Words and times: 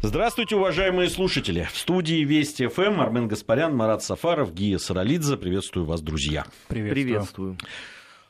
Здравствуйте, 0.00 0.54
уважаемые 0.54 1.10
слушатели. 1.10 1.66
В 1.72 1.76
студии 1.76 2.22
Вести 2.22 2.68
ФМ 2.68 3.00
Армен 3.00 3.26
Гаспарян, 3.26 3.74
Марат 3.74 4.04
Сафаров, 4.04 4.54
Гия 4.54 4.78
Саралидзе. 4.78 5.36
Приветствую 5.36 5.86
вас, 5.86 6.00
друзья. 6.02 6.46
Приветствую. 6.68 7.04
Приветствую. 7.04 7.58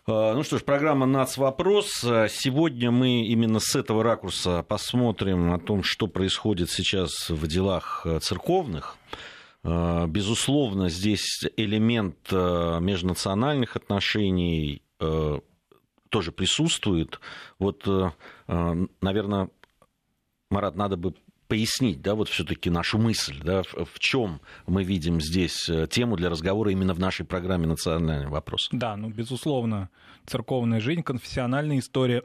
А, 0.07 0.35
ну 0.35 0.43
что 0.45 0.57
ж, 0.57 0.63
программа 0.63 1.05
«Нац. 1.05 1.37
Вопрос». 1.37 1.99
Сегодня 2.31 2.91
мы 2.91 3.27
именно 3.27 3.61
с 3.61 3.77
этого 3.77 4.03
ракурса 4.03 4.63
посмотрим 4.63 5.53
о 5.53 5.59
том, 5.59 5.83
что 5.83 6.07
происходит 6.07 6.71
сейчас 6.71 7.29
в 7.29 7.47
делах 7.47 8.07
э, 8.07 8.19
церковных. 8.21 8.97
А, 9.63 10.07
безусловно, 10.07 10.89
здесь 10.89 11.45
элемент 11.59 12.33
межнациональных 12.33 13.77
отношений 13.77 14.83
тоже 16.09 16.33
присутствует. 16.33 17.21
Вот, 17.59 17.87
наверное, 18.47 19.51
Марат, 20.51 20.75
надо 20.75 20.97
бы 20.97 21.15
пояснить, 21.49 22.03
да, 22.03 22.15
вот 22.15 22.29
все-таки 22.29 22.71
нашу 22.71 22.99
мысль, 22.99 23.41
да, 23.43 23.63
в, 23.63 23.99
чем 23.99 24.41
мы 24.67 24.85
видим 24.85 25.21
здесь 25.21 25.69
э, 25.69 25.87
тему 25.91 26.17
для 26.17 26.29
разговора 26.29 26.71
именно 26.71 26.95
в 26.95 26.99
нашей 26.99 27.25
программе 27.25 27.67
«Национальный 27.67 28.29
вопрос». 28.29 28.69
Да, 28.71 28.97
ну, 28.97 29.09
безусловно, 29.09 29.89
церковная 30.27 30.81
жизнь, 30.81 31.03
конфессиональная 31.03 31.79
история 31.79 32.23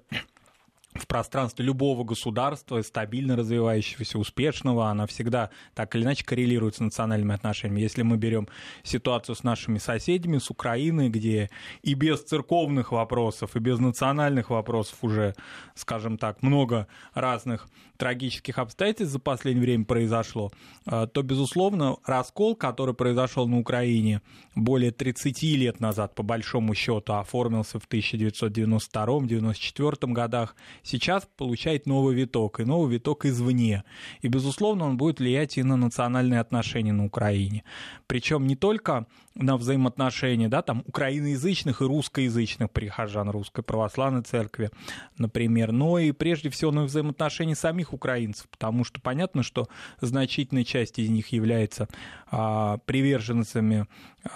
в 0.95 1.07
пространстве 1.07 1.65
любого 1.65 2.03
государства, 2.03 2.81
стабильно 2.81 3.35
развивающегося, 3.35 4.19
успешного, 4.19 4.89
она 4.89 5.07
всегда 5.07 5.49
так 5.73 5.95
или 5.95 6.03
иначе 6.03 6.25
коррелирует 6.25 6.75
с 6.75 6.79
национальными 6.79 7.33
отношениями. 7.33 7.81
Если 7.81 8.03
мы 8.03 8.17
берем 8.17 8.47
ситуацию 8.83 9.35
с 9.35 9.43
нашими 9.43 9.77
соседями, 9.77 10.37
с 10.37 10.49
Украиной, 10.49 11.09
где 11.09 11.49
и 11.81 11.93
без 11.93 12.23
церковных 12.23 12.91
вопросов, 12.91 13.55
и 13.55 13.59
без 13.59 13.79
национальных 13.79 14.49
вопросов 14.49 14.97
уже, 15.01 15.35
скажем 15.75 16.17
так, 16.17 16.41
много 16.41 16.87
разных 17.13 17.67
трагических 17.97 18.57
обстоятельств 18.57 19.13
за 19.13 19.19
последнее 19.19 19.63
время 19.63 19.85
произошло, 19.85 20.51
э, 20.85 21.07
то, 21.11 21.21
безусловно, 21.21 21.97
раскол, 22.05 22.55
который 22.55 22.93
произошел 22.93 23.47
на 23.47 23.59
Украине 23.59 24.21
более 24.55 24.91
30 24.91 25.55
лет 25.55 25.79
назад, 25.79 26.13
по 26.15 26.23
большому 26.23 26.75
счету, 26.75 27.13
оформился 27.13 27.79
в 27.79 27.87
1992-1994 27.87 30.11
годах, 30.11 30.57
сейчас 30.83 31.27
получает 31.37 31.87
новый 31.87 32.15
виток, 32.15 32.59
и 32.59 32.65
новый 32.65 32.93
виток 32.93 33.25
извне. 33.25 33.83
И, 34.21 34.27
безусловно, 34.27 34.85
он 34.85 34.97
будет 34.97 35.19
влиять 35.19 35.57
и 35.57 35.63
на 35.63 35.77
национальные 35.77 36.39
отношения 36.39 36.93
на 36.93 37.05
Украине. 37.05 37.63
Причем 38.07 38.45
не 38.45 38.55
только 38.55 39.07
на 39.35 39.57
взаимоотношения 39.57 40.47
да, 40.47 40.61
там, 40.61 40.83
украиноязычных 40.85 41.81
и 41.81 41.85
русскоязычных 41.85 42.71
прихожан 42.71 43.29
Русской 43.29 43.63
Православной 43.63 44.21
Церкви, 44.21 44.69
например, 45.17 45.71
но 45.71 45.97
и 45.97 46.11
прежде 46.11 46.49
всего 46.49 46.71
на 46.71 46.83
взаимоотношения 46.83 47.55
самих 47.55 47.93
украинцев, 47.93 48.47
потому 48.49 48.83
что 48.83 49.01
понятно, 49.01 49.43
что 49.43 49.67
значительная 50.01 50.63
часть 50.63 50.99
из 50.99 51.09
них 51.09 51.29
является 51.29 51.87
а, 52.29 52.77
приверженцами 52.85 53.87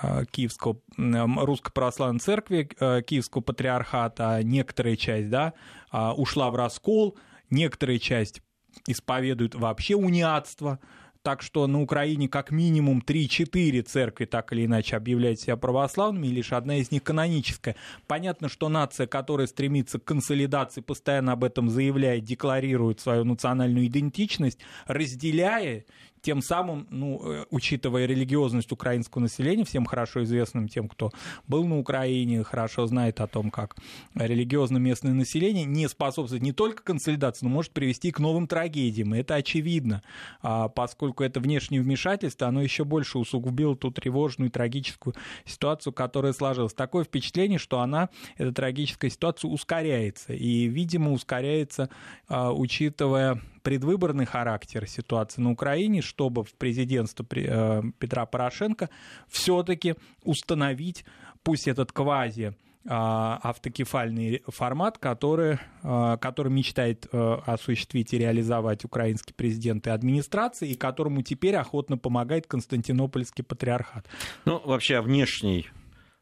а, 0.01 0.25
Киевского, 0.25 0.79
Русской 0.97 1.71
Православной 1.71 2.19
Церкви, 2.19 2.69
а, 2.79 3.01
Киевского 3.01 3.41
Патриархата, 3.41 4.35
а 4.35 4.43
некоторая 4.43 4.95
часть 4.95 5.29
да, 5.29 5.53
а, 5.91 6.13
ушла 6.13 6.49
в 6.49 6.55
раскол, 6.55 7.17
некоторая 7.49 7.99
часть 7.99 8.41
исповедует 8.87 9.55
вообще 9.55 9.95
униатство, 9.95 10.79
так 11.27 11.41
что 11.41 11.67
на 11.67 11.81
Украине 11.81 12.29
как 12.29 12.51
минимум 12.51 13.03
3-4 13.05 13.81
церкви 13.81 14.23
так 14.23 14.53
или 14.53 14.65
иначе 14.65 14.95
объявляют 14.95 15.41
себя 15.41 15.57
православными, 15.57 16.27
и 16.27 16.31
лишь 16.31 16.53
одна 16.53 16.77
из 16.77 16.89
них 16.89 17.03
каноническая. 17.03 17.75
Понятно, 18.07 18.47
что 18.47 18.69
нация, 18.69 19.07
которая 19.07 19.45
стремится 19.47 19.99
к 19.99 20.05
консолидации, 20.05 20.79
постоянно 20.79 21.33
об 21.33 21.43
этом 21.43 21.69
заявляет, 21.69 22.23
декларирует 22.23 23.01
свою 23.01 23.25
национальную 23.25 23.87
идентичность, 23.87 24.59
разделяя 24.85 25.83
тем 26.21 26.41
самым, 26.41 26.87
ну, 26.89 27.21
э, 27.23 27.45
учитывая 27.49 28.05
религиозность 28.05 28.71
украинского 28.71 29.21
населения, 29.21 29.65
всем 29.65 29.85
хорошо 29.85 30.23
известным 30.23 30.67
тем, 30.67 30.87
кто 30.87 31.11
был 31.47 31.65
на 31.65 31.77
Украине, 31.77 32.43
хорошо 32.43 32.85
знает 32.87 33.21
о 33.21 33.27
том, 33.27 33.51
как 33.51 33.75
религиозно 34.15 34.77
местное 34.77 35.13
население 35.13 35.65
не 35.65 35.87
способствует 35.87 36.43
не 36.43 36.51
только 36.51 36.83
консолидации, 36.83 37.45
но 37.45 37.51
может 37.51 37.71
привести 37.71 38.11
к 38.11 38.19
новым 38.19 38.47
трагедиям. 38.47 39.15
И 39.15 39.19
это 39.19 39.35
очевидно, 39.35 40.03
а, 40.41 40.69
поскольку 40.69 41.23
это 41.23 41.39
внешнее 41.39 41.81
вмешательство, 41.81 42.47
оно 42.47 42.61
еще 42.61 42.83
больше 42.83 43.17
усугубило 43.17 43.75
ту 43.75 43.91
тревожную 43.91 44.49
и 44.49 44.51
трагическую 44.51 45.15
ситуацию, 45.45 45.93
которая 45.93 46.33
сложилась. 46.33 46.73
Такое 46.73 47.03
впечатление, 47.03 47.59
что 47.59 47.79
она, 47.79 48.09
эта 48.37 48.51
трагическая 48.51 49.09
ситуация, 49.09 49.49
ускоряется. 49.49 50.33
И, 50.33 50.67
видимо, 50.67 51.11
ускоряется, 51.11 51.89
а, 52.27 52.53
учитывая 52.53 53.41
предвыборный 53.67 54.23
характер 54.23 54.87
ситуации 54.87 55.41
на 55.41 55.51
Украине, 55.51 56.01
чтобы 56.01 56.45
в 56.45 56.53
президентство 56.53 57.25
э, 57.35 57.81
Петра 57.99 58.25
Порошенко 58.25 58.89
все-таки 59.27 59.95
установить, 60.23 61.03
пусть 61.43 61.67
этот 61.67 61.91
квази 61.91 62.53
а, 62.87 63.41
автокефальный 63.43 64.41
формат, 64.47 64.97
который, 64.99 65.59
а, 65.83 66.15
который 66.15 66.49
мечтает 66.49 67.07
э, 67.11 67.37
осуществить 67.45 68.13
и 68.13 68.17
реализовать 68.17 68.85
украинский 68.85 69.33
президент 69.33 69.85
и 69.87 69.89
администрация, 69.89 70.69
и 70.69 70.75
которому 70.75 71.21
теперь 71.21 71.57
охотно 71.57 71.97
помогает 71.97 72.47
Константинопольский 72.47 73.43
патриархат. 73.43 74.07
Ну, 74.45 74.61
вообще 74.63 74.95
о 74.95 75.01
внешней 75.01 75.67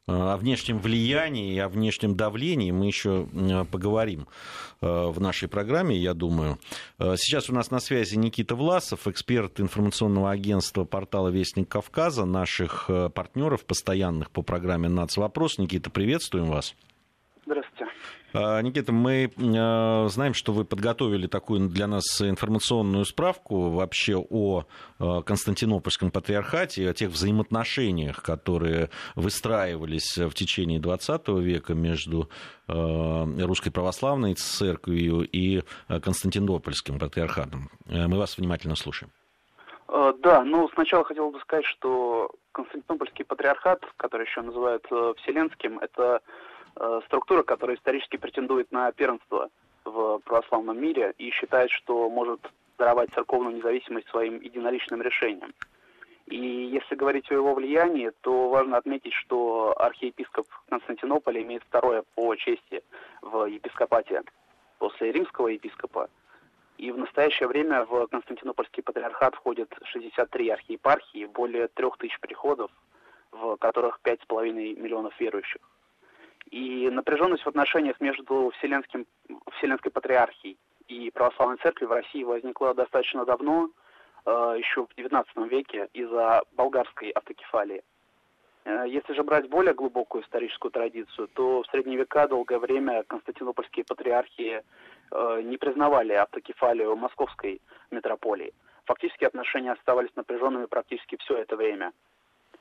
о 0.06 0.36
внешнем 0.36 0.78
влиянии 0.78 1.54
и 1.54 1.58
о 1.58 1.68
внешнем 1.68 2.14
давлении 2.14 2.70
мы 2.70 2.86
еще 2.86 3.26
поговорим 3.70 4.28
э, 4.80 4.86
в 4.86 5.20
нашей 5.20 5.48
программе, 5.48 5.96
я 5.96 6.14
думаю. 6.14 6.58
Э, 6.98 7.16
сейчас 7.16 7.50
у 7.50 7.54
нас 7.54 7.70
на 7.72 7.80
связи 7.80 8.16
Никита 8.16 8.54
Власов, 8.54 9.08
эксперт 9.08 9.60
информационного 9.60 10.30
агентства 10.30 10.84
портала 10.84 11.28
«Вестник 11.28 11.68
Кавказа», 11.68 12.24
наших 12.24 12.86
э, 12.88 13.10
партнеров 13.10 13.64
постоянных 13.64 14.30
по 14.30 14.42
программе 14.42 14.88
«Нацвопрос». 14.88 15.58
Никита, 15.58 15.90
приветствуем 15.90 16.46
вас. 16.46 16.74
А, 18.36 18.60
Никита, 18.60 18.92
мы 18.92 19.30
а, 19.38 20.08
знаем, 20.08 20.34
что 20.34 20.52
вы 20.52 20.66
подготовили 20.66 21.26
такую 21.26 21.70
для 21.70 21.86
нас 21.86 22.20
информационную 22.20 23.06
справку 23.06 23.70
вообще 23.70 24.16
о 24.16 24.64
а, 24.98 25.22
Константинопольском 25.22 26.10
патриархате, 26.10 26.90
о 26.90 26.92
тех 26.92 27.10
взаимоотношениях, 27.10 28.22
которые 28.22 28.90
выстраивались 29.14 30.18
в 30.18 30.32
течение 30.34 30.80
XX 30.80 31.40
века 31.40 31.74
между 31.74 32.28
Русской 32.68 33.70
Православной 33.70 34.34
Церковью 34.34 35.20
и 35.20 35.62
Константинопольским 35.86 36.98
патриархатом. 36.98 37.70
Мы 37.86 38.18
вас 38.18 38.36
внимательно 38.36 38.74
слушаем. 38.74 39.12
Да, 39.88 40.42
ну 40.42 40.68
сначала 40.74 41.04
хотел 41.04 41.30
бы 41.30 41.38
сказать, 41.40 41.64
что 41.64 42.32
Константинопольский 42.50 43.24
патриархат, 43.24 43.82
который 43.96 44.26
еще 44.26 44.42
называют 44.42 44.84
э, 44.90 45.14
Вселенским, 45.18 45.78
это 45.78 46.20
Э, 46.20 46.20
структура, 47.06 47.42
которая 47.42 47.76
исторически 47.76 48.16
претендует 48.16 48.70
на 48.72 48.92
первенство 48.92 49.48
в 49.84 50.18
православном 50.18 50.80
мире 50.80 51.14
и 51.18 51.30
считает, 51.30 51.70
что 51.70 52.08
может 52.10 52.40
даровать 52.78 53.12
церковную 53.14 53.56
независимость 53.56 54.08
своим 54.08 54.40
единоличным 54.40 55.00
решением. 55.00 55.54
И 56.26 56.36
если 56.36 56.96
говорить 56.96 57.30
о 57.30 57.34
его 57.34 57.54
влиянии, 57.54 58.10
то 58.20 58.48
важно 58.48 58.76
отметить, 58.76 59.12
что 59.12 59.74
архиепископ 59.78 60.48
Константинополя 60.68 61.40
имеет 61.42 61.62
второе 61.62 62.02
по 62.14 62.34
чести 62.34 62.82
в 63.22 63.44
епископате 63.46 64.22
после 64.78 65.12
римского 65.12 65.48
епископа. 65.48 66.10
И 66.78 66.90
в 66.90 66.98
настоящее 66.98 67.48
время 67.48 67.84
в 67.84 68.08
Константинопольский 68.08 68.82
патриархат 68.82 69.36
входят 69.36 69.72
63 69.84 70.50
архиепархии, 70.50 71.26
более 71.26 71.68
3000 71.68 72.20
приходов, 72.20 72.70
в 73.30 73.56
которых 73.56 74.00
5,5 74.04 74.52
миллионов 74.52 75.18
верующих. 75.18 75.62
И 76.50 76.88
напряженность 76.90 77.44
в 77.44 77.48
отношениях 77.48 78.00
между 78.00 78.50
Вселенским, 78.56 79.06
Вселенской 79.56 79.90
Патриархией 79.90 80.56
и 80.88 81.10
Православной 81.10 81.58
Церковью 81.58 81.88
в 81.88 81.92
России 81.92 82.22
возникла 82.22 82.74
достаточно 82.74 83.24
давно, 83.24 83.68
э, 84.24 84.54
еще 84.58 84.86
в 84.86 84.90
XIX 84.96 85.48
веке, 85.48 85.88
из-за 85.92 86.42
болгарской 86.52 87.10
автокефалии. 87.10 87.82
Э, 88.64 88.84
если 88.86 89.12
же 89.14 89.24
брать 89.24 89.48
более 89.48 89.74
глубокую 89.74 90.22
историческую 90.22 90.70
традицию, 90.70 91.28
то 91.34 91.62
в 91.62 91.66
средние 91.66 91.98
века 91.98 92.28
долгое 92.28 92.58
время 92.60 93.02
константинопольские 93.02 93.84
патриархии 93.84 94.62
э, 95.10 95.40
не 95.42 95.56
признавали 95.56 96.12
автокефалию 96.12 96.96
московской 96.96 97.60
метрополии. 97.90 98.54
Фактически 98.84 99.24
отношения 99.24 99.72
оставались 99.72 100.14
напряженными 100.14 100.66
практически 100.66 101.16
все 101.16 101.38
это 101.38 101.56
время– 101.56 101.92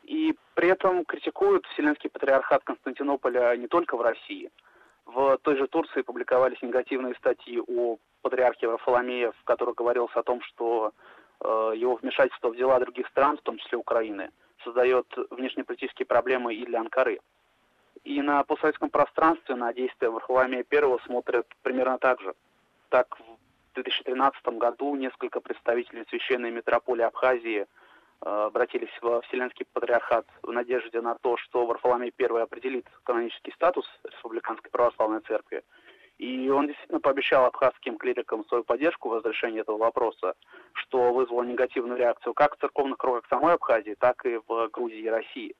и 0.06 0.36
при 0.54 0.70
этом 0.70 1.04
критикуют 1.06 1.66
Вселенский 1.68 2.10
патриархат 2.10 2.64
Константинополя 2.64 3.56
не 3.58 3.68
только 3.68 3.98
в 3.98 4.02
России. 4.02 4.52
В 5.06 5.38
той 5.42 5.58
же 5.58 5.68
Турции 5.68 6.02
публиковались 6.02 6.62
негативные 6.62 7.16
статьи 7.16 7.60
о 7.60 7.98
патриархе 8.22 8.68
Варфоломея, 8.68 9.32
в 9.32 9.44
которых 9.44 9.76
говорилось 9.76 10.16
о 10.16 10.24
том, 10.24 10.42
что 10.42 10.94
э, 11.42 11.74
его 11.76 11.96
вмешательство 11.96 12.50
в 12.50 12.56
дела 12.56 12.80
других 12.80 13.08
стран, 13.08 13.38
в 13.38 13.42
том 13.42 13.58
числе 13.58 13.78
Украины, 13.78 14.32
создает 14.64 15.06
внешнеполитические 15.30 16.06
проблемы 16.06 16.56
и 16.56 16.66
для 16.66 16.80
Анкары. 16.80 17.20
И 18.04 18.22
на 18.22 18.44
постсоветском 18.44 18.90
пространстве 18.90 19.56
на 19.56 19.74
действия 19.74 20.10
Варфоломея 20.10 20.66
I 20.72 20.98
смотрят 21.06 21.48
примерно 21.62 21.98
так 21.98 22.20
же. 22.22 22.34
Так 22.90 23.20
в 23.20 23.74
2013 23.76 24.46
году 24.58 24.96
несколько 24.96 25.40
представителей 25.40 26.06
священной 26.10 26.52
митрополии 26.52 27.04
Абхазии 27.04 27.68
обратились 28.22 28.90
в 29.02 29.22
Вселенский 29.22 29.66
патриархат 29.74 30.26
в 30.42 30.52
надежде 30.52 31.02
на 31.02 31.16
то, 31.16 31.38
что 31.38 31.66
Варфоломей 31.66 32.14
I 32.20 32.42
определит 32.42 32.88
канонический 33.04 33.54
статус 33.54 33.86
Республиканской 34.04 34.72
Православной 34.72 35.22
Церкви. 35.22 35.64
И 36.18 36.50
он 36.50 36.68
действительно 36.68 37.02
пообещал 37.02 37.46
абхазским 37.46 37.98
клирикам 37.98 38.46
свою 38.46 38.64
поддержку 38.64 39.10
в 39.10 39.16
разрешении 39.16 39.62
этого 39.62 39.78
вопроса, 39.78 40.36
что 40.74 41.12
вызвало 41.12 41.44
негативную 41.44 42.00
реакцию 42.00 42.34
как 42.34 42.56
в 42.56 42.60
церковных 42.60 42.98
кругах 42.98 43.24
самой 43.30 43.56
Абхазии, 43.56 43.96
так 44.00 44.26
и 44.26 44.40
в 44.48 44.70
Грузии 44.70 45.02
и 45.02 45.10
России. 45.10 45.56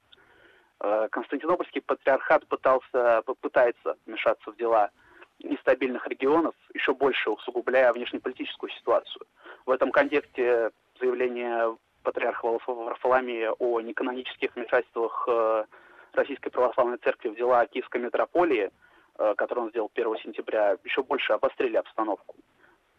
Э, 0.80 1.10
Константинопольский 1.12 1.82
патриархат 1.82 2.48
пытался, 2.48 3.22
пытается 3.42 3.98
вмешаться 4.06 4.52
в 4.52 4.56
дела 4.56 4.92
нестабильных 5.40 6.08
регионов, 6.08 6.56
еще 6.74 6.94
больше 6.94 7.30
усугубляя 7.30 7.92
внешнеполитическую 7.92 8.70
ситуацию. 8.72 9.26
В 9.66 9.72
этом 9.72 9.92
контексте 9.92 10.72
заявление 11.00 11.78
патриарха 12.06 12.46
Варфоломея 12.68 13.52
о 13.52 13.82
неканонических 13.82 14.56
вмешательствах 14.56 15.28
э, 15.28 15.66
Российской 16.14 16.50
Православной 16.50 16.98
Церкви 16.98 17.30
в 17.30 17.36
дела 17.36 17.66
Киевской 17.66 18.02
митрополии– 18.02 18.72
Э, 19.18 19.34
который 19.38 19.60
он 19.60 19.70
сделал 19.70 19.90
1 19.94 20.18
сентября, 20.24 20.78
еще 20.84 21.02
больше 21.02 21.32
обострили 21.32 21.78
обстановку. 21.78 22.36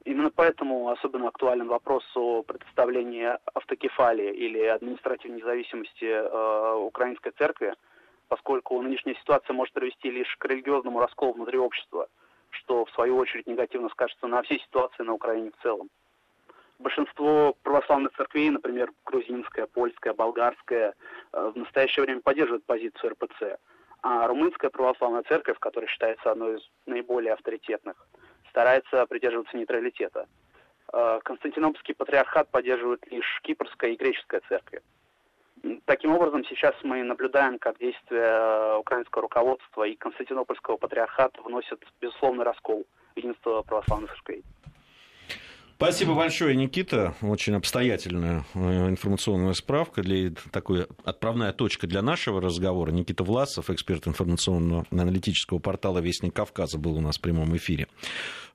Именно 0.05 0.31
поэтому 0.31 0.89
особенно 0.89 1.29
актуален 1.29 1.67
вопрос 1.69 2.05
о 2.15 2.43
предоставлении 2.43 3.37
автокефалии 3.55 4.33
или 4.33 4.63
административной 4.63 5.39
независимости 5.39 6.05
э, 6.05 6.75
Украинской 6.77 7.33
церкви, 7.33 7.75
поскольку 8.29 8.81
нынешняя 8.81 9.15
ситуация 9.17 9.53
может 9.53 9.75
привести 9.75 10.11
лишь 10.11 10.35
к 10.39 10.45
религиозному 10.47 11.01
расколу 11.01 11.35
внутри 11.35 11.59
общества, 11.59 12.09
что 12.51 12.87
в 12.87 12.91
свою 12.93 13.19
очередь 13.19 13.47
негативно 13.47 13.91
скажется 13.91 14.27
на 14.27 14.43
всей 14.43 14.61
ситуации 14.61 15.03
на 15.03 15.13
Украине 15.13 15.51
в 15.51 15.63
целом. 15.63 15.91
Большинство 16.79 17.57
православных 17.63 18.13
церквей, 18.17 18.51
например, 18.51 18.93
грузинская, 19.05 19.67
польская, 19.67 20.13
болгарская, 20.13 20.95
э, 21.33 21.53
в 21.55 21.57
настоящее 21.57 22.05
время 22.05 22.21
поддерживают 22.21 22.65
позицию 22.65 23.13
РПЦ– 23.13 23.59
а 24.09 24.29
румынская 24.29 24.71
православная 24.71 25.25
церковь, 25.25 25.59
которая 25.59 25.89
считается 25.91 26.31
одной 26.31 26.59
из 26.59 26.71
наиболее 26.87 27.33
авторитетных, 27.33 27.97
старается 28.51 29.05
придерживаться 29.07 29.57
нейтралитета. 29.57 30.29
А, 30.93 31.19
Константинопольский 31.25 31.95
патриархат 31.95 32.49
поддерживает 32.51 33.05
лишь 33.11 33.41
кипрская 33.43 33.91
и 33.91 33.97
греческая 33.97 34.43
церкви. 34.49 34.81
Таким 35.87 36.13
образом, 36.13 36.45
сейчас 36.45 36.77
мы 36.85 37.03
наблюдаем, 37.03 37.59
как 37.59 37.79
действия 37.79 38.21
э, 38.21 38.77
украинского 38.77 39.23
руководства 39.23 39.83
и 39.83 39.97
Константинопольского 39.97 40.77
патриархата 40.77 41.43
вносят 41.43 41.83
безусловный 42.01 42.45
раскол 42.45 42.87
единства 43.17 43.63
православных 43.63 44.13
церквей. 44.13 44.45
Спасибо 45.77 46.15
большое, 46.15 46.57
Никита. 46.57 47.15
Очень 47.21 47.55
обстоятельная 47.55 48.47
э, 48.55 48.89
информационная 48.89 49.53
справка, 49.53 50.03
для 50.03 50.33
такой 50.51 50.87
отправная 51.05 51.53
точка 51.53 51.87
для 51.87 52.01
нашего 52.01 52.41
разговора. 52.41 52.93
Никита 52.93 53.25
Власов, 53.25 53.69
эксперт 53.69 54.09
информационного 54.09 54.87
аналитического 54.91 55.59
портала 55.59 55.99
«Вестник 55.99 56.33
Кавказа», 56.33 56.79
был 56.79 56.97
у 56.97 57.03
нас 57.03 57.19
в 57.19 57.21
прямом 57.21 57.55
эфире. 57.59 57.89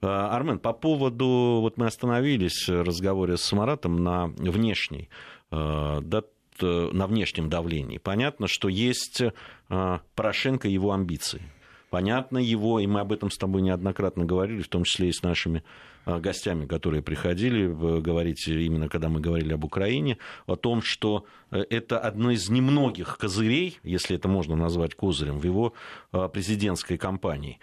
Э, 0.01 0.07
Армен, 0.07 0.57
по 0.57 0.73
поводу, 0.73 1.59
вот 1.61 1.77
мы 1.77 1.85
остановились 1.85 2.67
в 2.67 2.81
разговоре 2.81 3.37
с 3.37 3.51
Маратом 3.51 4.03
на 4.03 4.25
внешней, 4.25 5.09
э, 5.51 5.99
да, 6.01 6.23
на 6.59 7.05
внешнем 7.05 7.49
давлении. 7.49 7.99
Понятно, 7.99 8.47
что 8.47 8.67
есть 8.67 9.21
Порошенко 9.67 10.67
и 10.67 10.73
его 10.73 10.91
амбиции. 10.91 11.41
Понятно 11.91 12.37
его, 12.37 12.79
и 12.79 12.87
мы 12.87 12.99
об 12.99 13.11
этом 13.11 13.29
с 13.29 13.37
тобой 13.37 13.61
неоднократно 13.61 14.25
говорили, 14.25 14.61
в 14.61 14.69
том 14.69 14.83
числе 14.83 15.09
и 15.09 15.13
с 15.13 15.23
нашими 15.23 15.63
гостями, 16.05 16.65
которые 16.65 17.01
приходили 17.01 17.67
говорить 18.01 18.47
именно 18.47 18.89
когда 18.89 19.09
мы 19.09 19.19
говорили 19.19 19.53
об 19.53 19.63
Украине, 19.63 20.17
о 20.45 20.55
том, 20.55 20.81
что 20.81 21.25
э, 21.51 21.63
это 21.69 21.99
одно 21.99 22.31
из 22.31 22.49
немногих 22.49 23.17
козырей, 23.17 23.79
если 23.83 24.15
это 24.15 24.27
можно 24.27 24.55
назвать 24.55 24.95
козырем, 24.95 25.39
в 25.39 25.45
его 25.45 25.73
э, 26.11 26.29
президентской 26.31 26.97
кампании 26.97 27.59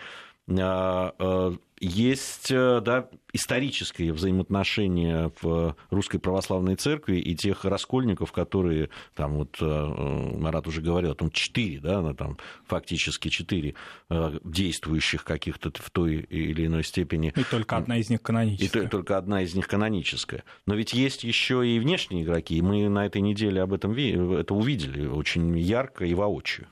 есть 1.81 2.51
э, 2.51 2.81
да, 2.81 3.09
исторические 3.33 4.13
взаимоотношения 4.13 5.31
в 5.41 5.77
Русской 5.91 6.19
Православной 6.19 6.77
Церкви 6.77 7.19
и 7.19 7.35
тех 7.35 7.65
раскольников, 7.65 8.33
которые, 8.33 8.91
там 9.15 9.35
вот 9.35 9.57
э, 9.61 9.65
Марат 9.65 10.67
уже 10.67 10.81
говорил, 10.81 11.15
там 11.15 11.31
четыре, 11.31 11.81
да, 11.81 12.15
там 12.15 12.39
фактически 12.67 13.29
четыре 13.29 13.75
э, 14.11 14.39
действующих 14.45 15.25
каких-то 15.25 15.71
в 15.75 15.91
той 15.91 16.17
или 16.17 16.67
иной 16.67 16.85
степени. 16.85 17.33
И 17.37 17.45
только 17.45 17.77
одна 17.77 17.99
из 17.99 18.11
них 18.11 18.23
каноническая. 18.23 18.85
И 18.85 18.89
только 18.89 19.17
одна 19.17 19.43
из 19.43 19.55
них 19.55 19.69
каноническая. 19.69 20.45
Но 20.67 20.75
ведь 20.75 20.93
есть 20.93 21.25
еще 21.25 21.67
и 21.67 21.79
внешние 21.79 22.25
игроки, 22.25 22.57
и 22.57 22.63
мы 22.63 22.89
на 22.89 23.07
этой 23.07 23.21
неделе 23.21 23.63
об 23.63 23.73
этом 23.73 23.93
это 23.93 24.55
увидели 24.55 25.07
очень 25.07 25.59
ярко 25.59 26.05
и 26.05 26.15
воочию. 26.15 26.69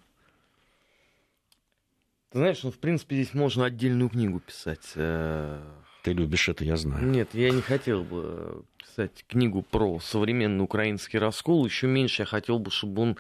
Ты 2.36 2.40
знаешь, 2.40 2.62
ну, 2.64 2.70
в 2.70 2.78
принципе, 2.78 3.16
здесь 3.16 3.32
можно 3.32 3.64
отдельную 3.64 4.10
книгу 4.10 4.40
писать. 4.40 4.92
Э. 4.94 5.58
Ты 6.02 6.12
любишь 6.12 6.50
это, 6.50 6.64
я 6.64 6.76
знаю. 6.76 7.06
Нет, 7.06 7.30
я 7.32 7.48
не 7.48 7.62
хотел 7.62 8.04
бы 8.04 8.62
писать 8.76 9.24
книгу 9.26 9.62
про 9.62 10.00
современный 10.00 10.62
украинский 10.62 11.18
раскол. 11.18 11.64
Еще 11.64 11.86
меньше 11.86 12.20
я 12.22 12.26
хотел 12.26 12.58
бы, 12.58 12.70
чтобы 12.70 13.00
он 13.00 13.16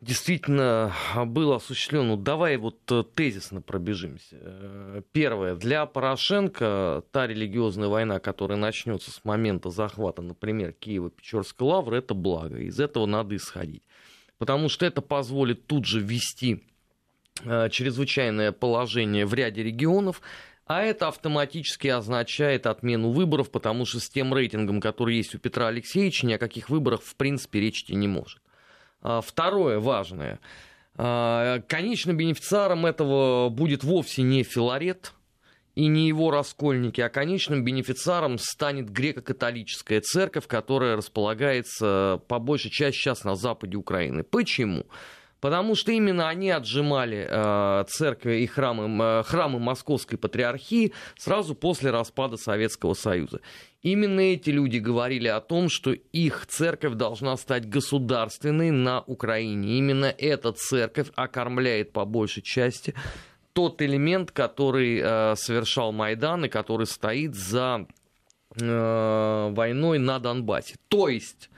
действительно 0.00 0.94
был 1.26 1.52
осуществлен. 1.52 2.08
Ну, 2.08 2.16
давай 2.16 2.56
вот 2.56 2.90
э, 2.90 3.04
тезисно 3.14 3.60
пробежимся. 3.60 4.38
Э, 4.40 5.02
первое. 5.12 5.54
Для 5.54 5.84
Порошенко 5.84 7.04
та 7.10 7.26
религиозная 7.26 7.88
война, 7.88 8.20
которая 8.20 8.56
начнется 8.56 9.10
с 9.10 9.22
момента 9.26 9.68
захвата, 9.68 10.22
например, 10.22 10.72
Киева-Печорской 10.80 11.66
лавры, 11.66 11.98
это 11.98 12.14
благо. 12.14 12.56
Из 12.56 12.80
этого 12.80 13.04
надо 13.04 13.36
исходить. 13.36 13.82
Потому 14.38 14.70
что 14.70 14.86
это 14.86 15.02
позволит 15.02 15.66
тут 15.66 15.84
же 15.84 16.00
ввести 16.00 16.62
Э, 16.64 16.73
чрезвычайное 17.42 18.52
положение 18.52 19.26
в 19.26 19.34
ряде 19.34 19.62
регионов, 19.62 20.22
а 20.66 20.82
это 20.82 21.08
автоматически 21.08 21.88
означает 21.88 22.66
отмену 22.66 23.10
выборов, 23.10 23.50
потому 23.50 23.84
что 23.84 24.00
с 24.00 24.08
тем 24.08 24.32
рейтингом, 24.32 24.80
который 24.80 25.16
есть 25.16 25.34
у 25.34 25.38
Петра 25.38 25.68
Алексеевича, 25.68 26.26
ни 26.26 26.32
о 26.32 26.38
каких 26.38 26.70
выборах 26.70 27.02
в 27.02 27.16
принципе 27.16 27.60
речь 27.60 27.82
идти 27.82 27.94
не 27.94 28.08
может. 28.08 28.40
А, 29.02 29.20
второе 29.20 29.78
важное. 29.78 30.40
А, 30.96 31.60
конечным 31.68 32.16
бенефициаром 32.16 32.86
этого 32.86 33.50
будет 33.50 33.84
вовсе 33.84 34.22
не 34.22 34.42
Филарет 34.42 35.12
и 35.74 35.86
не 35.86 36.08
его 36.08 36.30
раскольники, 36.30 37.02
а 37.02 37.10
конечным 37.10 37.62
бенефициаром 37.62 38.38
станет 38.38 38.88
греко-католическая 38.88 40.00
церковь, 40.00 40.46
которая 40.46 40.96
располагается 40.96 42.22
по 42.28 42.38
большей 42.38 42.70
части 42.70 42.98
сейчас 42.98 43.24
на 43.24 43.34
западе 43.34 43.76
Украины. 43.76 44.22
Почему? 44.22 44.86
Потому 45.44 45.74
что 45.74 45.92
именно 45.92 46.30
они 46.30 46.48
отжимали 46.48 47.28
э, 47.28 47.84
церкви 47.88 48.36
и 48.36 48.46
храмы, 48.46 48.88
э, 49.04 49.22
храмы 49.24 49.58
Московской 49.58 50.16
Патриархии 50.16 50.94
сразу 51.18 51.54
после 51.54 51.90
распада 51.90 52.38
Советского 52.38 52.94
Союза. 52.94 53.42
Именно 53.82 54.20
эти 54.20 54.48
люди 54.48 54.78
говорили 54.78 55.28
о 55.28 55.42
том, 55.42 55.68
что 55.68 55.92
их 55.92 56.46
церковь 56.46 56.94
должна 56.94 57.36
стать 57.36 57.68
государственной 57.68 58.70
на 58.70 59.02
Украине. 59.02 59.76
Именно 59.76 60.06
эта 60.16 60.52
церковь 60.52 61.08
окормляет 61.14 61.92
по 61.92 62.06
большей 62.06 62.42
части 62.42 62.94
тот 63.52 63.82
элемент, 63.82 64.30
который 64.30 64.98
э, 64.98 65.34
совершал 65.36 65.92
Майдан 65.92 66.46
и 66.46 66.48
который 66.48 66.86
стоит 66.86 67.34
за 67.34 67.86
э, 68.58 69.48
войной 69.52 69.98
на 69.98 70.18
Донбассе. 70.20 70.76
То 70.88 71.10
есть 71.10 71.50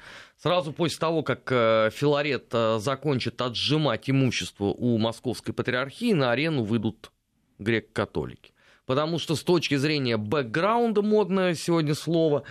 Сразу 0.47 0.73
после 0.73 1.01
того, 1.01 1.25
как 1.25 1.51
э, 1.51 1.91
Филарет 1.93 2.51
э, 2.53 2.79
закончит 2.79 3.43
отжимать 3.43 4.09
имущество 4.09 4.67
у 4.67 4.97
Московской 4.97 5.53
Патриархии, 5.53 6.13
на 6.13 6.31
арену 6.31 6.63
выйдут 6.63 7.11
грек-католики. 7.59 8.53
Потому 8.85 9.19
что 9.19 9.35
с 9.35 9.43
точки 9.43 9.75
зрения 9.75 10.17
бэкграунда, 10.17 11.03
модное 11.03 11.55
сегодня 11.55 11.95
слово, 11.95 12.45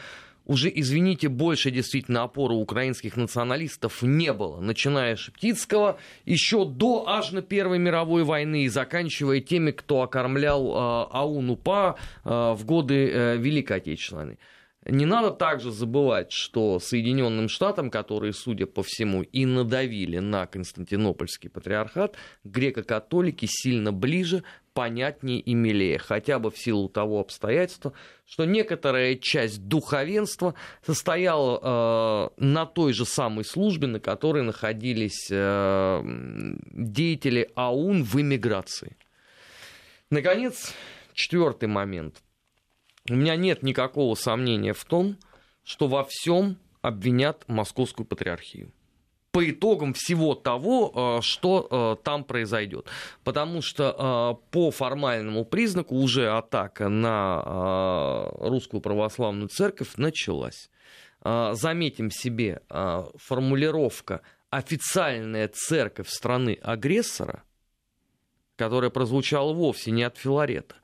уже, 0.43 0.69
извините, 0.75 1.29
больше 1.29 1.71
действительно 1.71 2.23
опоры 2.23 2.55
украинских 2.55 3.15
националистов 3.15 4.01
не 4.01 4.33
было, 4.33 4.59
начиная 4.59 5.15
с 5.15 5.19
Шептицкого 5.19 5.97
еще 6.25 6.65
до 6.65 7.07
аж 7.07 7.31
на 7.31 7.41
Первой 7.41 7.79
мировой 7.79 8.25
войны 8.25 8.65
и 8.65 8.67
заканчивая 8.67 9.39
теми, 9.39 9.71
кто 9.71 10.01
окормлял 10.01 10.67
э, 10.67 11.07
АУН-УПА 11.11 11.95
э, 12.25 12.29
в 12.57 12.65
годы 12.65 13.09
э, 13.09 13.37
Великой 13.37 13.77
Отечественной 13.77 14.23
войны. 14.25 14.37
Не 14.87 15.05
надо 15.05 15.31
также 15.31 15.71
забывать, 15.71 16.31
что 16.31 16.79
Соединенным 16.79 17.49
Штатам, 17.49 17.89
которые, 17.89 18.33
судя 18.33 18.67
по 18.67 18.83
всему, 18.83 19.23
и 19.23 19.45
надавили 19.47 20.19
на 20.19 20.45
Константинопольский 20.45 21.49
патриархат, 21.49 22.15
греко-католики 22.43 23.47
сильно 23.49 23.91
ближе, 23.91 24.43
понятнее 24.73 25.39
и 25.39 25.55
милее, 25.55 25.97
хотя 25.97 26.37
бы 26.37 26.51
в 26.51 26.57
силу 26.59 26.87
того 26.87 27.19
обстоятельства, 27.19 27.93
что 28.27 28.45
некоторая 28.45 29.15
часть 29.15 29.67
духовенства 29.67 30.53
состояла 30.85 32.29
э, 32.37 32.43
на 32.43 32.67
той 32.67 32.93
же 32.93 33.05
самой 33.05 33.43
службе, 33.43 33.87
на 33.87 33.99
которой 33.99 34.43
находились 34.43 35.29
э, 35.31 36.01
деятели 36.73 37.49
АУН 37.55 38.03
в 38.03 38.21
эмиграции. 38.21 38.97
Наконец, 40.11 40.73
четвертый 41.13 41.69
момент. 41.69 42.21
У 43.09 43.13
меня 43.13 43.35
нет 43.35 43.63
никакого 43.63 44.15
сомнения 44.15 44.73
в 44.73 44.83
том, 44.85 45.17
что 45.63 45.87
во 45.87 46.05
всем 46.07 46.57
обвинят 46.81 47.43
Московскую 47.47 48.05
патриархию 48.05 48.71
по 49.35 49.49
итогам 49.49 49.93
всего 49.93 50.33
того, 50.33 51.17
э, 51.17 51.21
что 51.21 51.67
э, 51.99 52.03
там 52.05 52.23
произойдет. 52.23 52.87
Потому 53.25 53.61
что 53.61 54.39
э, 54.39 54.49
по 54.49 54.71
формальному 54.71 55.43
признаку 55.43 55.95
уже 55.95 56.29
атака 56.29 56.87
на 56.87 58.29
русскую 58.39 58.79
православную 58.79 59.49
церковь 59.49 59.97
началась. 59.97 60.69
Заметим 61.21 62.11
себе 62.11 62.61
формулировка 62.69 64.21
«официальная 64.51 65.49
церковь 65.51 66.07
страны 66.07 66.57
агрессора», 66.61 67.43
которая 68.55 68.89
прозвучала 68.89 69.51
вовсе 69.51 69.91
не 69.91 70.03
от 70.03 70.17
Филарета, 70.17 70.75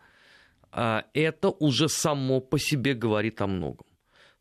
это 0.71 1.49
уже 1.49 1.89
само 1.89 2.39
по 2.39 2.57
себе 2.59 2.93
говорит 2.93 3.41
о 3.41 3.47
многом. 3.47 3.85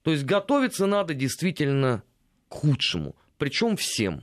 То 0.03 0.13
есть 0.13 0.25
готовиться 0.25 0.87
надо 0.87 1.15
действительно 1.15 2.03
к 2.49 2.55
худшему 2.55 3.15
причем 3.41 3.77
всем. 3.77 4.23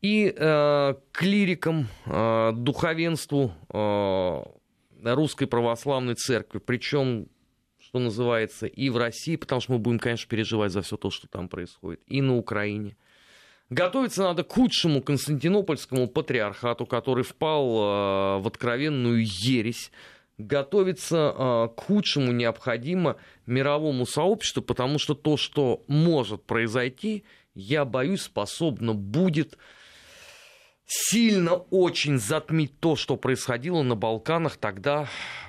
И 0.00 0.34
э, 0.36 0.94
клирикам, 1.12 1.88
э, 2.06 2.52
духовенству 2.54 3.52
э, 3.72 4.42
Русской 5.04 5.46
Православной 5.46 6.14
Церкви, 6.14 6.58
причем, 6.58 7.28
что 7.78 7.98
называется, 7.98 8.66
и 8.66 8.90
в 8.90 8.96
России, 8.96 9.36
потому 9.36 9.60
что 9.60 9.72
мы 9.72 9.78
будем, 9.78 9.98
конечно, 9.98 10.28
переживать 10.28 10.72
за 10.72 10.82
все 10.82 10.96
то, 10.96 11.10
что 11.10 11.28
там 11.28 11.48
происходит, 11.48 12.00
и 12.06 12.20
на 12.20 12.36
Украине. 12.36 12.96
Готовиться 13.70 14.22
надо 14.22 14.42
к 14.42 14.52
худшему 14.52 15.02
Константинопольскому 15.02 16.08
патриархату, 16.08 16.86
который 16.86 17.24
впал 17.24 17.66
э, 17.68 18.40
в 18.40 18.46
откровенную 18.46 19.24
ересь. 19.24 19.90
Готовиться 20.38 21.16
э, 21.16 21.68
к 21.76 21.80
худшему 21.80 22.32
необходимо 22.32 23.16
мировому 23.46 24.04
сообществу, 24.04 24.62
потому 24.62 24.98
что 24.98 25.14
то, 25.14 25.36
что 25.36 25.82
может 25.86 26.42
произойти, 26.42 27.24
я 27.54 27.84
боюсь, 27.84 28.22
способна 28.22 28.94
будет 28.94 29.56
сильно 30.86 31.54
очень 31.54 32.18
затмить 32.18 32.78
то, 32.80 32.96
что 32.96 33.16
происходило 33.16 33.82
на 33.82 33.96
Балканах 33.96 34.56
тогда, 34.56 35.08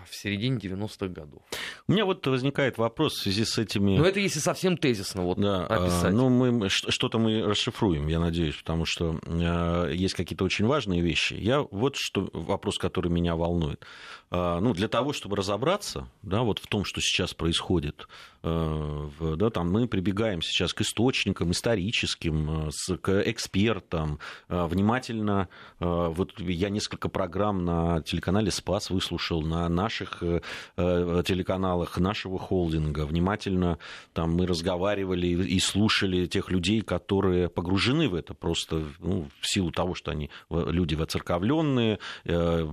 в 0.10 0.16
середине 0.16 0.58
90-х 0.58 1.08
годов. 1.08 1.42
У 1.88 1.92
меня 1.92 2.06
вот 2.06 2.26
возникает 2.28 2.78
вопрос 2.78 3.14
в 3.14 3.24
связи 3.24 3.44
с 3.44 3.58
этими... 3.58 3.98
Ну, 3.98 4.04
это 4.06 4.20
если 4.20 4.40
совсем 4.40 4.78
тезисно 4.78 5.24
вот 5.24 5.40
да, 5.40 5.66
описать. 5.66 6.14
Ну, 6.14 6.30
мы, 6.30 6.70
что-то 6.70 7.20
мы 7.20 7.42
расшифруем, 7.42 8.08
я 8.08 8.20
надеюсь, 8.20 8.56
потому 8.56 8.86
что 8.86 9.20
э, 9.26 9.92
есть 9.94 10.14
какие-то 10.14 10.46
очень 10.46 10.66
важные 10.66 11.02
вещи. 11.02 11.34
Я 11.34 11.62
вот 11.62 11.96
что 11.98 12.30
вопрос, 12.34 12.78
который 12.78 13.12
меня 13.12 13.36
волнует. 13.36 13.86
Э, 14.32 14.60
ну, 14.62 14.74
для 14.74 14.88
того, 14.88 15.14
чтобы 15.14 15.36
разобраться 15.36 16.08
да, 16.22 16.42
вот 16.42 16.60
в 16.60 16.68
том, 16.68 16.86
что 16.86 17.02
сейчас 17.02 17.34
происходит, 17.34 18.08
да, 18.46 19.50
там 19.50 19.72
мы 19.72 19.88
прибегаем 19.88 20.42
сейчас 20.42 20.74
к 20.74 20.82
источникам 20.82 21.52
историческим, 21.52 22.68
э, 22.68 22.98
к 23.02 23.24
экспертам, 23.30 24.20
э, 24.50 24.66
внимательно, 24.66 25.50
э, 25.80 25.86
вот 25.86 26.40
я 26.40 26.70
несколько 26.70 27.10
программ 27.10 27.66
на 27.66 28.02
телеканале 28.02 28.52
«Спас» 28.52 28.90
выслушал, 28.92 29.42
на 29.42 29.68
наших 29.70 30.22
э, 30.22 30.42
э, 30.78 31.24
телеканалах 31.26 31.98
нашего 31.98 32.38
холдинга. 32.38 33.06
Внимательно 33.06 33.80
там 34.14 34.36
мы 34.36 34.46
разговаривали 34.46 35.28
и 35.28 35.60
слушали 35.60 36.28
тех 36.28 36.52
людей, 36.52 36.82
которые 36.82 37.50
погружены 37.50 38.10
в 38.10 38.16
это 38.16 38.34
просто 38.34 38.84
ну, 39.00 39.28
в 39.42 39.48
силу 39.48 39.72
того, 39.72 39.96
что 39.96 40.12
они 40.12 40.30
люди 40.50 40.94
воцерковленные, 40.94 42.00
э, 42.26 42.68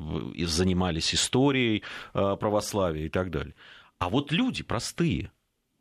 занимались 0.46 1.14
историей 1.14 1.82
православия 2.12 3.06
и 3.06 3.08
так 3.08 3.30
далее. 3.30 3.54
А 3.98 4.08
вот 4.08 4.32
люди 4.32 4.62
простые 4.62 5.30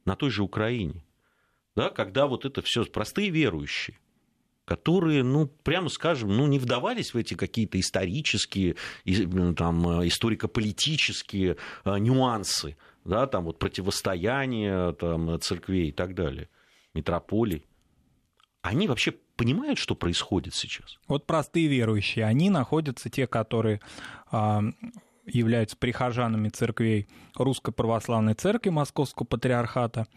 на 0.05 0.15
той 0.15 0.29
же 0.29 0.43
Украине, 0.43 1.03
да, 1.75 1.89
когда 1.89 2.27
вот 2.27 2.45
это 2.45 2.61
все 2.61 2.83
простые 2.85 3.29
верующие, 3.29 3.97
которые, 4.65 5.23
ну, 5.23 5.47
прямо 5.47 5.89
скажем, 5.89 6.35
ну, 6.35 6.47
не 6.47 6.59
вдавались 6.59 7.13
в 7.13 7.17
эти 7.17 7.33
какие-то 7.33 7.79
исторические, 7.79 8.75
там, 9.57 10.07
историко-политические 10.07 11.57
э, 11.83 11.97
нюансы, 11.97 12.77
да, 13.03 13.27
там 13.27 13.45
вот 13.45 13.59
противостояние 13.59 14.93
там, 14.93 15.39
церквей 15.41 15.89
и 15.89 15.91
так 15.91 16.15
далее, 16.15 16.49
метрополий. 16.93 17.65
Они 18.61 18.87
вообще 18.87 19.13
понимают, 19.35 19.79
что 19.79 19.95
происходит 19.95 20.53
сейчас? 20.53 20.99
Вот 21.07 21.25
простые 21.25 21.67
верующие, 21.67 22.25
они 22.25 22.49
находятся, 22.49 23.09
те, 23.09 23.25
которые 23.25 23.81
а, 24.31 24.61
являются 25.33 25.77
прихожанами 25.77 26.49
церквей 26.49 27.07
Русской 27.35 27.71
Православной 27.73 28.33
Церкви 28.33 28.69
Московского 28.69 29.25
Патриархата, 29.25 30.07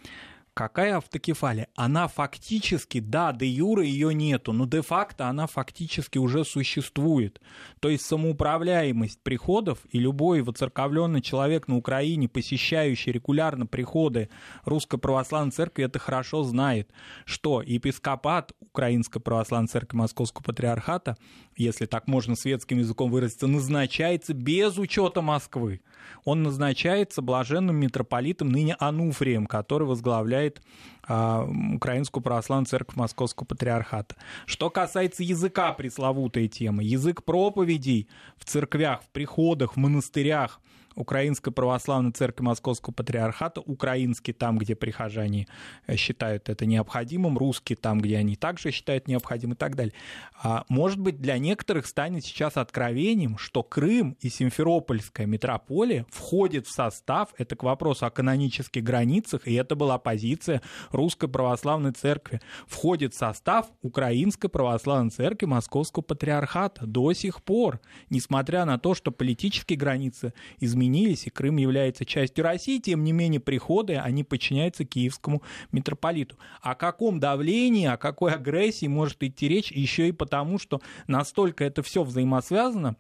Какая 0.55 0.99
автокефалия? 0.99 1.67
Она 1.75 2.07
фактически, 2.07 3.01
да, 3.01 3.33
де 3.33 3.45
юра 3.45 3.83
ее 3.83 4.15
нету, 4.15 4.53
но 4.53 4.67
де-факто 4.67 5.27
она 5.27 5.49
фактически 5.49 6.19
уже 6.19 6.45
существует. 6.45 7.41
То 7.81 7.89
есть 7.89 8.07
самоуправляемость 8.07 9.21
приходов, 9.25 9.81
и 9.91 9.99
любой 9.99 10.43
воцерковленный 10.43 11.23
человек 11.23 11.67
на 11.67 11.77
Украине, 11.77 12.29
посещающий 12.29 13.11
регулярно 13.11 13.67
приходы 13.67 14.29
Русской 14.65 14.97
Православной 14.97 15.51
Церкви, 15.51 15.87
это 15.87 15.99
хорошо 15.99 16.45
знает, 16.45 16.89
что 17.25 17.61
епископат 17.61 18.53
Украинской 18.61 19.19
Православной 19.19 19.69
Церкви 19.69 19.97
Московского 19.97 20.45
Патриархата, 20.45 21.17
если 21.57 21.87
так 21.87 22.07
можно 22.07 22.37
светским 22.37 22.79
языком 22.79 23.11
выразиться, 23.11 23.47
назначается 23.47 24.35
без 24.35 24.79
учета 24.79 25.23
Москвы. 25.23 25.81
Он 26.25 26.43
назначается 26.43 27.23
блаженным 27.23 27.77
митрополитом 27.77 28.51
ныне 28.51 28.77
Ануфрием, 28.79 29.47
который 29.47 29.87
возглавляет 29.87 30.63
а, 31.07 31.49
Украинскую 31.75 32.23
православную 32.23 32.67
церковь 32.67 32.97
Московского 32.97 33.47
патриархата. 33.47 34.17
Что 34.47 34.71
касается 34.71 35.23
языка 35.23 35.73
пресловутой 35.73 36.49
темы, 36.49 36.85
язык 36.85 37.25
проповедей 37.25 38.09
в 38.37 38.45
церквях, 38.45 39.03
в 39.03 39.11
приходах, 39.11 39.75
в 39.75 39.77
монастырях– 39.77 40.61
Украинской 40.95 41.51
православной 41.51 42.13
церкви 42.13 42.45
Московского 42.45 42.93
патриархата, 42.93 43.61
украинский 43.61 44.33
там, 44.33 44.59
где 44.59 44.75
прихожане 44.75 45.49
э, 45.87 45.97
считают 45.97 46.49
это 46.49 46.67
необходимым, 46.67 47.37
русский 47.37 47.75
там, 47.75 48.01
где 48.01 48.19
они 48.19 48.37
также 48.37 48.71
считают 48.71 49.09
необходимым 49.09 49.55
и 49.55 49.59
так 49.59 49.75
далее. 49.75 49.95
А, 50.41 50.65
может 50.69 50.99
быть, 50.99 51.21
для 51.21 51.39
некоторых 51.39 51.87
станет 51.87 52.25
сейчас 52.25 52.57
откровением, 52.57 53.39
что 53.39 53.63
Крым 53.63 54.17
и 54.21 54.29
Симферопольская 54.29 55.27
метрополия 55.27 56.07
входит 56.11 56.67
в 56.67 56.73
состав, 56.73 57.31
это 57.39 57.57
к 57.57 57.63
вопросу 57.63 58.07
о 58.07 58.11
канонических 58.11 58.83
границах, 58.83 59.47
и 59.47 59.55
это 59.55 59.75
была 59.75 59.99
позиция 59.99 60.63
Русской 60.91 61.29
православной 61.29 61.93
церкви, 61.93 62.41
входит 62.67 63.15
в 63.15 63.19
состав 63.19 63.67
Украинской 63.83 64.49
православной 64.49 65.11
церкви 65.11 65.47
Московского 65.47 66.03
патриархата 66.03 66.87
до 66.87 67.13
сих 67.13 67.43
пор, 67.43 67.81
несмотря 68.11 68.65
на 68.65 68.79
то, 68.79 68.95
что 68.95 69.11
политические 69.11 69.79
границы 69.79 70.33
изменились 70.61 70.84
изменились, 70.85 71.27
и 71.27 71.31
Крым 71.31 71.57
является 71.57 72.05
частью 72.05 72.45
России, 72.45 72.79
тем 72.79 73.05
не 73.05 73.13
менее 73.13 73.41
приходы, 73.41 73.97
они 73.97 74.25
подчиняются 74.25 74.85
киевскому 74.85 75.43
митрополиту. 75.73 76.37
О 76.61 76.75
каком 76.75 77.21
давлении, 77.21 77.87
о 77.87 77.97
какой 77.97 78.33
агрессии 78.33 78.87
может 78.87 79.23
идти 79.23 79.49
речь 79.49 79.73
еще 79.73 80.09
и 80.09 80.13
потому, 80.13 80.59
что 80.59 80.81
настолько 81.07 81.65
это 81.65 81.83
все 81.83 82.03
взаимосвязано, 82.03 82.97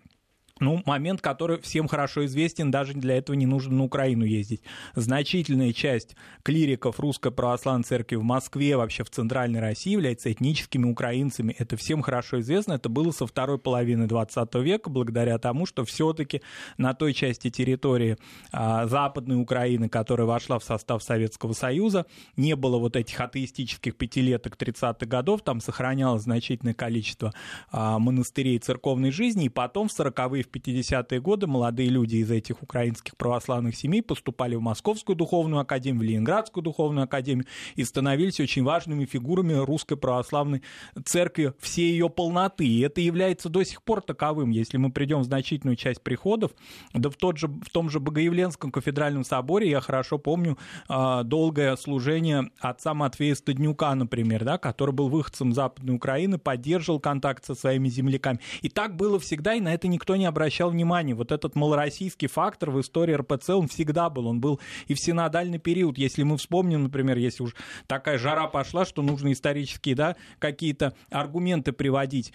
ну, 0.61 0.83
момент, 0.87 1.21
который 1.21 1.61
всем 1.61 1.89
хорошо 1.89 2.27
известен, 2.27 2.71
даже 2.71 2.93
для 2.93 3.17
этого 3.17 3.35
не 3.35 3.45
нужно 3.45 3.75
на 3.75 3.85
Украину 3.85 4.25
ездить. 4.25 4.63
Значительная 4.95 5.73
часть 5.73 6.15
клириков 6.45 7.01
Русской 7.01 7.33
Православной 7.33 7.83
Церкви 7.83 8.15
в 8.17 8.23
Москве, 8.23 8.77
вообще 8.77 9.03
в 9.03 9.11
Центральной 9.11 9.59
России, 9.59 9.91
является 9.91 10.31
этническими 10.31 10.89
украинцами. 10.89 11.57
Это 11.59 11.77
всем 11.77 12.03
хорошо 12.03 12.39
известно. 12.41 12.75
Это 12.75 12.89
было 12.89 13.11
со 13.11 13.27
второй 13.27 13.59
половины 13.59 14.07
20 14.07 14.55
века, 14.57 14.91
благодаря 14.91 15.39
тому, 15.39 15.67
что 15.67 15.85
все-таки 15.85 16.41
на 16.79 16.95
той 16.95 17.15
части 17.15 17.51
территории 17.51 18.17
а, 18.53 18.87
Западной 18.87 19.41
Украины, 19.41 19.89
которая 19.89 20.27
вошла 20.27 20.61
в 20.61 20.65
состав 20.65 21.03
Советского 21.03 21.55
Союза, 21.55 22.07
не 22.37 22.55
было 22.55 22.79
вот 22.79 22.95
этих 22.95 23.21
атеистических 23.21 23.97
пятилеток 23.97 24.55
30-х 24.57 25.05
годов, 25.07 25.43
там 25.43 25.61
сохранялось 25.61 26.23
значительное 26.23 26.75
количество 26.75 27.35
а, 27.73 27.99
монастырей 27.99 28.61
церковной 28.61 29.11
жизни, 29.11 29.47
и 29.47 29.49
потом 29.49 29.89
в 29.89 29.99
40-е 29.99 30.44
в 30.45 30.51
50-е 30.51 31.21
годы 31.21 31.47
молодые 31.47 31.89
люди 31.89 32.17
из 32.17 32.31
этих 32.31 32.63
украинских 32.63 33.17
православных 33.17 33.77
семей 33.77 34.03
поступали 34.03 34.55
в 34.55 34.61
Московскую 34.61 35.17
духовную 35.17 35.61
академию, 35.61 36.01
в 36.01 36.05
Ленинградскую 36.05 36.63
духовную 36.63 37.05
академию 37.05 37.47
и 37.75 37.85
становились 37.85 38.41
очень 38.41 38.63
важными 38.63 39.05
фигурами 39.05 39.55
русской 39.55 39.97
православной 39.97 40.63
церкви 41.05 41.55
всей 41.59 41.93
ее 41.93 42.09
полноты. 42.09 42.67
И 42.67 42.81
это 42.81 43.01
является 43.01 43.49
до 43.49 43.65
сих 43.65 43.83
пор 43.83 44.03
таковым. 44.03 44.51
Если 44.51 44.77
мы 44.77 44.91
придем 44.91 45.21
в 45.21 45.25
значительную 45.25 45.77
часть 45.77 46.03
приходов, 46.03 46.53
да 46.93 47.11
в, 47.11 47.17
тот 47.17 47.39
же, 47.39 47.49
в 47.49 47.71
том 47.71 47.91
же 47.91 48.01
Богоявленском 48.01 48.71
кафедральном 48.71 49.25
соборе, 49.25 49.71
я 49.71 49.81
хорошо 49.81 50.19
помню 50.19 50.59
а, 50.89 51.23
долгое 51.23 51.77
служение 51.77 52.51
отца 52.59 52.95
Матфея 52.95 53.35
Стаднюка, 53.35 53.95
например, 53.95 54.45
да, 54.45 54.59
который 54.59 54.93
был 54.93 55.09
выходцем 55.09 55.53
Западной 55.53 55.95
Украины, 55.95 56.39
поддерживал 56.39 57.01
контакт 57.01 57.45
со 57.45 57.55
своими 57.55 57.89
земляками. 57.89 58.41
И 58.63 58.69
так 58.69 58.97
было 58.97 59.19
всегда, 59.19 59.55
и 59.55 59.61
на 59.61 59.73
это 59.73 59.89
никто 59.89 60.17
не 60.17 60.27
обращал 60.35 60.71
внимания. 60.71 61.15
Вот 61.15 61.31
этот 61.31 61.55
малороссийский 61.55 62.29
фактор 62.29 62.71
в 62.71 62.81
истории 62.81 63.15
РПЦ, 63.15 63.51
он 63.51 63.69
всегда 63.69 64.11
был. 64.11 64.27
Он 64.27 64.41
был 64.41 64.61
и 64.89 64.95
в 64.95 65.01
синодальный 65.01 65.59
период. 65.59 65.97
Если 65.97 66.25
мы 66.25 66.37
вспомним, 66.37 66.83
например, 66.83 67.17
если 67.17 67.45
уж 67.45 67.55
такая 67.87 68.19
жара 68.19 68.49
пошла, 68.49 68.85
что 68.85 69.03
нужно 69.03 69.33
исторические 69.33 69.95
да, 69.95 70.17
какие-то 70.41 70.95
аргументы 71.11 71.73
приводить. 71.73 72.33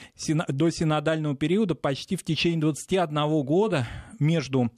До 0.47 0.69
синодального 0.69 1.35
периода 1.35 1.75
почти 1.75 2.15
в 2.15 2.23
течение 2.23 2.61
21 2.61 3.43
года 3.43 3.87
между 4.19 4.71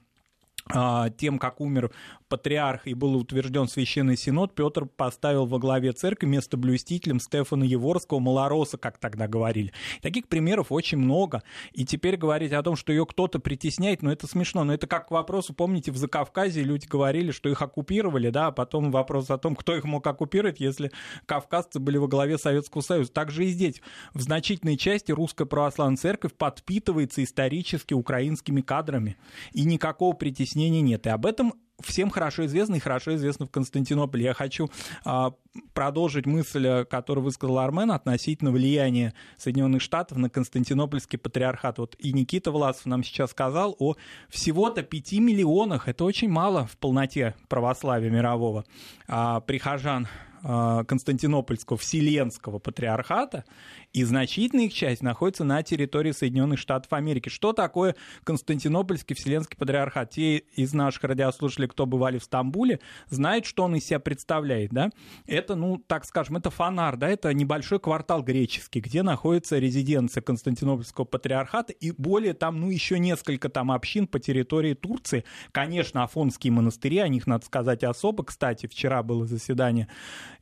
а, 0.73 1.09
тем, 1.09 1.39
как 1.39 1.61
умер 1.61 1.91
патриарх 2.31 2.87
и 2.87 2.93
был 2.93 3.15
утвержден 3.17 3.67
Священный 3.67 4.15
Синод, 4.15 4.55
Петр 4.55 4.85
поставил 4.85 5.45
во 5.45 5.59
главе 5.59 5.91
церкви 5.91 6.27
место 6.27 6.55
блюстителем 6.55 7.19
Стефана 7.19 7.65
Еворского, 7.65 8.19
малороса, 8.19 8.77
как 8.77 8.97
тогда 8.97 9.27
говорили. 9.27 9.73
Таких 10.01 10.29
примеров 10.29 10.71
очень 10.71 10.97
много. 10.97 11.43
И 11.73 11.85
теперь 11.85 12.15
говорить 12.15 12.53
о 12.53 12.63
том, 12.63 12.77
что 12.77 12.93
ее 12.93 13.05
кто-то 13.05 13.39
притесняет, 13.39 14.01
ну 14.01 14.11
это 14.11 14.27
смешно. 14.27 14.63
Но 14.63 14.73
это 14.73 14.87
как 14.87 15.09
к 15.09 15.11
вопросу, 15.11 15.53
помните, 15.53 15.91
в 15.91 15.97
Закавказье 15.97 16.63
люди 16.63 16.87
говорили, 16.87 17.31
что 17.31 17.49
их 17.49 17.61
оккупировали, 17.61 18.29
да, 18.29 18.47
а 18.47 18.51
потом 18.51 18.91
вопрос 18.91 19.29
о 19.29 19.37
том, 19.37 19.55
кто 19.55 19.75
их 19.75 19.83
мог 19.83 20.07
оккупировать, 20.07 20.61
если 20.61 20.91
кавказцы 21.25 21.79
были 21.79 21.97
во 21.97 22.07
главе 22.07 22.37
Советского 22.37 22.81
Союза. 22.81 23.11
Так 23.11 23.29
же 23.29 23.45
и 23.45 23.49
здесь. 23.49 23.81
В 24.13 24.21
значительной 24.21 24.77
части 24.77 25.11
русская 25.11 25.45
православная 25.45 25.97
церковь 25.97 26.33
подпитывается 26.33 27.21
исторически 27.23 27.93
украинскими 27.93 28.61
кадрами. 28.61 29.17
И 29.51 29.65
никакого 29.65 30.13
притеснения 30.13 30.81
нет. 30.81 31.05
И 31.05 31.09
об 31.09 31.25
этом 31.25 31.53
всем 31.81 32.09
хорошо 32.09 32.45
известно 32.45 32.75
и 32.75 32.79
хорошо 32.79 33.15
известно 33.15 33.45
в 33.45 33.51
Константинополе. 33.51 34.25
Я 34.25 34.33
хочу 34.33 34.69
а, 35.05 35.33
продолжить 35.73 36.25
мысль, 36.25 36.85
которую 36.85 37.25
высказал 37.25 37.59
Армен 37.59 37.91
относительно 37.91 38.51
влияния 38.51 39.13
Соединенных 39.37 39.81
Штатов 39.81 40.17
на 40.17 40.29
Константинопольский 40.29 41.19
патриархат. 41.19 41.77
Вот 41.77 41.95
и 41.99 42.13
Никита 42.13 42.51
Власов 42.51 42.85
нам 42.85 43.03
сейчас 43.03 43.31
сказал 43.31 43.75
о 43.79 43.95
всего-то 44.29 44.83
5 44.83 45.13
миллионах, 45.13 45.87
это 45.87 46.03
очень 46.03 46.29
мало 46.29 46.65
в 46.65 46.77
полноте 46.77 47.35
православия 47.47 48.09
мирового, 48.09 48.65
а, 49.07 49.39
прихожан 49.41 50.07
а, 50.43 50.83
Константинопольского 50.85 51.77
Вселенского 51.77 52.59
патриархата, 52.59 53.45
и 53.93 54.03
значительная 54.03 54.65
их 54.65 54.73
часть 54.73 55.01
находится 55.01 55.43
на 55.43 55.61
территории 55.63 56.11
Соединенных 56.11 56.59
Штатов 56.59 56.93
Америки. 56.93 57.29
Что 57.29 57.53
такое 57.53 57.95
Константинопольский 58.23 59.15
Вселенский 59.15 59.57
Патриархат? 59.57 60.11
Те 60.11 60.37
из 60.37 60.73
наших 60.73 61.03
радиослушателей, 61.03 61.67
кто 61.67 61.85
бывали 61.85 62.17
в 62.17 62.23
Стамбуле, 62.23 62.79
знают, 63.09 63.45
что 63.45 63.63
он 63.63 63.75
из 63.75 63.85
себя 63.85 63.99
представляет. 63.99 64.71
Да? 64.71 64.89
Это, 65.27 65.55
ну, 65.55 65.77
так 65.77 66.05
скажем, 66.05 66.37
это 66.37 66.49
фонар, 66.49 66.95
да? 66.95 67.09
это 67.09 67.33
небольшой 67.33 67.79
квартал 67.79 68.23
греческий, 68.23 68.79
где 68.79 69.03
находится 69.03 69.59
резиденция 69.59 70.21
Константинопольского 70.21 71.05
Патриархата, 71.05 71.73
и 71.73 71.91
более 71.91 72.33
там, 72.33 72.59
ну, 72.59 72.69
еще 72.69 72.99
несколько 72.99 73.49
там 73.49 73.71
общин 73.71 74.07
по 74.07 74.19
территории 74.19 74.73
Турции. 74.73 75.25
Конечно, 75.51 76.03
Афонские 76.03 76.53
монастыри, 76.53 76.99
о 76.99 77.07
них 77.07 77.27
надо 77.27 77.45
сказать 77.45 77.83
особо. 77.83 78.23
Кстати, 78.23 78.67
вчера 78.67 79.03
было 79.03 79.25
заседание 79.25 79.87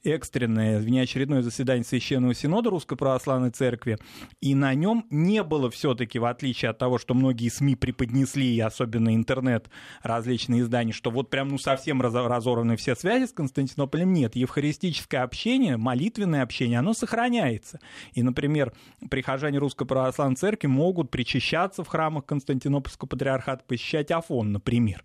экстренное, 0.03 0.79
внеочередное 0.79 1.41
заседание 1.41 1.83
Священного 1.83 2.33
Синода 2.33 2.69
Русской 2.69 2.95
Православной 2.95 3.38
Православной 3.39 3.51
Церкви, 3.51 3.97
и 4.41 4.55
на 4.55 4.73
нем 4.73 5.05
не 5.09 5.43
было 5.43 5.69
все-таки, 5.69 6.19
в 6.19 6.25
отличие 6.25 6.71
от 6.71 6.77
того, 6.77 6.97
что 6.97 7.13
многие 7.13 7.49
СМИ 7.49 7.75
преподнесли, 7.75 8.55
и 8.55 8.59
особенно 8.59 9.15
интернет, 9.15 9.69
различные 10.03 10.61
издания, 10.61 10.91
что 10.91 11.11
вот 11.11 11.29
прям 11.29 11.49
ну 11.49 11.57
совсем 11.57 12.01
разорваны 12.01 12.75
все 12.75 12.95
связи 12.95 13.25
с 13.25 13.33
Константинополем, 13.33 14.13
нет. 14.13 14.35
Евхаристическое 14.35 15.23
общение, 15.23 15.77
молитвенное 15.77 16.43
общение, 16.43 16.79
оно 16.79 16.93
сохраняется. 16.93 17.79
И, 18.13 18.23
например, 18.23 18.73
прихожане 19.09 19.59
Русской 19.59 19.85
Православной 19.85 20.35
Церкви 20.35 20.67
могут 20.67 21.11
причащаться 21.11 21.83
в 21.83 21.87
храмах 21.87 22.25
Константинопольского 22.25 23.07
патриархата, 23.07 23.63
посещать 23.65 24.11
Афон, 24.11 24.51
например. 24.51 25.03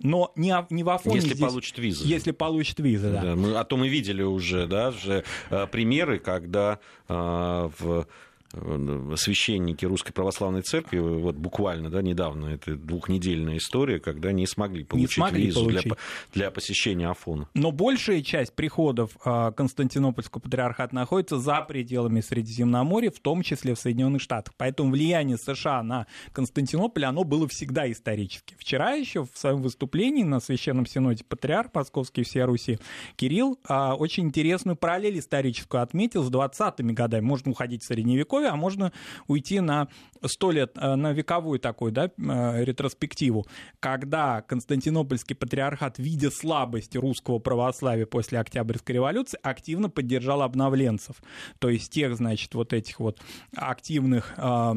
Но 0.00 0.32
не, 0.36 0.54
не 0.70 0.82
в 0.82 0.90
Афоне 0.90 1.16
Если 1.16 1.34
здесь, 1.34 1.48
получат 1.48 1.78
визу. 1.78 2.04
Если 2.06 2.32
получат 2.32 2.80
визы, 2.80 3.10
да. 3.10 3.22
да 3.22 3.36
мы, 3.36 3.54
а 3.54 3.64
то 3.64 3.76
мы 3.76 3.88
видели 3.88 4.22
уже, 4.22 4.66
да, 4.66 4.88
уже 4.88 5.24
э, 5.50 5.66
примеры, 5.66 6.18
когда 6.18 6.78
э, 7.08 7.68
в 7.80 8.06
священники 9.16 9.84
Русской 9.84 10.12
Православной 10.12 10.62
Церкви, 10.62 10.98
вот 10.98 11.36
буквально, 11.36 11.90
да, 11.90 12.02
недавно, 12.02 12.46
это 12.46 12.76
двухнедельная 12.76 13.58
история, 13.58 13.98
когда 14.00 14.32
не 14.32 14.46
смогли 14.46 14.84
получить 14.84 15.16
не 15.18 15.22
смогли 15.22 15.46
визу 15.46 15.60
получить. 15.60 15.84
Для, 15.84 15.96
для 16.32 16.50
посещения 16.50 17.08
Афона. 17.08 17.48
Но 17.54 17.72
большая 17.72 18.22
часть 18.22 18.54
приходов 18.54 19.10
а, 19.24 19.52
Константинопольского 19.52 20.40
патриархата 20.40 20.94
находится 20.94 21.38
за 21.38 21.60
пределами 21.62 22.20
Средиземноморья, 22.20 23.10
в 23.10 23.20
том 23.20 23.42
числе 23.42 23.74
в 23.74 23.78
Соединенных 23.78 24.22
Штатах. 24.22 24.54
Поэтому 24.56 24.90
влияние 24.90 25.36
США 25.36 25.82
на 25.82 26.06
Константинополь, 26.32 27.04
оно 27.04 27.24
было 27.24 27.48
всегда 27.48 27.90
исторически. 27.90 28.54
Вчера 28.58 28.92
еще 28.92 29.24
в 29.24 29.30
своем 29.34 29.62
выступлении 29.62 30.22
на 30.22 30.40
Священном 30.40 30.86
Синоде 30.86 31.24
Патриарх 31.24 31.70
Московский 31.74 32.22
всея 32.22 32.46
Руси 32.46 32.78
Кирилл 33.16 33.58
а, 33.68 33.94
очень 33.94 34.24
интересную 34.24 34.76
параллель 34.76 35.18
историческую 35.18 35.82
отметил 35.82 36.22
с 36.22 36.30
20-ми 36.30 36.92
годами. 36.92 37.24
Можно 37.24 37.52
уходить 37.52 37.82
в 37.82 37.86
Средневековье, 37.86 38.35
а 38.44 38.56
можно 38.56 38.92
уйти 39.26 39.60
на 39.60 39.88
сто 40.24 40.50
лет, 40.50 40.72
э, 40.76 40.94
на 40.94 41.12
вековую 41.12 41.58
такую 41.58 41.92
да, 41.92 42.06
э, 42.06 42.64
ретроспективу, 42.64 43.46
когда 43.80 44.42
Константинопольский 44.42 45.36
патриархат, 45.36 45.98
видя 45.98 46.30
слабость 46.30 46.96
русского 46.96 47.38
православия 47.38 48.06
после 48.06 48.38
Октябрьской 48.38 48.96
революции, 48.96 49.38
активно 49.42 49.88
поддержал 49.88 50.42
обновленцев. 50.42 51.16
То 51.58 51.68
есть 51.68 51.92
тех, 51.92 52.16
значит, 52.16 52.54
вот 52.54 52.72
этих 52.72 53.00
вот 53.00 53.20
активных 53.54 54.34
э, 54.36 54.74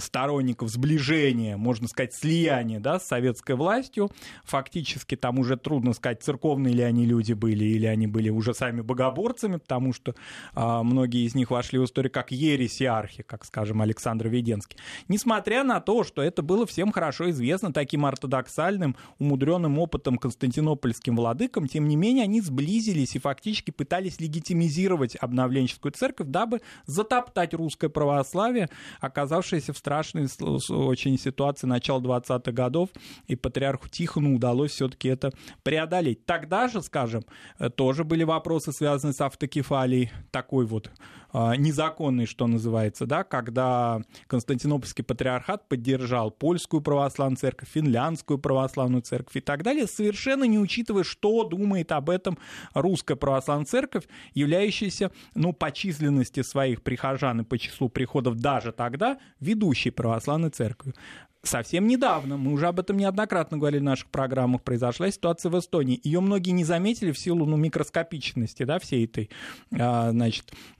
сторонников 0.00 0.70
сближения, 0.70 1.56
можно 1.56 1.88
сказать, 1.88 2.14
слияния 2.14 2.80
да, 2.80 2.98
с 2.98 3.06
советской 3.06 3.56
властью. 3.56 4.10
Фактически 4.44 5.16
там 5.16 5.38
уже 5.38 5.56
трудно 5.56 5.92
сказать, 5.92 6.22
церковные 6.22 6.74
ли 6.74 6.82
они 6.82 7.06
люди 7.06 7.32
были, 7.32 7.64
или 7.64 7.86
они 7.86 8.06
были 8.06 8.30
уже 8.30 8.54
сами 8.54 8.80
богоборцами, 8.80 9.56
потому 9.56 9.92
что 9.92 10.14
э, 10.54 10.82
многие 10.82 11.26
из 11.26 11.34
них 11.34 11.50
вошли 11.50 11.78
в 11.78 11.84
историю 11.84 12.12
как 12.12 12.32
ереси 12.32 12.84
иерархи, 13.00 13.22
как, 13.22 13.44
скажем, 13.44 13.80
Александр 13.82 14.28
Веденский. 14.28 14.78
Несмотря 15.08 15.64
на 15.64 15.80
то, 15.80 16.04
что 16.04 16.22
это 16.22 16.42
было 16.42 16.66
всем 16.66 16.92
хорошо 16.92 17.30
известно 17.30 17.72
таким 17.72 18.06
ортодоксальным, 18.06 18.96
умудренным 19.18 19.78
опытом 19.78 20.18
константинопольским 20.18 21.16
владыкам, 21.16 21.66
тем 21.66 21.88
не 21.88 21.96
менее 21.96 22.24
они 22.24 22.40
сблизились 22.40 23.16
и 23.16 23.18
фактически 23.18 23.70
пытались 23.70 24.20
легитимизировать 24.20 25.16
обновленческую 25.16 25.92
церковь, 25.92 26.28
дабы 26.28 26.60
затоптать 26.86 27.54
русское 27.54 27.88
православие, 27.88 28.68
оказавшееся 29.00 29.72
в 29.72 29.78
страшной 29.78 30.28
очень 30.68 31.18
ситуации 31.18 31.66
начала 31.66 32.00
20-х 32.00 32.52
годов, 32.52 32.90
и 33.26 33.36
патриарху 33.36 33.88
Тихону 33.88 34.36
удалось 34.36 34.72
все-таки 34.72 35.08
это 35.08 35.32
преодолеть. 35.62 36.24
Тогда 36.26 36.68
же, 36.68 36.82
скажем, 36.82 37.24
э, 37.58 37.70
тоже 37.70 38.04
были 38.04 38.24
вопросы, 38.24 38.72
связанные 38.72 39.14
с 39.14 39.20
автокефалией, 39.20 40.10
такой 40.30 40.66
вот 40.66 40.90
незаконный, 41.32 42.26
что 42.26 42.46
называется, 42.46 43.06
да, 43.06 43.24
когда 43.24 44.02
Константинопольский 44.26 45.04
патриархат 45.04 45.68
поддержал 45.68 46.30
польскую 46.30 46.80
православную 46.80 47.36
церковь, 47.36 47.68
финляндскую 47.70 48.38
православную 48.38 49.02
церковь 49.02 49.36
и 49.36 49.40
так 49.40 49.62
далее, 49.62 49.86
совершенно 49.86 50.44
не 50.44 50.58
учитывая, 50.58 51.04
что 51.04 51.44
думает 51.44 51.92
об 51.92 52.10
этом 52.10 52.38
русская 52.74 53.16
православная 53.16 53.66
церковь, 53.66 54.04
являющаяся, 54.34 55.10
ну, 55.34 55.52
по 55.52 55.70
численности 55.70 56.42
своих 56.42 56.82
прихожан 56.82 57.40
и 57.42 57.44
по 57.44 57.58
числу 57.58 57.88
приходов 57.88 58.36
даже 58.36 58.72
тогда 58.72 59.18
ведущей 59.40 59.90
православной 59.90 60.50
церковью 60.50 60.94
совсем 61.42 61.86
недавно, 61.86 62.36
мы 62.36 62.52
уже 62.52 62.66
об 62.66 62.80
этом 62.80 62.96
неоднократно 62.96 63.58
говорили 63.58 63.80
в 63.80 63.84
наших 63.84 64.08
программах, 64.10 64.62
произошла 64.62 65.10
ситуация 65.10 65.50
в 65.50 65.58
Эстонии. 65.58 66.00
Ее 66.02 66.20
многие 66.20 66.50
не 66.50 66.64
заметили 66.64 67.12
в 67.12 67.18
силу 67.18 67.46
ну, 67.46 67.56
микроскопичности 67.56 68.64
да, 68.64 68.78
всей 68.78 69.04
этой 69.04 69.30
а, 69.78 70.10
значит, 70.10 70.52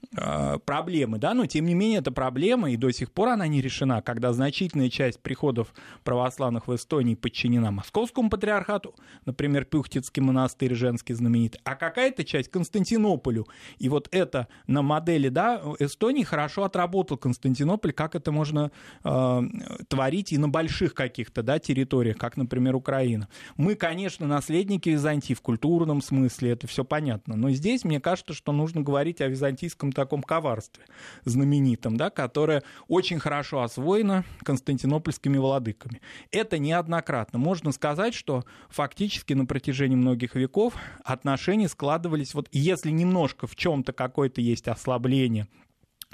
проблемы. 0.65 1.17
Да? 1.17 1.33
Но, 1.33 1.45
тем 1.45 1.65
не 1.65 1.73
менее, 1.73 1.99
эта 1.99 2.11
проблема, 2.11 2.71
и 2.71 2.77
до 2.77 2.91
сих 2.91 3.11
пор 3.11 3.29
она 3.29 3.47
не 3.47 3.61
решена, 3.61 4.01
когда 4.01 4.33
значительная 4.33 4.89
часть 4.89 5.19
приходов 5.21 5.73
православных 6.03 6.67
в 6.67 6.75
Эстонии 6.75 7.15
подчинена 7.15 7.71
Московскому 7.71 8.29
патриархату, 8.29 8.93
например, 9.25 9.65
Пюхтицкий 9.65 10.21
монастырь 10.21 10.75
женский 10.75 11.13
знаменитый, 11.13 11.61
а 11.63 11.75
какая-то 11.75 12.23
часть 12.25 12.49
Константинополю. 12.49 13.47
И 13.79 13.87
вот 13.89 14.09
это 14.11 14.47
на 14.67 14.81
модели 14.81 15.29
да, 15.29 15.61
Эстонии 15.79 16.23
хорошо 16.23 16.63
отработал 16.63 17.17
Константинополь, 17.17 17.93
как 17.93 18.15
это 18.15 18.31
можно 18.31 18.71
э, 19.03 19.41
творить 19.87 20.33
и 20.33 20.37
на 20.37 20.49
больших 20.49 20.93
каких-то 20.93 21.43
да, 21.43 21.59
территориях, 21.59 22.17
как, 22.17 22.37
например, 22.37 22.75
Украина. 22.75 23.29
Мы, 23.55 23.75
конечно, 23.75 24.27
наследники 24.27 24.89
Византии 24.89 25.33
в 25.33 25.41
культурном 25.41 26.01
смысле, 26.01 26.51
это 26.51 26.67
все 26.67 26.83
понятно, 26.83 27.35
но 27.35 27.51
здесь 27.51 27.83
мне 27.85 27.99
кажется, 28.01 28.33
что 28.33 28.51
нужно 28.51 28.81
говорить 28.81 29.21
о 29.21 29.27
византийском 29.27 29.91
таком 30.01 30.23
коварстве 30.23 30.83
знаменитом, 31.25 31.97
да, 31.97 32.09
которое 32.09 32.63
очень 32.87 33.19
хорошо 33.19 33.61
освоено 33.61 34.25
константинопольскими 34.43 35.37
владыками. 35.37 36.01
Это 36.31 36.57
неоднократно. 36.57 37.39
Можно 37.39 37.71
сказать, 37.71 38.13
что 38.13 38.43
фактически 38.69 39.33
на 39.33 39.45
протяжении 39.45 39.95
многих 39.95 40.35
веков 40.35 40.73
отношения 41.03 41.69
складывались, 41.69 42.33
вот 42.33 42.47
если 42.51 42.89
немножко 42.89 43.47
в 43.47 43.55
чем-то 43.55 43.93
какое-то 43.93 44.41
есть 44.41 44.67
ослабление 44.67 45.47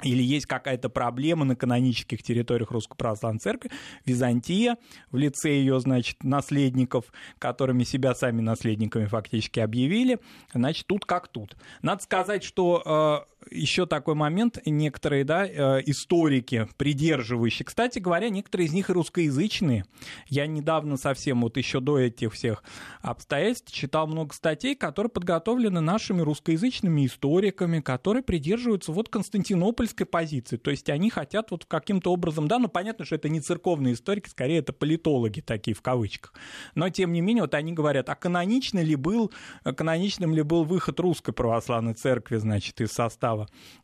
или 0.02 0.22
есть 0.22 0.46
какая-то 0.46 0.88
проблема 0.88 1.44
на 1.44 1.56
канонических 1.56 2.22
территориях 2.22 2.70
Русской 2.70 2.96
Православной 2.96 3.40
Церкви, 3.40 3.70
Византия 4.04 4.76
в 5.10 5.16
лице 5.16 5.50
ее, 5.50 5.80
значит, 5.80 6.22
наследников, 6.22 7.06
которыми 7.38 7.82
себя 7.82 8.14
сами 8.14 8.40
наследниками 8.40 9.06
фактически 9.06 9.60
объявили, 9.60 10.18
значит, 10.52 10.86
тут 10.86 11.04
как 11.04 11.28
тут. 11.28 11.56
Надо 11.82 12.02
сказать, 12.02 12.44
что 12.44 13.26
э, 13.37 13.37
еще 13.50 13.86
такой 13.86 14.14
момент, 14.14 14.58
некоторые, 14.64 15.24
да, 15.24 15.46
э, 15.46 15.82
историки, 15.86 16.68
придерживающие, 16.76 17.66
кстати 17.66 17.98
говоря, 17.98 18.28
некоторые 18.28 18.68
из 18.68 18.72
них 18.72 18.90
и 18.90 18.92
русскоязычные. 18.92 19.84
Я 20.28 20.46
недавно 20.46 20.96
совсем, 20.96 21.42
вот 21.42 21.56
еще 21.56 21.80
до 21.80 21.98
этих 21.98 22.32
всех 22.34 22.62
обстоятельств, 23.00 23.72
читал 23.72 24.06
много 24.06 24.34
статей, 24.34 24.74
которые 24.74 25.10
подготовлены 25.10 25.80
нашими 25.80 26.20
русскоязычными 26.22 27.06
историками, 27.06 27.80
которые 27.80 28.22
придерживаются 28.22 28.92
вот 28.92 29.08
Константинополь 29.08 29.88
церковной 29.88 30.06
позиции. 30.06 30.56
То 30.56 30.70
есть 30.70 30.88
они 30.90 31.10
хотят 31.10 31.50
вот 31.50 31.64
каким-то 31.64 32.12
образом, 32.12 32.48
да, 32.48 32.58
ну 32.58 32.68
понятно, 32.68 33.04
что 33.04 33.14
это 33.14 33.28
не 33.28 33.40
церковные 33.40 33.94
историки, 33.94 34.28
скорее 34.28 34.58
это 34.58 34.72
политологи 34.72 35.40
такие 35.40 35.74
в 35.74 35.82
кавычках. 35.82 36.32
Но 36.74 36.88
тем 36.90 37.12
не 37.12 37.20
менее, 37.20 37.42
вот 37.42 37.54
они 37.54 37.72
говорят, 37.72 38.08
а 38.08 38.14
канонично 38.14 38.80
ли 38.80 38.96
был, 38.96 39.30
каноничным 39.64 40.34
ли 40.34 40.42
был 40.42 40.64
выход 40.64 41.00
русской 41.00 41.32
православной 41.32 41.94
церкви, 41.94 42.36
значит, 42.36 42.80
из 42.80 42.92
состава 42.92 43.37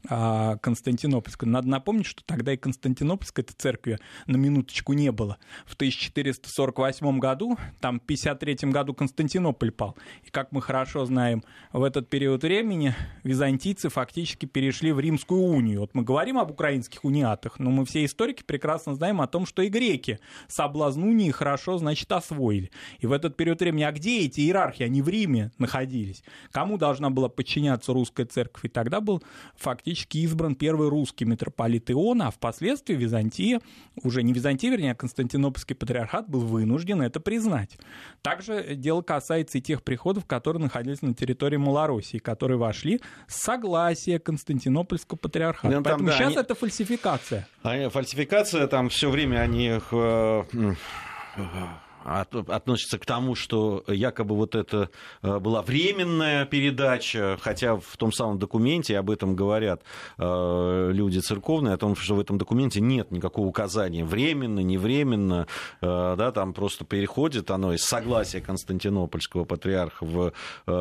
а, 0.08 0.56
Константинопольской. 0.56 1.48
Надо 1.48 1.68
напомнить, 1.68 2.06
что 2.06 2.22
тогда 2.24 2.52
и 2.52 2.56
Константинопольской 2.56 3.44
церкви 3.44 3.98
на 4.26 4.36
минуточку 4.36 4.94
не 4.94 5.12
было. 5.12 5.38
В 5.66 5.74
1448 5.74 7.18
году, 7.18 7.56
там 7.80 8.00
в 8.00 8.02
53 8.02 8.70
году 8.70 8.94
Константинополь 8.94 9.70
пал. 9.70 9.96
И 10.24 10.30
как 10.30 10.50
мы 10.52 10.62
хорошо 10.62 11.04
знаем, 11.04 11.42
в 11.72 11.82
этот 11.82 12.08
период 12.08 12.42
времени 12.42 12.94
византийцы 13.22 13.88
фактически 13.88 14.46
перешли 14.46 14.92
в 14.92 15.00
Римскую 15.00 15.42
унию. 15.42 15.80
Вот 15.80 15.94
мы 15.94 16.02
говорим 16.02 16.38
об 16.38 16.50
украинских 16.50 17.04
униатах, 17.04 17.58
но 17.58 17.70
мы 17.70 17.84
все 17.84 18.04
историки 18.04 18.42
прекрасно 18.42 18.94
знаем 18.94 19.20
о 19.20 19.26
том, 19.26 19.46
что 19.46 19.62
и 19.62 19.68
греки 19.68 20.18
соблазн 20.48 21.02
унии 21.02 21.30
хорошо, 21.30 21.78
значит, 21.78 22.10
освоили. 22.12 22.70
И 22.98 23.06
в 23.06 23.12
этот 23.12 23.36
период 23.36 23.60
времени, 23.60 23.82
а 23.82 23.92
где 23.92 24.24
эти 24.24 24.40
иерархи? 24.40 24.82
Они 24.82 25.02
в 25.02 25.08
Риме 25.08 25.50
находились. 25.58 26.22
Кому 26.50 26.78
должна 26.78 27.10
была 27.10 27.28
подчиняться 27.28 27.92
русская 27.92 28.26
церковь? 28.26 28.64
И 28.64 28.68
тогда 28.68 29.00
был 29.00 29.22
фактически 29.56 30.18
избран 30.18 30.54
первый 30.54 30.88
русский 30.88 31.24
митрополит 31.24 31.90
Иона, 31.90 32.28
а 32.28 32.30
впоследствии 32.30 32.94
Византия, 32.94 33.60
уже 34.02 34.22
не 34.22 34.32
Византия, 34.32 34.70
вернее, 34.70 34.92
а 34.92 34.94
Константинопольский 34.94 35.74
патриархат 35.74 36.28
был 36.28 36.40
вынужден 36.40 37.02
это 37.02 37.20
признать. 37.20 37.78
Также 38.22 38.74
дело 38.74 39.02
касается 39.02 39.58
и 39.58 39.60
тех 39.60 39.82
приходов, 39.82 40.24
которые 40.26 40.62
находились 40.62 41.02
на 41.02 41.14
территории 41.14 41.56
Малороссии, 41.56 42.18
которые 42.18 42.58
вошли 42.58 43.00
с 43.26 43.42
согласия 43.42 44.18
Константинопольского 44.18 45.18
патриархата. 45.18 45.68
Поэтому 45.68 45.84
там, 45.84 46.06
да, 46.06 46.12
сейчас 46.12 46.28
они... 46.28 46.36
это 46.36 46.54
фальсификация. 46.54 47.48
А, 47.62 47.88
фальсификация, 47.90 48.66
там 48.66 48.88
все 48.88 49.10
время 49.10 49.38
они 49.38 49.78
э, 49.90 50.44
относится 52.04 52.98
к 52.98 53.06
тому, 53.06 53.34
что 53.34 53.82
якобы 53.88 54.36
вот 54.36 54.54
это 54.54 54.90
э, 55.22 55.38
была 55.38 55.62
временная 55.62 56.44
передача, 56.44 57.38
хотя 57.40 57.76
в 57.76 57.96
том 57.96 58.12
самом 58.12 58.38
документе 58.38 58.98
об 58.98 59.10
этом 59.10 59.34
говорят 59.34 59.82
э, 60.18 60.90
люди 60.92 61.18
церковные, 61.18 61.74
о 61.74 61.78
том, 61.78 61.96
что 61.96 62.14
в 62.14 62.20
этом 62.20 62.36
документе 62.38 62.80
нет 62.80 63.10
никакого 63.10 63.46
указания 63.46 64.04
временно, 64.04 64.60
невременно, 64.60 65.46
э, 65.80 66.14
да, 66.18 66.30
там 66.32 66.52
просто 66.52 66.84
переходит 66.84 67.50
оно 67.50 67.72
из 67.72 67.82
согласия 67.82 68.40
Константинопольского 68.40 69.44
патриарха 69.44 70.04
в, 70.04 70.32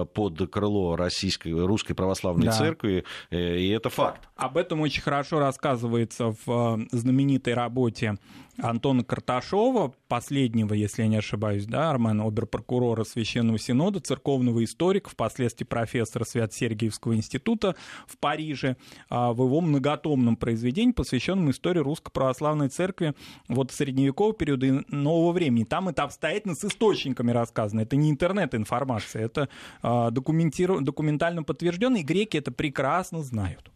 под 0.05 0.49
крыло 0.51 0.95
российской, 0.95 1.51
русской 1.51 1.93
православной 1.93 2.47
да. 2.47 2.51
церкви, 2.51 3.05
и 3.29 3.69
это 3.69 3.89
факт. 3.89 4.27
Об 4.35 4.57
этом 4.57 4.81
очень 4.81 5.01
хорошо 5.01 5.39
рассказывается 5.39 6.35
в 6.45 6.79
знаменитой 6.91 7.53
работе 7.53 8.17
Антона 8.61 9.03
Карташова, 9.03 9.93
последнего, 10.07 10.73
если 10.73 11.01
я 11.01 11.07
не 11.07 11.17
ошибаюсь, 11.17 11.65
да, 11.65 11.89
Армена, 11.89 12.25
оберпрокурора 12.27 13.03
Священного 13.03 13.57
Синода, 13.57 13.99
церковного 13.99 14.63
историка, 14.63 15.09
впоследствии 15.09 15.65
профессора 15.65 16.23
Свят-Сергиевского 16.23 17.15
института 17.15 17.75
в 18.07 18.17
Париже, 18.17 18.77
а, 19.09 19.33
в 19.33 19.43
его 19.43 19.59
многотомном 19.61 20.35
произведении, 20.35 20.91
посвященном 20.91 21.49
истории 21.51 21.79
Русской 21.79 22.11
Православной 22.11 22.69
Церкви 22.69 23.15
вот 23.47 23.71
средневекового 23.71 24.35
периода 24.35 24.65
и 24.67 24.81
нового 24.87 25.31
времени. 25.31 25.63
Там 25.63 25.89
это 25.89 26.03
обстоятельно 26.03 26.55
с 26.55 26.63
источниками 26.63 27.31
рассказано. 27.31 27.81
Это 27.81 27.95
не 27.95 28.11
интернет-информация, 28.11 29.25
это 29.25 29.49
а, 29.81 30.11
документально 30.11 31.43
подтверждено, 31.43 31.97
и 31.97 32.03
греки 32.03 32.37
это 32.37 32.51
прекрасно 32.51 33.23
знают. 33.23 33.71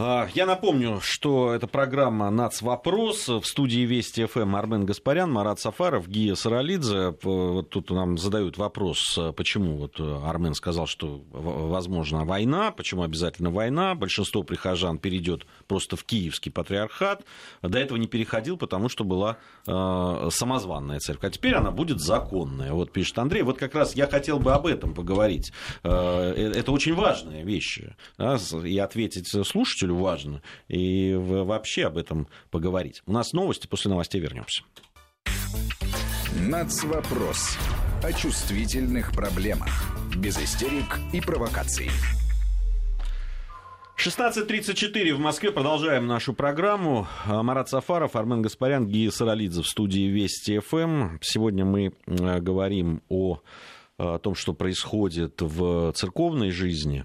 А, 0.00 0.28
я 0.32 0.46
напомню, 0.46 1.00
что 1.02 1.52
это 1.52 1.66
программа 1.66 2.30
«Нацвопрос». 2.30 3.26
В 3.26 3.42
студии 3.42 3.80
Вести 3.80 4.26
ФМ 4.26 4.54
Армен 4.54 4.86
Гаспарян, 4.86 5.28
Марат 5.28 5.58
Сафаров, 5.58 6.06
Гия 6.06 6.36
Саралидзе. 6.36 7.16
Вот 7.20 7.70
тут 7.70 7.90
нам 7.90 8.16
задают 8.16 8.58
вопрос, 8.58 9.18
почему 9.34 9.76
вот 9.76 9.98
Армен 9.98 10.54
сказал, 10.54 10.86
что 10.86 11.20
возможно 11.32 12.24
война, 12.24 12.70
почему 12.70 13.02
обязательно 13.02 13.50
война. 13.50 13.96
Большинство 13.96 14.44
прихожан 14.44 14.98
перейдет 14.98 15.46
просто 15.66 15.96
в 15.96 16.04
Киевский 16.04 16.52
патриархат. 16.52 17.24
До 17.62 17.76
этого 17.76 17.98
не 17.98 18.06
переходил, 18.06 18.56
потому 18.56 18.88
что 18.88 19.02
была 19.02 19.38
самозванная 19.66 21.00
церковь. 21.00 21.30
А 21.30 21.34
теперь 21.34 21.56
она 21.56 21.72
будет 21.72 21.98
законная. 21.98 22.72
Вот 22.72 22.92
пишет 22.92 23.18
Андрей. 23.18 23.42
Вот 23.42 23.58
как 23.58 23.74
раз 23.74 23.96
я 23.96 24.06
хотел 24.06 24.38
бы 24.38 24.52
об 24.52 24.68
этом 24.68 24.94
поговорить. 24.94 25.50
Э 25.82 26.34
это 26.34 26.70
очень 26.70 26.94
важная 26.94 27.42
вещь. 27.42 27.80
Да, 28.16 28.38
и 28.64 28.78
ответить 28.78 29.26
слушателю 29.26 29.87
слушателю 29.88 29.94
важно, 29.96 30.42
и 30.68 31.14
вообще 31.14 31.86
об 31.86 31.96
этом 31.96 32.28
поговорить. 32.50 33.02
У 33.06 33.12
нас 33.12 33.32
новости, 33.32 33.66
после 33.66 33.90
новостей 33.90 34.20
вернемся. 34.20 34.62
Нацвопрос. 36.40 37.56
О 38.02 38.12
чувствительных 38.12 39.12
проблемах. 39.12 39.70
Без 40.16 40.38
истерик 40.38 40.98
и 41.12 41.20
провокаций. 41.20 41.90
16.34 43.96 45.14
в 45.14 45.18
Москве. 45.18 45.50
Продолжаем 45.50 46.06
нашу 46.06 46.32
программу. 46.32 47.08
Марат 47.26 47.68
Сафаров, 47.68 48.14
Армен 48.14 48.42
Гаспарян, 48.42 48.86
Гия 48.86 49.10
Саралидзе 49.10 49.62
в 49.62 49.66
студии 49.66 50.06
Вести 50.06 50.60
ФМ. 50.60 51.18
Сегодня 51.20 51.64
мы 51.64 51.92
э, 52.06 52.38
говорим 52.38 53.02
о, 53.08 53.40
о 53.96 54.18
том, 54.18 54.36
что 54.36 54.54
происходит 54.54 55.42
в 55.42 55.92
церковной 55.94 56.52
жизни. 56.52 57.04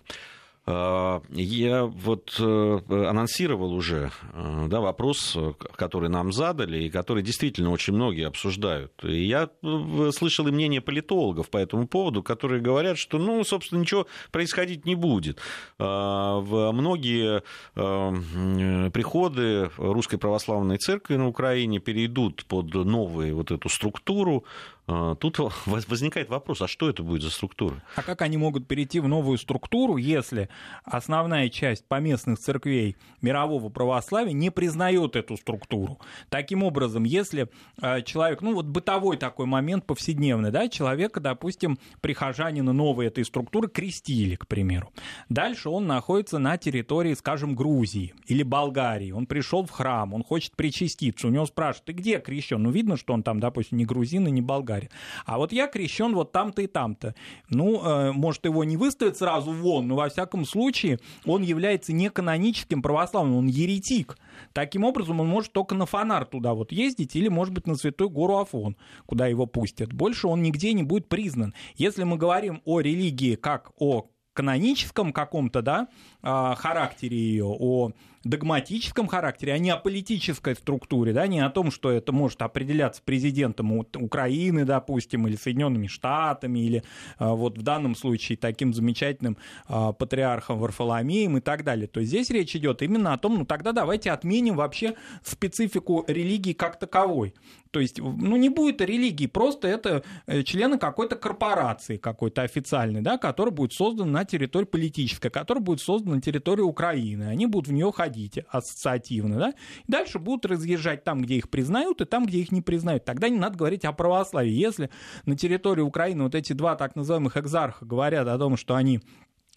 Я 0.66 1.84
вот 1.84 2.38
э, 2.40 2.80
анонсировал 2.90 3.74
уже 3.74 4.12
э, 4.32 4.68
да, 4.70 4.80
вопрос, 4.80 5.38
который 5.76 6.08
нам 6.08 6.32
задали, 6.32 6.84
и 6.84 6.90
который 6.90 7.22
действительно 7.22 7.72
очень 7.72 7.94
многие 7.94 8.26
обсуждают. 8.26 8.94
И 9.04 9.26
я 9.26 9.50
э, 9.62 10.12
слышал 10.16 10.48
и 10.48 10.52
мнение 10.52 10.80
политологов 10.80 11.50
по 11.50 11.58
этому 11.58 11.86
поводу, 11.86 12.24
которые 12.24 12.62
говорят, 12.62 12.98
что, 12.98 13.18
ну, 13.18 13.44
собственно, 13.44 13.82
ничего 13.82 14.08
происходить 14.32 14.86
не 14.86 14.96
будет. 14.96 15.40
А, 15.80 16.40
многие 16.72 17.44
приходы 17.74 19.70
Русской 19.78 20.18
Православной 20.18 20.78
Церкви 20.78 21.16
на 21.16 21.28
Украине 21.28 21.80
перейдут 21.80 22.46
под 22.46 22.74
новую 22.74 23.36
вот 23.36 23.52
эту 23.52 23.68
структуру, 23.68 24.46
тут 24.86 25.40
возникает 25.66 26.30
вопрос, 26.30 26.62
а 26.62 26.68
что 26.68 26.90
это 26.90 27.04
будет 27.04 27.22
за 27.22 27.30
структура? 27.30 27.82
А 27.96 28.04
как 28.04 28.22
они 28.22 28.38
могут 28.38 28.68
перейти 28.68 29.00
в 29.00 29.08
новую 29.08 29.38
структуру, 29.38 29.96
если 29.96 30.50
основная 30.84 31.50
часть 31.50 31.86
поместных 31.86 32.40
церквей 32.40 32.98
мирового 33.22 33.70
православия 33.70 34.34
не 34.34 34.50
признает 34.50 35.16
эту 35.16 35.38
структуру? 35.38 36.00
Таким 36.30 36.64
образом, 36.64 37.06
если 37.06 37.50
а, 37.82 38.02
человек, 38.02 38.42
ну 38.42 38.54
вот 38.56 38.66
бытовой 38.66 39.16
такой 39.16 39.46
момент 39.46 39.86
повседневный, 39.86 40.52
да, 40.52 40.68
человека, 40.68 41.22
допустим, 41.22 41.80
прихожанина 42.02 42.74
новой 42.74 43.08
этой 43.08 43.24
структуры 43.24 43.70
крестили, 43.70 44.36
к 44.36 44.48
примеру. 44.48 44.92
Дальше 45.30 45.70
он 45.70 45.88
находится 45.88 46.40
на 46.40 46.58
территории, 46.58 47.14
скажем, 47.14 47.56
Грузии 47.56 48.14
или 48.28 48.44
Болгарии. 48.44 49.12
Он 49.12 49.28
пришел 49.28 49.66
в 49.66 49.72
храм, 49.72 50.14
он 50.14 50.24
хочет 50.24 50.58
причаститься. 50.58 51.28
У 51.28 51.30
него 51.30 51.46
спрашивают, 51.46 51.86
ты 51.86 51.94
где 51.94 52.20
крещен? 52.20 52.62
Ну, 52.62 52.72
видно, 52.72 52.98
что 52.98 53.14
он 53.14 53.24
там, 53.24 53.40
допустим, 53.40 53.78
не 53.78 53.86
грузин 53.86 54.28
и 54.28 54.32
не 54.32 54.42
болгар 54.42 54.73
Болгарии. 54.74 54.90
А 55.26 55.38
вот 55.38 55.52
я 55.52 55.68
крещен 55.68 56.14
вот 56.14 56.32
там-то 56.32 56.62
и 56.62 56.68
там-то. 56.68 57.16
Ну, 57.50 57.84
э, 57.84 58.12
может, 58.12 58.46
его 58.46 58.64
не 58.64 58.78
выставят 58.78 59.18
сразу 59.18 59.52
вон, 59.52 59.88
но 59.88 59.96
во 59.96 60.10
всяком 60.10 60.46
случае 60.46 61.00
он 61.26 61.42
является 61.44 61.94
не 61.94 62.10
каноническим 62.10 62.82
православным, 62.82 63.38
он 63.38 63.48
еретик. 63.48 64.18
Таким 64.54 64.84
образом, 64.84 65.20
он 65.20 65.28
может 65.28 65.52
только 65.52 65.76
на 65.76 65.86
фонар 65.86 66.26
туда 66.26 66.54
вот 66.54 66.72
ездить 66.72 67.16
или, 67.16 67.28
может 67.28 67.54
быть, 67.54 67.68
на 67.68 67.76
Святую 67.76 68.10
гору 68.10 68.38
Афон, 68.38 68.76
куда 69.06 69.28
его 69.28 69.46
пустят. 69.46 69.94
Больше 69.94 70.28
он 70.28 70.42
нигде 70.42 70.74
не 70.74 70.84
будет 70.84 71.08
признан. 71.08 71.54
Если 71.76 72.04
мы 72.04 72.18
говорим 72.18 72.62
о 72.66 72.82
религии 72.82 73.36
как 73.36 73.72
о 73.80 74.08
каноническом 74.34 75.14
каком-то, 75.14 75.62
да, 75.62 75.88
а, 76.24 76.56
характере 76.56 77.18
ее, 77.18 77.46
о 77.46 77.92
догматическом 78.24 79.08
характере, 79.08 79.54
а 79.54 79.58
не 79.58 79.70
о 79.70 79.78
политической 79.78 80.56
структуре, 80.56 81.14
да, 81.14 81.28
не 81.28 81.40
о 81.40 81.50
том, 81.50 81.72
что 81.72 81.92
это 81.92 82.12
может 82.12 82.42
определяться 82.42 83.02
президентом 83.04 83.72
Украины, 83.74 84.66
допустим, 84.66 85.28
или 85.28 85.36
Соединенными 85.36 85.88
Штатами, 85.88 86.60
или 86.60 86.84
а, 87.18 87.34
вот 87.34 87.58
в 87.58 87.62
данном 87.62 87.96
случае 87.96 88.38
таким 88.38 88.74
замечательным 88.74 89.38
а, 89.68 89.92
патриархом 89.92 90.60
Варфоломеем 90.60 91.38
и 91.38 91.42
так 91.42 91.64
далее. 91.64 91.88
То 91.88 92.00
есть 92.00 92.10
здесь 92.10 92.30
речь 92.30 92.56
идет 92.56 92.82
именно 92.82 93.14
о 93.14 93.18
том, 93.18 93.38
ну 93.38 93.46
тогда 93.46 93.72
давайте 93.72 94.12
отменим 94.12 94.56
вообще 94.56 94.96
специфику 95.24 96.06
религии 96.08 96.54
как 96.54 96.80
таковой. 96.80 97.34
То 97.72 97.80
есть, 97.80 97.98
ну, 98.00 98.36
не 98.36 98.50
будет 98.50 98.82
религии, 98.82 99.26
просто 99.26 99.68
это 99.68 100.04
э, 100.28 100.44
члены 100.44 100.78
какой-то 100.78 101.16
корпорации 101.16 101.98
какой-то 101.98 102.44
официальной, 102.44 103.02
да, 103.02 103.18
которая 103.18 103.52
будет 103.52 103.74
создана 103.74 104.12
на 104.12 104.26
территории 104.26 104.66
политической, 104.66 105.32
которая 105.32 105.64
будет 105.64 105.82
создана 105.82 106.18
на 106.18 106.22
территории 106.22 106.62
Украины. 106.62 107.24
Они 107.24 107.48
будут 107.48 107.70
в 107.70 107.74
нее 107.74 107.92
ходить 107.92 108.13
ассоциативно, 108.50 109.38
да. 109.38 109.54
Дальше 109.88 110.20
будут 110.20 110.46
разъезжать 110.46 111.04
там, 111.04 111.22
где 111.22 111.36
их 111.36 111.50
признают, 111.50 112.02
и 112.02 112.06
там, 112.06 112.26
где 112.26 112.40
их 112.40 112.52
не 112.52 112.62
признают. 112.62 113.06
Тогда 113.06 113.30
не 113.30 113.38
надо 113.38 113.58
говорить 113.58 113.86
о 113.86 113.94
православии. 113.94 114.52
Если 114.52 114.90
на 115.26 115.36
территории 115.36 115.82
Украины 115.82 116.24
вот 116.24 116.36
эти 116.36 116.54
два 116.54 116.76
так 116.76 116.96
называемых 116.96 117.38
экзарха 117.38 117.86
говорят 117.86 118.28
о 118.28 118.38
том, 118.38 118.58
что 118.58 118.76
они 118.76 119.02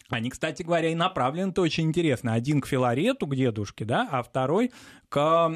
они, 0.09 0.29
кстати 0.29 0.63
говоря, 0.63 0.89
и 0.89 0.95
направлены-то 0.95 1.61
очень 1.61 1.85
интересно. 1.85 2.33
Один 2.33 2.61
к 2.61 2.67
Филарету, 2.67 3.27
к 3.27 3.35
дедушке, 3.35 3.85
да, 3.85 4.07
а 4.11 4.23
второй 4.23 4.71
к 5.09 5.49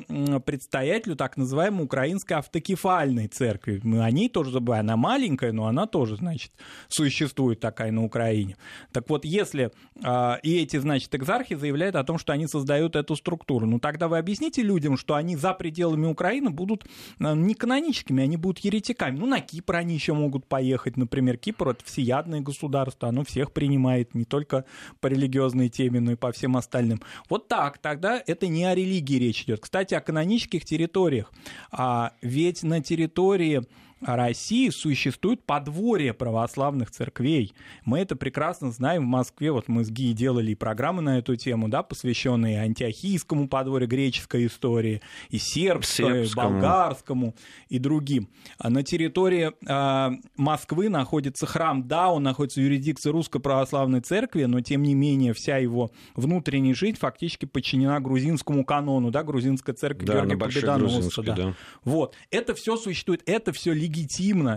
предстоятелю 0.45 1.15
так 1.15 1.35
называемой 1.35 1.83
украинской 1.83 2.33
автокефальной 2.33 3.27
церкви. 3.27 3.81
Мы 3.83 4.03
о 4.03 4.09
ней 4.09 4.29
тоже 4.29 4.51
забываем. 4.51 4.85
Она 4.85 4.95
маленькая, 4.95 5.51
но 5.51 5.67
она 5.67 5.87
тоже, 5.87 6.15
значит, 6.15 6.51
существует 6.87 7.59
такая 7.59 7.91
на 7.91 8.03
Украине. 8.03 8.55
Так 8.93 9.09
вот, 9.09 9.25
если 9.25 9.71
э, 10.03 10.39
и 10.43 10.61
эти, 10.61 10.77
значит, 10.77 11.13
экзархи 11.13 11.55
заявляют 11.55 11.95
о 11.95 12.03
том, 12.03 12.17
что 12.17 12.31
они 12.31 12.47
создают 12.47 12.95
эту 12.95 13.15
структуру, 13.15 13.67
ну 13.67 13.79
тогда 13.79 14.07
вы 14.07 14.17
объясните 14.17 14.61
людям, 14.61 14.97
что 14.97 15.15
они 15.15 15.35
за 15.35 15.53
пределами 15.53 16.07
Украины 16.07 16.49
будут 16.49 16.85
э, 17.19 17.35
не 17.35 17.53
каноническими, 17.53 18.23
они 18.23 18.37
будут 18.37 18.59
еретиками. 18.59 19.17
Ну, 19.17 19.25
на 19.25 19.41
Кипр 19.41 19.75
они 19.75 19.93
еще 19.93 20.13
могут 20.13 20.47
поехать, 20.47 20.95
например. 20.95 21.37
Кипр— 21.37 21.69
это 21.69 21.83
всеядное 21.83 22.39
государство, 22.39 23.09
оно 23.09 23.25
всех 23.25 23.51
принимает, 23.51 24.15
не 24.15 24.23
только 24.23 24.40
по 24.45 25.07
религиозной 25.07 25.69
теме, 25.69 25.99
но 25.99 26.13
и 26.13 26.15
по 26.15 26.31
всем 26.31 26.57
остальным. 26.57 27.01
Вот 27.29 27.47
так, 27.47 27.77
тогда 27.77 28.21
это 28.25 28.47
не 28.47 28.65
о 28.65 28.75
религии 28.75 29.17
речь 29.17 29.43
идет. 29.43 29.61
Кстати, 29.61 29.93
о 29.93 30.01
канонических 30.01 30.65
территориях. 30.65 31.31
А 31.71 32.13
ведь 32.21 32.63
на 32.63 32.81
территории 32.81 33.63
России 34.01 34.69
существует 34.69 35.43
подворье 35.43 36.13
православных 36.13 36.91
церквей. 36.91 37.53
Мы 37.85 37.99
это 37.99 38.15
прекрасно 38.15 38.71
знаем 38.71 39.03
в 39.03 39.07
Москве. 39.07 39.51
Вот 39.51 39.67
мы 39.67 39.83
с 39.83 39.89
ГИ 39.89 40.13
делали 40.13 40.53
программы 40.53 41.01
на 41.01 41.19
эту 41.19 41.35
тему, 41.35 41.69
да, 41.69 41.83
посвященные 41.83 42.61
антиохийскому 42.61 43.47
подворью 43.47 43.87
греческой 43.87 44.47
истории, 44.47 45.01
и 45.29 45.37
сербской, 45.37 46.25
и 46.25 46.35
болгарскому 46.35 47.35
и 47.69 47.79
другим. 47.79 48.29
А 48.57 48.69
на 48.69 48.83
территории 48.83 49.51
э, 49.67 50.17
Москвы 50.35 50.89
находится 50.89 51.45
храм, 51.45 51.87
да, 51.87 52.11
он 52.11 52.23
находится 52.23 52.59
в 52.59 52.63
юрисдикции 52.63 53.09
Русской 53.09 53.39
Православной 53.39 54.01
Церкви, 54.01 54.45
но 54.45 54.61
тем 54.61 54.83
не 54.83 54.93
менее 54.93 55.33
вся 55.33 55.57
его 55.57 55.91
внутренняя 56.15 56.73
жизнь 56.73 56.97
фактически 56.97 57.45
подчинена 57.45 57.99
грузинскому 57.99 58.65
канону, 58.65 59.11
да, 59.11 59.23
грузинская 59.23 59.75
церковь 59.75 60.07
да, 60.07 60.13
Георгия 60.13 60.37
Победоносца. 60.37 61.21
Да. 61.21 61.35
Да. 61.35 61.55
Вот. 61.83 62.15
Это 62.29 62.53
все 62.53 62.77
существует, 62.77 63.21
это 63.25 63.51
все 63.53 63.73
легитимно, 63.73 63.90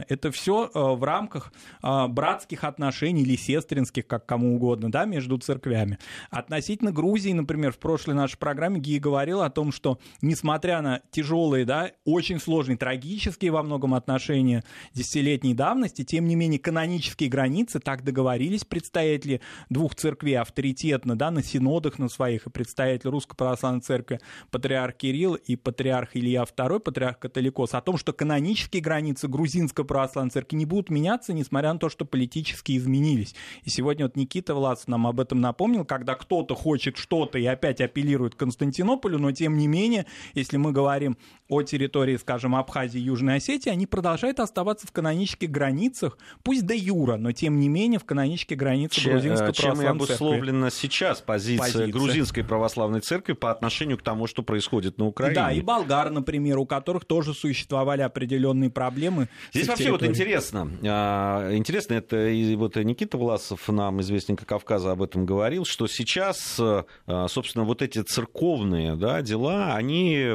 это 0.09 0.31
все 0.31 0.71
э, 0.73 0.79
в 0.79 1.03
рамках 1.03 1.53
э, 1.83 2.07
братских 2.09 2.65
отношений 2.65 3.23
или 3.23 3.37
сестринских, 3.37 4.07
как 4.07 4.27
кому 4.27 4.57
угодно, 4.57 4.91
да, 4.91 5.05
между 5.05 5.37
церквями. 5.39 5.99
Относительно 6.31 6.93
Грузии, 6.93 7.33
например, 7.33 7.73
в 7.73 7.79
прошлой 7.79 8.15
нашей 8.15 8.39
программе 8.39 8.81
Гия 8.81 9.01
говорил 9.01 9.43
о 9.43 9.51
том, 9.51 9.73
что 9.73 9.99
несмотря 10.23 10.81
на 10.81 11.01
тяжелые, 11.11 11.65
да, 11.65 11.91
очень 12.05 12.41
сложные, 12.41 12.77
трагические 12.77 13.51
во 13.51 13.63
многом 13.63 13.95
отношения 13.95 14.65
десятилетней 14.93 15.55
давности, 15.55 16.05
тем 16.05 16.27
не 16.27 16.37
менее 16.37 16.59
канонические 16.59 17.29
границы, 17.29 17.81
так 17.81 18.05
договорились 18.05 18.65
представители 18.65 19.41
двух 19.69 19.95
церквей 19.95 20.39
авторитетно, 20.39 21.17
да, 21.17 21.31
на 21.31 21.43
синодах 21.43 21.99
на 21.99 22.09
своих, 22.09 22.47
и 22.47 22.51
представитель 22.51 23.11
Русской 23.11 23.37
Православной 23.37 23.81
Церкви, 23.81 24.21
патриарх 24.51 24.97
Кирилл 24.97 25.35
и 25.35 25.57
патриарх 25.57 26.17
Илья 26.17 26.43
II, 26.43 26.81
патриарх 26.81 27.19
Католикос, 27.19 27.75
о 27.75 27.81
том, 27.81 27.97
что 27.97 28.13
канонические 28.13 28.83
границы 28.83 29.24
границы 29.25 29.29
грузинской 29.29 29.85
православной 29.85 30.31
церкви 30.31 30.57
не 30.57 30.67
будут 30.67 30.91
меняться, 30.91 31.33
несмотря 31.33 31.73
на 31.73 31.79
то, 31.79 31.89
что 31.89 32.05
политически 32.05 32.77
изменились. 32.77 33.35
И 33.65 33.71
сегодня 33.71 34.07
вот 34.07 34.17
Никита 34.17 34.55
Власов 34.55 34.89
нам 34.89 35.07
об 35.07 35.21
этом 35.21 35.41
напомнил, 35.41 35.85
когда 35.85 36.15
кто-то 36.15 36.55
хочет 36.55 36.97
что-то 36.97 37.39
и 37.39 37.45
опять 37.45 37.81
апеллирует 37.81 38.35
к 38.35 38.39
Константинополю, 38.39 39.19
но 39.19 39.33
тем 39.33 39.57
не 39.57 39.67
менее, 39.67 40.07
если 40.35 40.57
мы 40.57 40.73
говорим 40.73 41.17
о 41.49 41.63
территории, 41.63 42.17
скажем, 42.17 42.55
Абхазии 42.55 42.99
и 42.99 43.05
Южной 43.05 43.37
Осетии, 43.37 43.71
они 43.71 43.87
продолжают 43.87 44.41
оставаться 44.41 44.87
в 44.87 44.93
канонических 44.93 45.51
границах, 45.51 46.19
пусть 46.43 46.67
до 46.67 46.75
юра, 46.75 47.17
но 47.17 47.33
тем 47.33 47.61
не 47.61 47.69
менее 47.69 47.99
в 47.99 48.05
канонических 48.05 48.57
границах 48.57 49.03
Че, 49.03 49.11
грузинской 49.11 49.53
чем 49.53 49.75
православной 49.75 50.07
церкви. 50.07 50.17
Чем 50.17 50.27
обусловлена 50.27 50.71
сейчас 50.71 51.21
позиция, 51.21 51.59
позиция 51.59 51.87
грузинской 51.89 52.45
православной 52.45 53.01
церкви 53.01 53.35
по 53.35 53.51
отношению 53.51 53.99
к 53.99 54.03
тому, 54.03 54.27
что 54.27 54.43
происходит 54.43 54.99
на 54.99 55.07
Украине? 55.07 55.35
Да, 55.35 55.53
и 55.53 55.61
болгар, 55.61 56.11
например, 56.11 56.59
у 56.59 56.67
которых 56.67 57.05
тоже 57.05 57.35
существовали 57.35 58.03
определенные 58.03 58.71
проблемы. 58.71 59.14
Здесь 59.53 59.69
вообще 59.69 59.91
вот 59.91 60.03
интересно, 60.03 60.71
а, 60.85 61.55
интересно, 61.55 61.95
это 61.95 62.29
и 62.29 62.55
вот 62.57 62.77
Никита 62.77 63.17
Власов, 63.17 63.69
нам 63.69 64.01
известненько 64.01 64.45
Кавказа, 64.45 64.93
об 64.93 65.03
этом 65.03 65.27
говорил, 65.27 65.65
что 65.65 65.87
сейчас, 65.87 66.59
а, 66.59 66.85
собственно, 67.29 67.65
вот 67.65 67.83
эти 67.83 68.03
церковные 68.03 68.97
да, 68.97 69.23
дела, 69.23 69.75
они 69.75 70.17
э, 70.17 70.27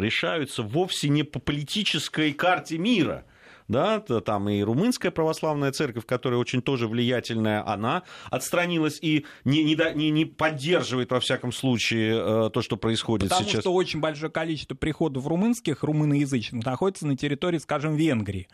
решаются 0.00 0.62
вовсе 0.62 1.08
не 1.08 1.22
по 1.22 1.38
политической 1.38 2.32
карте 2.32 2.78
мира– 2.78 3.24
да, 3.68 4.00
там 4.00 4.48
и 4.48 4.62
румынская 4.62 5.10
православная 5.10 5.72
церковь, 5.72 6.06
которая 6.06 6.38
очень 6.38 6.62
тоже 6.62 6.88
влиятельная, 6.88 7.66
она 7.66 8.02
отстранилась 8.30 8.98
и 9.02 9.26
не, 9.44 9.64
не, 9.64 9.76
не, 9.94 10.10
не 10.10 10.24
поддерживает, 10.24 11.10
во 11.10 11.20
всяком 11.20 11.52
случае, 11.52 12.46
э, 12.46 12.50
то, 12.50 12.62
что 12.62 12.76
происходит 12.76 13.28
Потому 13.28 13.48
сейчас. 13.48 13.58
Потому 13.58 13.62
что 13.62 13.74
очень 13.74 14.00
большое 14.00 14.30
количество 14.30 14.74
приходов 14.74 15.26
румынских, 15.26 15.82
румыноязычных, 15.82 16.64
находится 16.64 17.06
на 17.06 17.16
территории, 17.16 17.58
скажем, 17.58 17.96
Венгрии, 17.96 18.48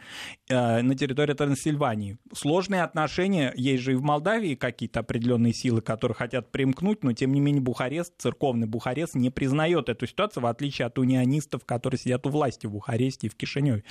э, 0.48 0.82
на 0.82 0.94
территории 0.94 1.34
Трансильвании. 1.34 2.18
Сложные 2.34 2.82
отношения, 2.82 3.52
есть 3.56 3.82
же 3.82 3.92
и 3.92 3.94
в 3.94 4.02
Молдавии 4.02 4.54
какие-то 4.54 5.00
определенные 5.00 5.52
силы, 5.52 5.82
которые 5.82 6.14
хотят 6.14 6.50
примкнуть, 6.50 7.04
но 7.04 7.12
тем 7.12 7.32
не 7.32 7.40
менее 7.40 7.62
Бухарест, 7.62 8.14
церковный 8.18 8.66
Бухарест 8.66 9.14
не 9.14 9.30
признает 9.30 9.88
эту 9.88 10.06
ситуацию, 10.06 10.42
в 10.42 10.46
отличие 10.46 10.86
от 10.86 10.98
унионистов, 10.98 11.64
которые 11.64 11.98
сидят 11.98 12.26
у 12.26 12.30
власти 12.30 12.66
в 12.66 12.72
Бухаресте 12.72 13.26
и 13.26 13.30
в 13.30 13.36
Кишиневе. 13.36 13.84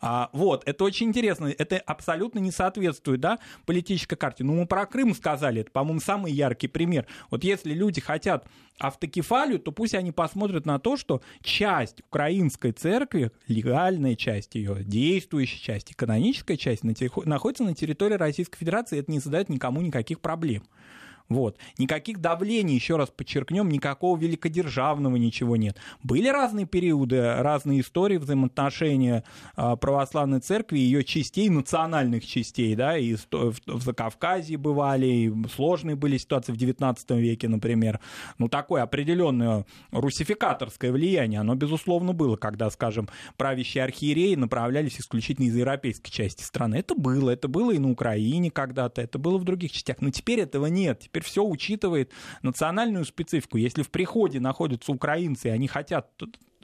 А, 0.00 0.30
вот, 0.32 0.65
это 0.66 0.84
очень 0.84 1.08
интересно. 1.08 1.46
Это 1.46 1.78
абсолютно 1.78 2.40
не 2.40 2.50
соответствует 2.50 3.20
да, 3.20 3.38
политической 3.64 4.16
карте. 4.16 4.44
Ну, 4.44 4.54
мы 4.54 4.66
про 4.66 4.84
Крым 4.84 5.14
сказали, 5.14 5.62
это, 5.62 5.70
по-моему, 5.70 6.00
самый 6.00 6.32
яркий 6.32 6.66
пример. 6.68 7.06
Вот 7.30 7.44
если 7.44 7.72
люди 7.72 8.00
хотят 8.00 8.46
автокефалию, 8.78 9.58
то 9.58 9.72
пусть 9.72 9.94
они 9.94 10.12
посмотрят 10.12 10.66
на 10.66 10.78
то, 10.78 10.96
что 10.96 11.22
часть 11.40 12.00
украинской 12.00 12.72
церкви, 12.72 13.30
легальная 13.46 14.16
часть 14.16 14.56
ее, 14.56 14.82
действующая 14.84 15.60
часть, 15.60 15.94
каноническая 15.94 16.56
часть 16.56 16.82
находится 16.84 17.64
на 17.64 17.74
территории 17.74 18.14
Российской 18.14 18.58
Федерации, 18.58 18.96
и 18.96 19.00
это 19.00 19.10
не 19.10 19.20
задает 19.20 19.48
никому 19.48 19.80
никаких 19.80 20.20
проблем. 20.20 20.64
Вот. 21.28 21.58
Никаких 21.78 22.20
давлений, 22.20 22.74
еще 22.74 22.96
раз 22.96 23.10
подчеркнем, 23.10 23.68
никакого 23.68 24.16
великодержавного 24.16 25.16
ничего 25.16 25.56
нет. 25.56 25.76
Были 26.02 26.28
разные 26.28 26.66
периоды, 26.66 27.34
разные 27.38 27.80
истории 27.80 28.16
взаимоотношения 28.16 29.24
а, 29.56 29.76
православной 29.76 30.40
церкви 30.40 30.78
ее 30.78 31.02
частей, 31.02 31.48
национальных 31.48 32.24
частей, 32.24 32.76
да, 32.76 32.96
и 32.96 33.16
в 33.16 33.82
Закавказье 33.82 34.56
бывали, 34.56 35.06
и 35.06 35.48
сложные 35.48 35.96
были 35.96 36.16
ситуации 36.16 36.52
в 36.52 36.56
XIX 36.56 36.96
веке, 37.18 37.48
например. 37.48 38.00
Ну, 38.38 38.48
такое 38.48 38.82
определенное 38.82 39.66
русификаторское 39.90 40.92
влияние, 40.92 41.40
оно, 41.40 41.56
безусловно, 41.56 42.12
было, 42.12 42.36
когда, 42.36 42.70
скажем, 42.70 43.08
правящие 43.36 43.82
архиереи 43.82 44.36
направлялись 44.36 45.00
исключительно 45.00 45.46
из 45.46 45.56
европейской 45.56 46.10
части 46.10 46.44
страны. 46.44 46.76
Это 46.76 46.94
было, 46.94 47.30
это 47.30 47.48
было 47.48 47.72
и 47.72 47.78
на 47.78 47.90
Украине 47.90 48.50
когда-то, 48.52 49.02
это 49.02 49.18
было 49.18 49.38
в 49.38 49.44
других 49.44 49.72
частях, 49.72 49.96
но 50.00 50.10
теперь 50.10 50.40
этого 50.40 50.66
нет 50.66 51.08
теперь 51.16 51.24
все 51.24 51.44
учитывает 51.44 52.12
национальную 52.42 53.04
специфику. 53.04 53.56
Если 53.56 53.82
в 53.82 53.90
приходе 53.90 54.38
находятся 54.38 54.92
украинцы, 54.92 55.48
и 55.48 55.50
они 55.50 55.66
хотят 55.66 56.10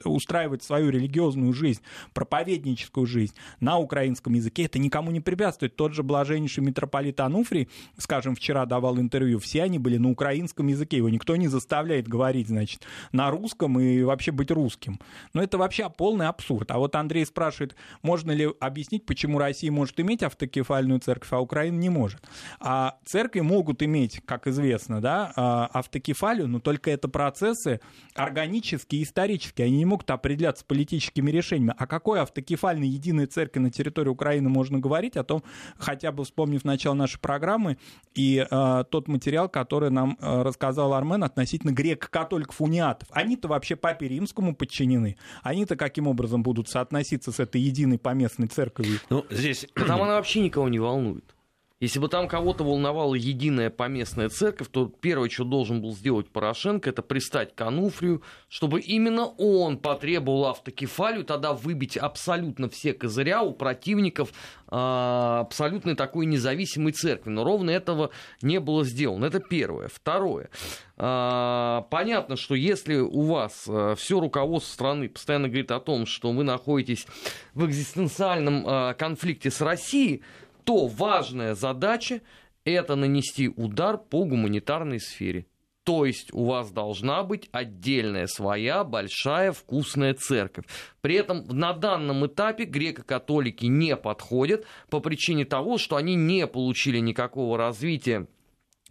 устраивать 0.04 0.62
свою 0.62 0.90
религиозную 0.90 1.52
жизнь, 1.52 1.82
проповедническую 2.14 3.06
жизнь 3.06 3.34
на 3.60 3.78
украинском 3.78 4.34
языке, 4.34 4.64
это 4.64 4.78
никому 4.78 5.10
не 5.10 5.20
препятствует. 5.20 5.76
Тот 5.76 5.94
же 5.94 6.02
блаженнейший 6.02 6.64
митрополит 6.64 7.20
Ануфрий, 7.20 7.68
скажем, 7.98 8.34
вчера 8.34 8.66
давал 8.66 8.98
интервью, 8.98 9.38
все 9.38 9.62
они 9.62 9.78
были 9.78 9.98
на 9.98 10.10
украинском 10.10 10.66
языке, 10.68 10.98
его 10.98 11.08
никто 11.08 11.36
не 11.36 11.48
заставляет 11.48 12.08
говорить, 12.08 12.48
значит, 12.48 12.82
на 13.12 13.30
русском 13.30 13.78
и 13.80 14.02
вообще 14.02 14.32
быть 14.32 14.50
русским. 14.50 14.98
Но 15.34 15.42
это 15.42 15.58
вообще 15.58 15.88
полный 15.90 16.28
абсурд. 16.28 16.70
А 16.70 16.78
вот 16.78 16.94
Андрей 16.94 17.26
спрашивает, 17.26 17.76
можно 18.02 18.32
ли 18.32 18.50
объяснить, 18.60 19.06
почему 19.06 19.38
Россия 19.38 19.70
может 19.70 19.98
иметь 20.00 20.22
автокефальную 20.22 21.00
церковь, 21.00 21.32
а 21.32 21.40
Украина 21.40 21.76
не 21.76 21.88
может. 21.88 22.20
А 22.60 22.98
церкви 23.04 23.40
могут 23.40 23.82
иметь, 23.82 24.20
как 24.24 24.46
известно, 24.46 25.00
да, 25.00 25.32
а, 25.36 25.66
автокефалию, 25.72 26.48
но 26.48 26.60
только 26.60 26.90
это 26.90 27.08
процессы 27.08 27.80
органические, 28.14 29.02
исторические, 29.02 29.66
они 29.66 29.78
не 29.78 29.84
могут 29.92 30.10
определяться 30.10 30.64
политическими 30.64 31.30
решениями. 31.30 31.74
О 31.76 31.86
какой 31.86 32.20
автокефальной 32.20 32.88
единой 32.88 33.26
церкви 33.26 33.60
на 33.60 33.70
территории 33.70 34.08
Украины 34.08 34.48
можно 34.48 34.78
говорить, 34.78 35.18
о 35.18 35.22
том, 35.22 35.42
хотя 35.76 36.12
бы 36.12 36.24
вспомнив 36.24 36.64
начало 36.64 36.94
нашей 36.94 37.20
программы 37.20 37.76
и 38.14 38.46
э, 38.50 38.84
тот 38.90 39.08
материал, 39.08 39.50
который 39.50 39.90
нам 39.90 40.16
э, 40.18 40.42
рассказал 40.42 40.94
Армен 40.94 41.22
относительно 41.24 41.72
греко-католиков-униатов. 41.72 43.08
Они-то 43.12 43.48
вообще 43.48 43.76
папе 43.76 44.08
римскому 44.08 44.56
подчинены. 44.56 45.18
Они-то 45.42 45.76
каким 45.76 46.06
образом 46.06 46.42
будут 46.42 46.70
соотноситься 46.70 47.30
с 47.30 47.38
этой 47.38 47.60
единой 47.60 47.98
поместной 47.98 48.48
церковью? 48.48 48.98
Ну, 49.10 49.26
здесь... 49.28 49.66
Там 49.74 50.00
она 50.00 50.14
вообще 50.14 50.40
никого 50.40 50.70
не 50.70 50.78
волнует. 50.78 51.34
Если 51.82 51.98
бы 51.98 52.06
там 52.06 52.28
кого-то 52.28 52.62
волновала 52.62 53.16
единая 53.16 53.68
поместная 53.68 54.28
церковь, 54.28 54.68
то 54.70 54.86
первое, 54.86 55.28
что 55.28 55.42
должен 55.42 55.82
был 55.82 55.92
сделать 55.96 56.28
Порошенко, 56.28 56.88
это 56.88 57.02
пристать 57.02 57.56
к 57.56 57.60
Ануфрию, 57.60 58.22
чтобы 58.48 58.78
именно 58.78 59.26
он 59.26 59.78
потребовал 59.78 60.46
автокефалию, 60.46 61.24
тогда 61.24 61.54
выбить 61.54 61.96
абсолютно 61.96 62.68
все 62.68 62.92
козыря 62.92 63.42
у 63.42 63.52
противников 63.52 64.32
э, 64.70 64.76
абсолютной 64.76 65.96
такой 65.96 66.26
независимой 66.26 66.92
церкви. 66.92 67.30
Но 67.30 67.42
ровно 67.42 67.70
этого 67.70 68.10
не 68.42 68.60
было 68.60 68.84
сделано. 68.84 69.24
Это 69.24 69.40
первое. 69.40 69.88
Второе. 69.88 70.50
Э, 70.96 71.82
понятно, 71.90 72.36
что 72.36 72.54
если 72.54 72.98
у 72.98 73.22
вас 73.22 73.64
э, 73.66 73.96
все 73.98 74.20
руководство 74.20 74.72
страны 74.72 75.08
постоянно 75.08 75.48
говорит 75.48 75.72
о 75.72 75.80
том, 75.80 76.06
что 76.06 76.30
вы 76.30 76.44
находитесь 76.44 77.08
в 77.54 77.66
экзистенциальном 77.66 78.94
конфликте 78.94 79.50
с 79.50 79.60
Россией, 79.60 80.22
то 80.64 80.86
важная 80.86 81.54
задача– 81.54 82.20
это 82.64 82.96
нанести 82.96 83.48
удар 83.48 83.98
по 83.98 84.24
гуманитарной 84.24 85.00
сфере. 85.00 85.46
То 85.84 86.04
есть 86.04 86.32
у 86.32 86.44
вас 86.44 86.70
должна 86.70 87.24
быть 87.24 87.48
отдельная 87.50 88.28
своя 88.28 88.84
большая 88.84 89.50
вкусная 89.50 90.14
церковь. 90.14 90.64
При 91.00 91.16
этом 91.16 91.44
на 91.48 91.72
данном 91.72 92.24
этапе 92.26 92.64
греко-католики 92.64 93.66
не 93.66 93.96
подходят 93.96 94.64
по 94.90 95.00
причине 95.00 95.44
того, 95.44 95.78
что 95.78 95.96
они 95.96 96.14
не 96.14 96.46
получили 96.46 96.98
никакого 96.98 97.58
развития 97.58 98.28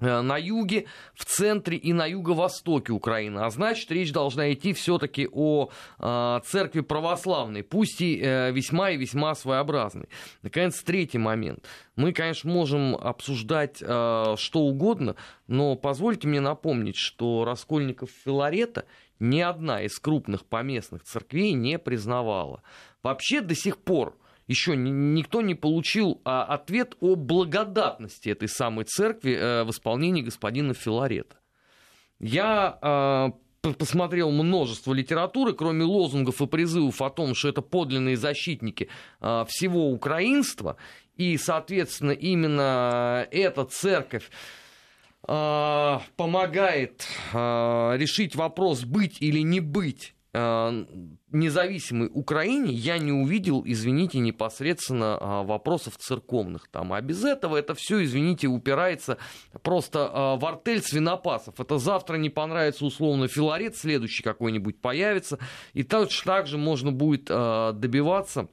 на 0.02 0.38
юге, 0.38 0.86
в 1.14 1.26
центре 1.26 1.78
и 1.78 1.94
на 1.94 2.06
юго-востоке 2.06 2.92
Украины. 2.92 3.40
А 3.40 3.50
значит, 3.50 3.92
речь 3.92 4.12
должна 4.12 4.52
идти 4.52 4.74
все-таки 4.74 5.30
о 5.32 5.70
э, 6.00 6.40
церкви 6.46 6.82
православной, 6.82 7.64
пусть 7.64 8.02
и 8.02 8.20
э, 8.22 8.52
весьма 8.52 8.92
и 8.92 8.98
весьма 8.98 9.36
своеобразной. 9.36 10.10
Наконец, 10.42 10.82
третий 10.82 11.20
момент. 11.20 11.66
Мы, 11.96 12.14
конечно, 12.14 12.52
можем 12.52 12.96
обсуждать 12.96 13.78
э, 13.82 14.36
что 14.38 14.60
угодно, 14.60 15.16
но 15.48 15.76
позвольте 15.76 16.28
мне 16.28 16.42
напомнить, 16.42 16.98
что 16.98 17.46
Раскольников 17.46 18.10
Филарета 18.26 18.86
ни 19.20 19.40
одна 19.40 19.84
из 19.84 20.00
крупных 20.00 20.46
поместных 20.46 21.04
церквей 21.04 21.54
не 21.54 21.78
признавала. 21.78 22.64
Вообще 23.04 23.42
до 23.42 23.56
сих 23.56 23.78
пор 23.78 24.18
еще 24.48 24.76
никто 24.76 25.42
не 25.42 25.56
получил 25.56 26.22
а, 26.26 26.44
ответ 26.44 26.96
о 27.00 27.16
благодатности 27.16 28.30
этой 28.30 28.48
самой 28.48 28.86
церкви 28.86 29.34
э, 29.34 29.64
в 29.64 29.72
исполнении 29.72 30.22
господина 30.22 30.74
Филарета. 30.74 31.38
Я 32.20 32.78
а, 32.82 33.34
посмотрел 33.62 34.32
множество 34.32 34.94
литературы, 34.94 35.54
кроме 35.54 35.84
лозунгов 35.86 36.42
и 36.42 36.48
призывов 36.48 37.02
о 37.02 37.10
том, 37.10 37.34
что 37.36 37.50
это 37.50 37.62
подлинные 37.62 38.18
защитники 38.18 38.90
а, 39.20 39.46
всего 39.46 39.90
украинства, 39.92 40.78
и, 41.16 41.38
соответственно, 41.38 42.12
именно 42.12 43.28
эта 43.32 43.66
церковь 43.66 44.30
помогает 45.22 47.06
решить 47.32 48.36
вопрос 48.36 48.84
быть 48.84 49.22
или 49.22 49.42
не 49.42 49.60
быть 49.60 50.16
независимой 50.34 52.10
Украине 52.14 52.72
я 52.72 52.98
не 52.98 53.12
увидел, 53.12 53.64
извините, 53.66 54.20
непосредственно 54.20 55.18
э, 55.20 55.46
вопросов 55.46 55.98
церковных 55.98 56.70
там. 56.70 56.94
А 56.94 57.02
без 57.02 57.24
этого 57.26 57.58
это 57.58 57.76
все, 57.76 58.04
извините, 58.04 58.48
упирается 58.48 59.18
просто 59.62 60.00
э, 60.00 60.40
в 60.40 60.46
артель 60.46 60.82
свинопасов. 60.82 61.60
Это 61.60 61.78
завтра 61.78 62.16
не 62.16 62.30
понравится 62.30 62.86
условно 62.86 63.28
Филарет, 63.28 63.76
следующий 63.76 64.24
какой-нибудь 64.24 64.80
появится. 64.80 65.38
И 65.74 65.84
точно 65.84 66.34
так 66.34 66.48
же 66.48 66.58
можно 66.58 66.92
будет 66.92 67.26
добиваться 67.26 68.48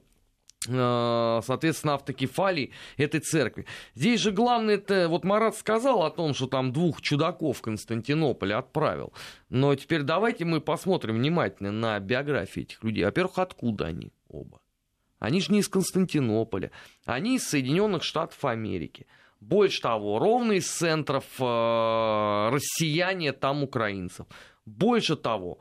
соответственно, 0.61 1.93
автокефалии 1.93 2.71
этой 2.97 3.21
церкви. 3.21 3.65
Здесь 3.95 4.19
же 4.19 4.31
главное, 4.31 4.75
это 4.75 5.07
вот 5.07 5.23
Марат 5.23 5.55
сказал 5.55 6.03
о 6.03 6.11
том, 6.11 6.33
что 6.33 6.47
там 6.47 6.73
двух 6.73 7.01
чудаков 7.01 7.61
Константинополя 7.61 8.57
отправил. 8.57 9.13
Но 9.49 9.73
теперь 9.75 10.03
давайте 10.03 10.45
мы 10.45 10.59
посмотрим 10.59 11.15
внимательно 11.15 11.71
на 11.71 11.99
биографии 11.99 12.63
этих 12.63 12.83
людей. 12.83 13.05
Во-первых, 13.05 13.39
откуда 13.39 13.85
они 13.85 14.11
оба? 14.27 14.59
Они 15.19 15.41
же 15.41 15.51
не 15.51 15.59
из 15.59 15.67
Константинополя, 15.67 16.71
они 17.05 17.35
из 17.35 17.47
Соединенных 17.47 18.03
Штатов 18.03 18.43
Америки. 18.45 19.05
Больше 19.41 19.81
того, 19.81 20.19
ровно 20.19 20.53
из 20.53 20.69
центров 20.69 21.23
э, 21.39 22.49
россияне 22.51 23.31
там 23.31 23.63
украинцев. 23.63 24.27
Больше 24.65 25.15
того, 25.15 25.59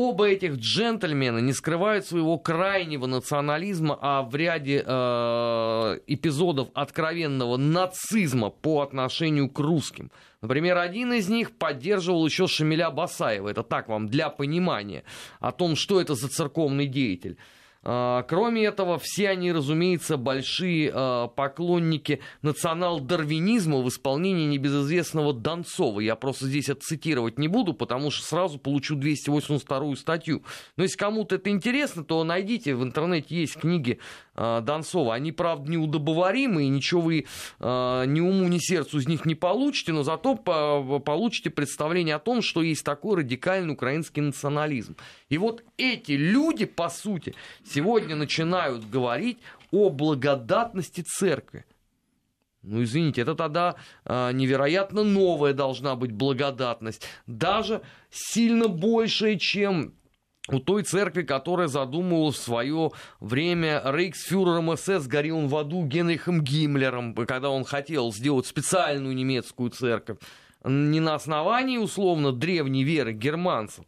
Оба 0.00 0.28
этих 0.28 0.58
джентльмена 0.58 1.38
не 1.38 1.52
скрывают 1.52 2.06
своего 2.06 2.38
крайнего 2.38 3.06
национализма, 3.06 3.98
а 4.00 4.22
в 4.22 4.32
ряде 4.36 4.84
э, 4.86 5.98
эпизодов 6.06 6.68
откровенного 6.72 7.56
нацизма 7.56 8.50
по 8.50 8.82
отношению 8.82 9.50
к 9.50 9.58
русским. 9.58 10.12
Например, 10.40 10.78
один 10.78 11.14
из 11.14 11.28
них 11.28 11.50
поддерживал 11.50 12.24
еще 12.24 12.46
Шамиля 12.46 12.92
Басаева. 12.92 13.48
Это 13.48 13.64
так 13.64 13.88
вам 13.88 14.06
для 14.06 14.30
понимания 14.30 15.02
о 15.40 15.50
том, 15.50 15.74
что 15.74 16.00
это 16.00 16.14
за 16.14 16.28
церковный 16.28 16.86
деятель. 16.86 17.36
А, 17.84 18.22
кроме 18.24 18.64
этого, 18.64 18.98
все 19.00 19.28
они, 19.28 19.52
разумеется, 19.52 20.16
большие 20.16 20.90
а, 20.92 21.28
поклонники 21.28 22.20
национал-дарвинизма 22.42 23.78
в 23.78 23.88
исполнении 23.88 24.46
небезызвестного 24.46 25.32
Донцова. 25.32 26.00
Я 26.00 26.16
просто 26.16 26.46
здесь 26.46 26.68
цитировать 26.80 27.38
не 27.38 27.46
буду, 27.46 27.74
потому 27.74 28.10
что 28.10 28.24
сразу 28.24 28.58
получу 28.58 28.96
282 28.96 29.96
статью. 29.96 30.42
Но 30.76 30.82
если 30.82 30.96
кому-то 30.96 31.36
это 31.36 31.50
интересно, 31.50 32.02
то 32.04 32.24
найдите, 32.24 32.74
в 32.74 32.82
интернете 32.82 33.36
есть 33.36 33.54
книги 33.54 34.00
а, 34.34 34.60
Донцова. 34.60 35.14
Они, 35.14 35.30
правда, 35.30 35.70
неудобоваримы, 35.70 36.64
и 36.64 36.68
ничего 36.68 37.00
вы 37.00 37.26
ни 37.60 38.20
уму, 38.20 38.48
ни 38.48 38.58
сердцу 38.58 38.98
из 38.98 39.06
них 39.06 39.24
не 39.24 39.34
получите, 39.34 39.92
но 39.92 40.02
зато 40.02 40.34
получите 40.36 41.50
представление 41.50 42.14
о 42.16 42.18
том, 42.18 42.42
что 42.42 42.62
есть 42.62 42.84
такой 42.84 43.18
радикальный 43.18 43.74
украинский 43.74 44.22
национализм. 44.22 44.96
И 45.28 45.38
вот 45.38 45.62
эти 45.76 46.12
люди, 46.12 46.64
по 46.64 46.88
сути, 46.88 47.34
сегодня 47.68 48.16
начинают 48.16 48.88
говорить 48.88 49.38
о 49.70 49.90
благодатности 49.90 51.02
церкви. 51.02 51.64
Ну, 52.62 52.82
извините, 52.82 53.22
это 53.22 53.34
тогда 53.34 53.76
э, 54.04 54.32
невероятно 54.32 55.04
новая 55.04 55.52
должна 55.52 55.94
быть 55.94 56.12
благодатность. 56.12 57.02
Даже 57.26 57.82
сильно 58.10 58.68
большая, 58.68 59.36
чем 59.36 59.94
у 60.48 60.58
той 60.58 60.82
церкви, 60.82 61.22
которая 61.22 61.68
задумывала 61.68 62.32
в 62.32 62.36
свое 62.36 62.90
время 63.20 63.82
рейхсфюрером 63.84 64.76
СС, 64.76 65.06
горел 65.06 65.46
в 65.46 65.56
аду 65.56 65.84
Генрихом 65.84 66.42
Гиммлером, 66.42 67.14
когда 67.14 67.50
он 67.50 67.64
хотел 67.64 68.12
сделать 68.12 68.46
специальную 68.46 69.14
немецкую 69.14 69.70
церковь. 69.70 70.18
Не 70.64 71.00
на 71.00 71.14
основании, 71.14 71.78
условно, 71.78 72.32
древней 72.32 72.82
веры 72.82 73.12
германцев, 73.12 73.84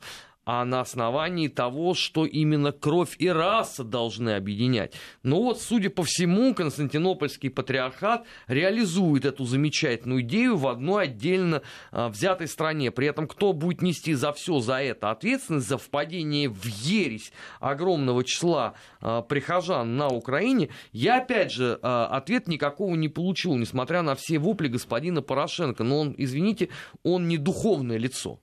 а 0.53 0.65
на 0.65 0.81
основании 0.81 1.47
того, 1.47 1.95
что 1.95 2.27
именно 2.27 2.73
кровь 2.73 3.15
и 3.21 3.29
раса 3.29 3.85
должны 3.85 4.31
объединять. 4.31 4.95
Но 5.23 5.41
вот, 5.41 5.61
судя 5.61 5.91
по 5.91 6.03
всему, 6.03 6.57
Константинопольский 6.57 7.51
патриархат 7.51 8.25
реализует 8.49 9.27
эту 9.27 9.45
замечательную 9.45 10.23
идею 10.23 10.57
в 10.57 10.67
одной 10.67 11.05
отдельно 11.05 11.63
а, 11.93 12.09
взятой 12.09 12.49
стране. 12.49 12.91
При 12.91 13.07
этом 13.07 13.29
кто 13.29 13.53
будет 13.53 13.81
нести 13.81 14.13
за 14.15 14.33
все 14.33 14.59
за 14.59 14.83
это 14.83 15.13
ответственность, 15.13 15.69
за 15.69 15.79
впадение 15.79 16.49
в 16.49 16.67
ересь 16.67 17.33
огромного 17.61 18.25
числа 18.25 18.75
а, 19.01 19.23
прихожан 19.23 19.97
на 19.97 20.09
Украине, 20.09 20.71
я 20.91 21.19
опять 21.19 21.53
же 21.53 21.79
а, 21.81 22.07
ответ 22.07 22.49
никакого 22.49 22.97
не 22.97 23.09
получил, 23.09 23.55
несмотря 23.55 24.03
на 24.03 24.17
все 24.17 24.41
вопли 24.41 24.67
господина 24.67 25.23
Порошенко. 25.23 25.85
Но 25.85 26.01
он, 26.01 26.15
извините, 26.19 26.71
он 27.05 27.29
не 27.29 27.37
духовное 27.39 27.99
лицо. 27.99 28.41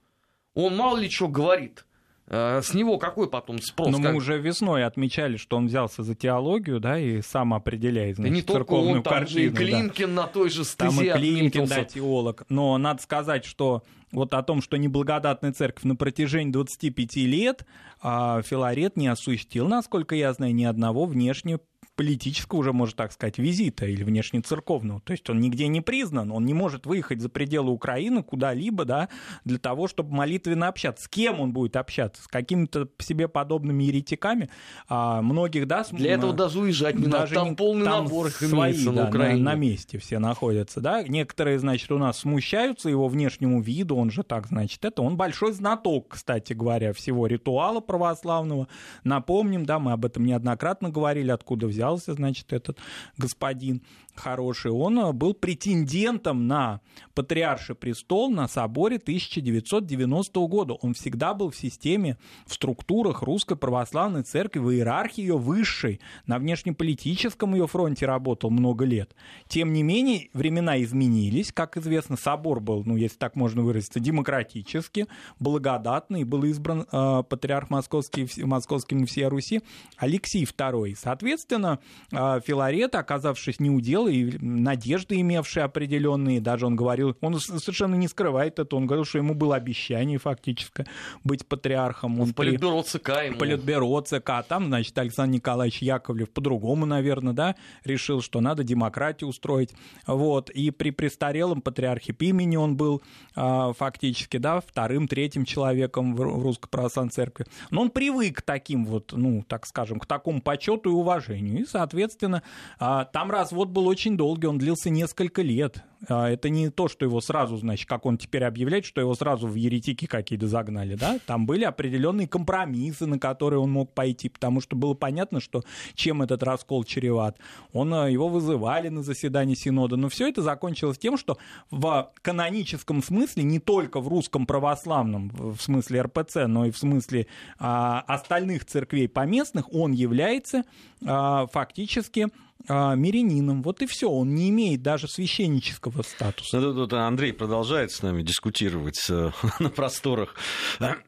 Он 0.53 0.77
мало 0.77 0.99
ли 0.99 1.09
что 1.09 1.27
говорит 1.27 1.83
с 2.29 2.73
него 2.73 2.97
какой 2.97 3.29
потом 3.29 3.61
спрос? 3.61 3.89
Но 3.89 3.99
как... 3.99 4.11
мы 4.11 4.17
уже 4.17 4.37
весной 4.37 4.83
отмечали, 4.83 5.37
что 5.37 5.57
он 5.57 5.67
взялся 5.67 6.03
за 6.03 6.13
теологию, 6.13 6.79
да, 6.79 6.99
и 6.99 7.21
сам 7.21 7.53
определяет, 7.53 8.17
значит, 8.17 8.33
да 8.33 8.35
не 8.35 8.41
церковную 8.41 8.97
он, 8.97 9.03
там 9.03 9.13
картину. 9.13 9.45
и 9.45 9.49
Климкин 9.49 10.15
да. 10.15 10.23
на 10.23 10.27
той 10.27 10.49
же 10.49 10.65
стезе 10.65 10.89
Там 10.89 11.01
и 11.01 11.09
Климкин, 11.09 11.63
отметился. 11.63 11.75
да, 11.75 11.83
теолог. 11.85 12.43
Но 12.49 12.77
надо 12.77 13.01
сказать, 13.01 13.45
что 13.45 13.83
вот 14.11 14.33
о 14.33 14.43
том, 14.43 14.61
что 14.61 14.77
неблагодатная 14.77 15.53
церковь 15.53 15.83
на 15.83 15.95
протяжении 15.95 16.51
25 16.51 17.15
лет 17.17 17.65
а, 18.01 18.41
Филарет 18.41 18.97
не 18.97 19.07
осуществил, 19.07 19.67
насколько 19.67 20.15
я 20.15 20.33
знаю, 20.33 20.53
ни 20.53 20.63
одного 20.63 21.05
внешне 21.05 21.59
политического 21.97 22.59
уже, 22.59 22.71
можно 22.71 22.95
так 22.95 23.11
сказать, 23.11 23.37
визита 23.39 23.85
или 23.85 24.03
внешнецерковного. 24.03 25.01
То 25.01 25.11
есть 25.11 25.29
он 25.29 25.41
нигде 25.41 25.67
не 25.67 25.81
признан, 25.81 26.31
он 26.31 26.45
не 26.45 26.53
может 26.53 26.85
выехать 26.85 27.19
за 27.19 27.27
пределы 27.27 27.71
Украины 27.71 28.23
куда-либо, 28.23 28.85
да, 28.85 29.09
для 29.43 29.57
того, 29.57 29.87
чтобы 29.87 30.15
молитвенно 30.15 30.67
общаться. 30.67 31.05
С 31.05 31.07
кем 31.09 31.41
он 31.41 31.51
будет 31.51 31.75
общаться? 31.75 32.23
С 32.23 32.27
какими-то 32.27 32.87
себе 32.99 33.27
подобными 33.27 33.83
еретиками? 33.83 34.49
А, 34.87 35.21
многих, 35.21 35.67
да... 35.67 35.85
Для 35.91 36.13
этого 36.13 36.33
даже 36.33 36.59
уезжать 36.59 36.95
не 36.95 37.07
даже 37.07 37.33
надо, 37.33 37.47
там 37.47 37.55
полный 37.55 37.85
там 37.85 38.03
набор 38.05 38.27
их 38.27 38.35
свои, 38.35 38.71
имеется 38.71 38.91
да, 38.91 39.03
на 39.03 39.09
Украине. 39.09 39.43
на 39.43 39.55
месте 39.55 39.97
все 39.97 40.19
находятся, 40.19 40.79
да. 40.79 41.01
Некоторые, 41.01 41.57
значит, 41.57 41.91
у 41.91 41.97
нас 41.97 42.19
смущаются 42.19 42.89
его 42.89 43.07
внешнему 43.07 43.59
виду, 43.61 43.95
он 43.95 44.11
же 44.11 44.21
так, 44.21 44.47
значит, 44.47 44.85
это 44.85 45.01
он 45.01 45.17
большой 45.17 45.51
знаток, 45.53 46.09
кстати 46.09 46.53
говоря, 46.53 46.93
всего 46.93 47.25
ритуала 47.25 47.79
православного. 47.79 48.67
Напомним, 49.03 49.65
да, 49.65 49.79
мы 49.79 49.93
об 49.93 50.05
этом 50.05 50.25
неоднократно 50.25 50.89
говорили, 50.89 51.31
откуда 51.31 51.65
взялся, 51.87 52.13
значит, 52.13 52.53
этот 52.53 52.77
господин 53.17 53.81
хороший. 54.19 54.71
Он 54.71 54.99
э, 54.99 55.13
был 55.13 55.33
претендентом 55.33 56.47
на 56.47 56.81
патриарший 57.13 57.75
престол 57.75 58.29
на 58.29 58.47
соборе 58.47 58.97
1990 58.97 60.39
года. 60.47 60.73
Он 60.73 60.93
всегда 60.93 61.33
был 61.33 61.51
в 61.51 61.55
системе, 61.55 62.17
в 62.45 62.53
структурах 62.53 63.21
Русской 63.21 63.55
Православной 63.55 64.23
Церкви, 64.23 64.59
в 64.59 64.71
иерархии 64.71 65.21
ее 65.21 65.37
высшей, 65.37 65.99
на 66.25 66.39
внешнеполитическом 66.39 67.53
ее 67.53 67.67
фронте 67.67 68.05
работал 68.05 68.49
много 68.49 68.85
лет. 68.85 69.15
Тем 69.47 69.73
не 69.73 69.83
менее, 69.83 70.29
времена 70.33 70.81
изменились. 70.81 71.51
Как 71.51 71.77
известно, 71.77 72.17
собор 72.17 72.59
был, 72.59 72.83
ну, 72.85 72.95
если 72.95 73.17
так 73.17 73.35
можно 73.35 73.61
выразиться, 73.61 73.99
демократически, 73.99 75.07
благодатный, 75.39 76.23
был 76.23 76.43
избран 76.45 76.87
э, 76.91 77.23
патриарх 77.29 77.69
московский, 77.69 78.23
вс- 78.23 78.45
московским 78.45 79.03
и 79.03 79.05
всей 79.05 79.25
Руси 79.27 79.61
Алексей 79.97 80.43
II. 80.43 80.95
Соответственно, 80.97 81.76
э, 82.11 82.39
Филарет, 82.45 82.95
оказавшись 82.95 83.59
не 83.59 83.69
у 83.69 83.79
дела, 83.81 84.07
и 84.07 84.37
надежды 84.39 85.19
имевшие 85.19 85.63
определенные, 85.63 86.41
даже 86.41 86.65
он 86.65 86.75
говорил, 86.75 87.15
он 87.21 87.39
совершенно 87.39 87.95
не 87.95 88.07
скрывает 88.07 88.59
это, 88.59 88.75
он 88.75 88.85
говорил, 88.85 89.05
что 89.05 89.17
ему 89.17 89.33
было 89.33 89.55
обещание 89.55 90.17
фактически 90.17 90.85
быть 91.23 91.47
патриархом. 91.47 92.19
Он 92.19 92.27
В 92.27 92.35
Политбюро 92.35 92.81
ЦК 92.83 93.09
ему. 93.25 93.37
Политбюро 93.37 94.01
ЦК, 94.01 94.29
а 94.29 94.43
там, 94.43 94.67
значит, 94.67 94.97
Александр 94.97 95.35
Николаевич 95.35 95.81
Яковлев 95.81 96.29
по-другому, 96.29 96.85
наверное, 96.85 97.33
да, 97.33 97.55
решил, 97.83 98.21
что 98.21 98.41
надо 98.41 98.63
демократию 98.63 99.29
устроить, 99.29 99.73
вот, 100.05 100.49
и 100.49 100.71
при 100.71 100.91
престарелом 100.91 101.61
патриархе 101.61 102.13
Пимени 102.13 102.55
он 102.55 102.75
был 102.75 103.01
а, 103.35 103.73
фактически, 103.73 104.37
да, 104.37 104.61
вторым, 104.61 105.07
третьим 105.07 105.45
человеком 105.45 106.15
в 106.15 106.21
Русской 106.21 106.69
Православной 106.69 107.11
Церкви, 107.11 107.45
но 107.69 107.81
он 107.81 107.89
привык 107.89 108.37
к 108.37 108.41
таким 108.41 108.85
вот, 108.85 109.13
ну, 109.13 109.43
так 109.47 109.65
скажем, 109.65 109.99
к 109.99 110.05
такому 110.05 110.41
почету 110.41 110.89
и 110.89 110.93
уважению, 110.93 111.63
и, 111.63 111.65
соответственно, 111.67 112.43
а, 112.79 113.05
там 113.05 113.31
развод 113.31 113.69
был 113.69 113.87
очень 113.87 114.17
долгий, 114.17 114.47
он 114.47 114.57
длился 114.57 114.89
несколько 114.89 115.41
лет, 115.41 115.83
это 116.07 116.49
не 116.49 116.69
то, 116.69 116.87
что 116.87 117.05
его 117.05 117.21
сразу, 117.21 117.57
значит, 117.57 117.87
как 117.87 118.05
он 118.05 118.17
теперь 118.17 118.43
объявляет, 118.43 118.85
что 118.85 119.01
его 119.01 119.15
сразу 119.15 119.47
в 119.47 119.55
еретики 119.55 120.05
какие-то 120.05 120.47
загнали, 120.47 120.95
да, 120.95 121.19
там 121.25 121.45
были 121.45 121.63
определенные 121.63 122.27
компромиссы, 122.27 123.05
на 123.05 123.19
которые 123.19 123.59
он 123.59 123.71
мог 123.71 123.93
пойти, 123.93 124.29
потому 124.29 124.61
что 124.61 124.75
было 124.75 124.93
понятно, 124.93 125.39
что 125.39 125.63
чем 125.95 126.21
этот 126.21 126.43
раскол 126.43 126.83
чреват. 126.83 127.37
Он, 127.73 127.93
э, 127.93 128.11
его 128.11 128.27
вызывали 128.29 128.89
на 128.89 129.03
заседание 129.03 129.55
Синода, 129.55 129.97
но 129.97 130.09
все 130.09 130.29
это 130.29 130.41
закончилось 130.41 130.97
тем, 130.97 131.17
что 131.17 131.37
в 131.71 132.11
каноническом 132.21 133.01
смысле, 133.03 133.43
не 133.43 133.59
только 133.59 133.99
в 133.99 134.07
русском 134.07 134.45
православном, 134.45 135.31
в 135.33 135.59
смысле 135.59 136.01
РПЦ, 136.01 136.47
но 136.47 136.65
и 136.65 136.71
в 136.71 136.77
смысле 136.77 137.27
а, 137.59 138.01
остальных 138.07 138.65
церквей 138.65 139.07
поместных, 139.07 139.73
он 139.73 139.91
является 139.91 140.63
а, 141.05 141.47
фактически 141.47 142.27
а, 142.67 142.95
мирянином. 142.95 143.61
Вот 143.61 143.81
и 143.81 143.85
все. 143.85 144.09
Он 144.09 144.35
не 144.35 144.49
имеет 144.49 144.81
даже 144.81 145.07
священнического 145.07 146.01
статуса. 146.03 146.59
Ну, 146.59 146.73
тут 146.73 146.93
Андрей 146.93 147.31
продолжает 147.31 147.91
с 147.91 148.01
нами 148.01 148.23
дискутировать 148.23 149.05
э, 149.09 149.31
на 149.59 149.69
просторах, 149.69 150.35
э, 150.79 150.85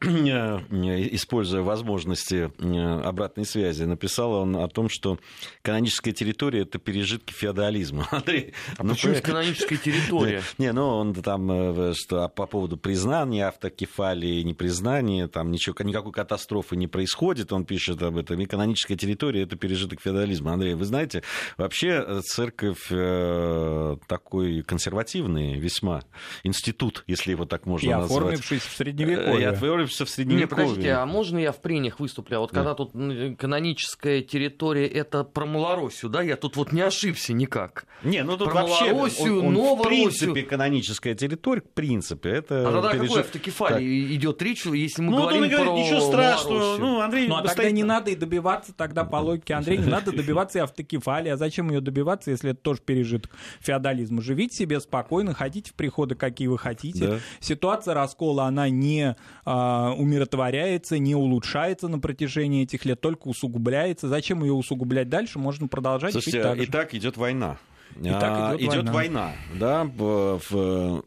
используя 1.12 1.62
возможности 1.62 2.50
э, 2.58 3.00
обратной 3.02 3.44
связи. 3.44 3.84
Написал 3.84 4.32
он 4.32 4.56
о 4.56 4.68
том, 4.68 4.88
что 4.88 5.18
каноническая 5.62 6.14
территория– 6.14 6.60
это 6.62 6.78
пережитки 6.78 7.32
феодализма. 7.32 8.08
Андрей, 8.10 8.54
А 8.78 8.82
ну, 8.82 8.94
почему 8.94 9.12
это 9.12 9.22
каноническая 9.22 9.78
территория? 9.84 10.42
Не, 10.58 10.72
ну 10.72 10.86
он 10.86 11.14
там, 11.14 11.94
что 11.94 12.28
по 12.28 12.46
поводу 12.46 12.76
признания 12.76 13.46
автокефалии, 13.46 14.42
непризнания, 14.42 15.28
там 15.28 15.50
ничего, 15.50 15.74
никакой 15.80 16.12
катастрофы 16.12 16.76
не 16.76 16.86
происходит, 16.86 17.52
он 17.52 17.64
пишет 17.64 18.02
об 18.02 18.16
этом. 18.16 18.40
И 18.40 18.46
каноническая 18.46 18.96
территория– 18.96 19.42
это 19.42 19.56
пережиток 19.56 20.00
феодализма. 20.00 20.52
Андрей, 20.52 20.74
вы 20.74 20.84
знаете, 20.84 21.22
вообще 21.56 22.04
э, 22.06 22.20
церковь 22.24 22.86
э, 22.90 23.96
такой 24.06 24.62
консервативный 24.62 25.56
весьма 25.58 26.02
институт, 26.44 27.04
если 27.06 27.32
его 27.32 27.44
так 27.44 27.66
можно 27.66 27.86
И 27.88 27.92
назвать. 27.94 28.10
оформившись 28.10 28.62
в 28.62 28.70
Э, 28.70 28.72
И 28.72 28.76
Средневековье. 28.76 29.48
отворившийся 29.48 30.04
в 30.04 30.08
Не, 30.08 30.12
Средневековье. 30.14 30.48
подождите, 30.66 30.92
а 30.92 31.06
можно 31.06 31.38
я 31.38 31.52
в 31.52 31.60
прениях 31.60 32.00
выступлю? 32.00 32.38
А 32.38 32.40
вот 32.40 32.50
когда 32.52 32.74
тут 32.74 32.92
каноническая 33.38 34.22
территория, 34.22 34.86
это 34.86 35.24
про 35.24 35.46
Малороссию, 35.46 36.10
да? 36.10 36.22
Я 36.22 36.36
тут 36.36 36.56
вот 36.56 36.72
не 36.72 36.80
ошибся 36.82 37.32
никак. 37.32 37.84
Не, 38.02 38.22
ну 38.22 38.36
тут 38.36 38.50
Про 38.50 38.62
вообще 38.62 38.92
Малороссию, 38.92 39.44
он, 39.44 39.56
он 39.56 39.78
в 39.78 39.82
принципе 39.82 40.42
каноническая 40.42 41.14
территория, 41.14 41.60
в 41.60 41.70
принципе, 41.74 42.30
это 42.30 42.68
А 42.68 42.72
тогда 42.72 42.92
пережит- 42.92 43.08
какой 43.08 43.20
автокефалии 43.22 44.14
идет 44.14 44.40
речь, 44.42 44.64
если 44.66 45.02
мы 45.02 45.10
Ну, 45.10 45.16
вот 45.18 45.32
он 45.32 45.38
говорим 45.38 45.44
и 45.44 45.48
говорит, 45.48 45.66
про 45.72 45.78
ничего 45.78 46.00
страшного. 46.00 46.54
Малороссию? 46.58 46.86
Ну, 46.86 47.00
Андрей 47.00 47.28
Ну, 47.28 47.34
а 47.36 47.42
тогда 47.42 47.70
не 47.70 47.84
надо 47.84 48.10
и 48.10 48.16
добиваться 48.16 48.72
тогда 48.74 49.04
по 49.04 49.16
логике 49.16 49.54
Андрея, 49.54 49.78
не 49.78 49.90
надо 49.90 50.12
добиваться 50.12 50.58
и 50.58 50.62
автокефалии. 50.62 51.29
А 51.30 51.36
зачем 51.36 51.70
ее 51.70 51.80
добиваться, 51.80 52.30
если 52.30 52.50
это 52.50 52.60
тоже 52.60 52.80
пережиток 52.84 53.30
феодализма? 53.60 54.22
Живите 54.22 54.56
себе 54.56 54.80
спокойно, 54.80 55.34
ходите 55.34 55.70
в 55.70 55.74
приходы, 55.74 56.14
какие 56.14 56.48
вы 56.48 56.58
хотите. 56.58 57.06
Да. 57.06 57.18
Ситуация 57.40 57.94
раскола, 57.94 58.46
она 58.46 58.68
не 58.68 59.16
а, 59.44 59.92
умиротворяется, 59.96 60.98
не 60.98 61.14
улучшается 61.14 61.88
на 61.88 61.98
протяжении 61.98 62.64
этих 62.64 62.84
лет, 62.84 63.00
только 63.00 63.28
усугубляется. 63.28 64.08
Зачем 64.08 64.42
ее 64.42 64.52
усугублять 64.52 65.08
дальше? 65.08 65.38
Можно 65.38 65.68
продолжать 65.68 66.12
Слушайте, 66.12 66.38
жить 66.38 66.42
так 66.42 66.56
же. 66.58 66.64
и 66.64 66.66
так 66.66 66.94
идет 66.94 67.16
война. 67.16 67.58
Так 68.02 68.22
А, 68.22 68.56
идет 68.56 68.60
идет 68.74 68.88
война. 68.90 68.92
война, 68.92 69.32
да, 69.54 69.84
в, 69.84 71.02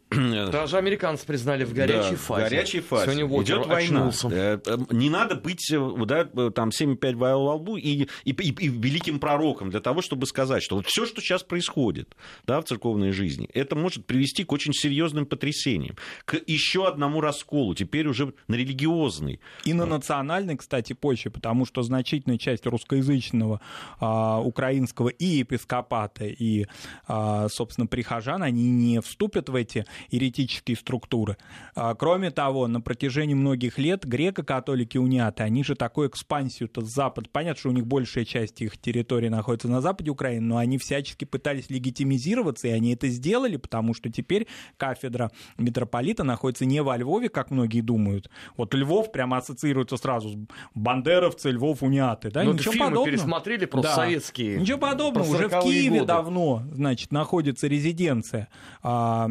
Даже 0.51 0.77
американцы 0.77 1.25
признали 1.25 1.63
в 1.63 1.73
горячей 1.73 2.11
да, 2.11 2.17
фазе. 2.17 2.45
В 2.45 2.49
горячей 2.49 2.79
фазе. 2.81 3.11
Сегодня 3.15 3.43
Идет 3.43 3.65
война. 3.67 3.77
очнулся. 4.07 4.27
Э, 4.29 4.59
э, 4.65 4.77
Не 4.91 5.09
надо 5.09 5.35
быть 5.35 5.71
э, 5.71 6.05
да, 6.05 6.27
э, 6.35 6.51
там 6.53 6.69
7,5 6.69 7.15
во 7.15 7.35
лбу 7.55 7.77
и, 7.77 8.07
и, 8.25 8.31
и- 8.31 8.65
и 8.65 8.67
великим 8.67 9.19
пророком 9.19 9.69
для 9.69 9.79
того, 9.79 10.01
чтобы 10.01 10.25
сказать, 10.27 10.61
что 10.63 10.75
вот 10.75 10.85
все, 10.87 11.05
что 11.05 11.21
сейчас 11.21 11.43
происходит 11.43 12.15
да, 12.45 12.61
в 12.61 12.65
церковной 12.65 13.11
жизни, 13.11 13.49
это 13.53 13.75
может 13.75 14.05
привести 14.05 14.43
к 14.43 14.51
очень 14.51 14.73
серьезным 14.73 15.25
потрясениям, 15.25 15.95
к 16.25 16.39
еще 16.45 16.87
одному 16.87 17.21
расколу, 17.21 17.73
теперь 17.75 18.07
уже 18.07 18.33
на 18.47 18.55
религиозный. 18.55 19.39
И 19.65 19.73
на 19.73 19.85
национальной, 19.85 20.57
кстати, 20.57 20.93
почве, 20.93 21.31
потому 21.31 21.65
что 21.65 21.81
значительная 21.81 22.37
часть 22.37 22.65
русскоязычного 22.65 23.61
а, 23.99 24.39
украинского 24.41 25.09
и 25.09 25.25
епископата, 25.25 26.25
и, 26.25 26.65
собственно, 27.07 27.87
прихожан, 27.87 28.43
они 28.43 28.69
не 28.69 29.01
вступят 29.01 29.49
в 29.49 29.55
эти 29.55 29.85
еретические 30.09 30.77
структуры. 30.77 31.37
А, 31.75 31.95
кроме 31.95 32.31
того, 32.31 32.67
на 32.67 32.81
протяжении 32.81 33.33
многих 33.33 33.77
лет 33.77 34.05
греко-католики 34.05 34.97
униаты, 34.97 35.43
они 35.43 35.63
же 35.63 35.75
такую 35.75 36.09
экспансию-то 36.09 36.81
с 36.81 36.89
запада, 36.93 37.29
понятно, 37.31 37.59
что 37.59 37.69
у 37.69 37.73
них 37.73 37.85
большая 37.85 38.25
часть 38.25 38.61
их 38.61 38.77
территории 38.77 39.29
находится 39.29 39.67
на 39.67 39.81
западе 39.81 40.11
Украины, 40.11 40.45
но 40.45 40.57
они 40.57 40.77
всячески 40.77 41.25
пытались 41.25 41.69
легитимизироваться, 41.69 42.67
и 42.67 42.71
они 42.71 42.93
это 42.93 43.07
сделали, 43.07 43.57
потому 43.57 43.93
что 43.93 44.09
теперь 44.09 44.47
кафедра 44.77 45.31
митрополита 45.57 46.23
находится 46.23 46.65
не 46.65 46.81
во 46.81 46.97
Львове, 46.97 47.29
как 47.29 47.51
многие 47.51 47.81
думают. 47.81 48.29
Вот 48.57 48.73
Львов 48.73 49.11
прямо 49.11 49.37
ассоциируется 49.37 49.97
сразу 49.97 50.29
с 50.29 50.35
бандеровцы, 50.75 51.51
Львов, 51.51 51.83
униаты. 51.83 52.31
Да? 52.31 52.43
Ну, 52.43 52.53
Ничего 52.53 52.73
фильмы 52.73 52.91
просто 52.91 53.11
пересмотрели 53.11 53.65
просто 53.65 53.89
Да. 53.91 53.95
советские. 53.95 54.59
Ничего 54.59 54.77
подобного. 54.77 55.23
Уже 55.29 55.47
в 55.47 55.51
40-е 55.53 55.61
Киеве 55.63 55.89
годы. 55.99 56.05
давно 56.05 56.62
значит, 56.71 57.11
находится 57.11 57.67
резиденция 57.67 58.49
а, 58.81 59.27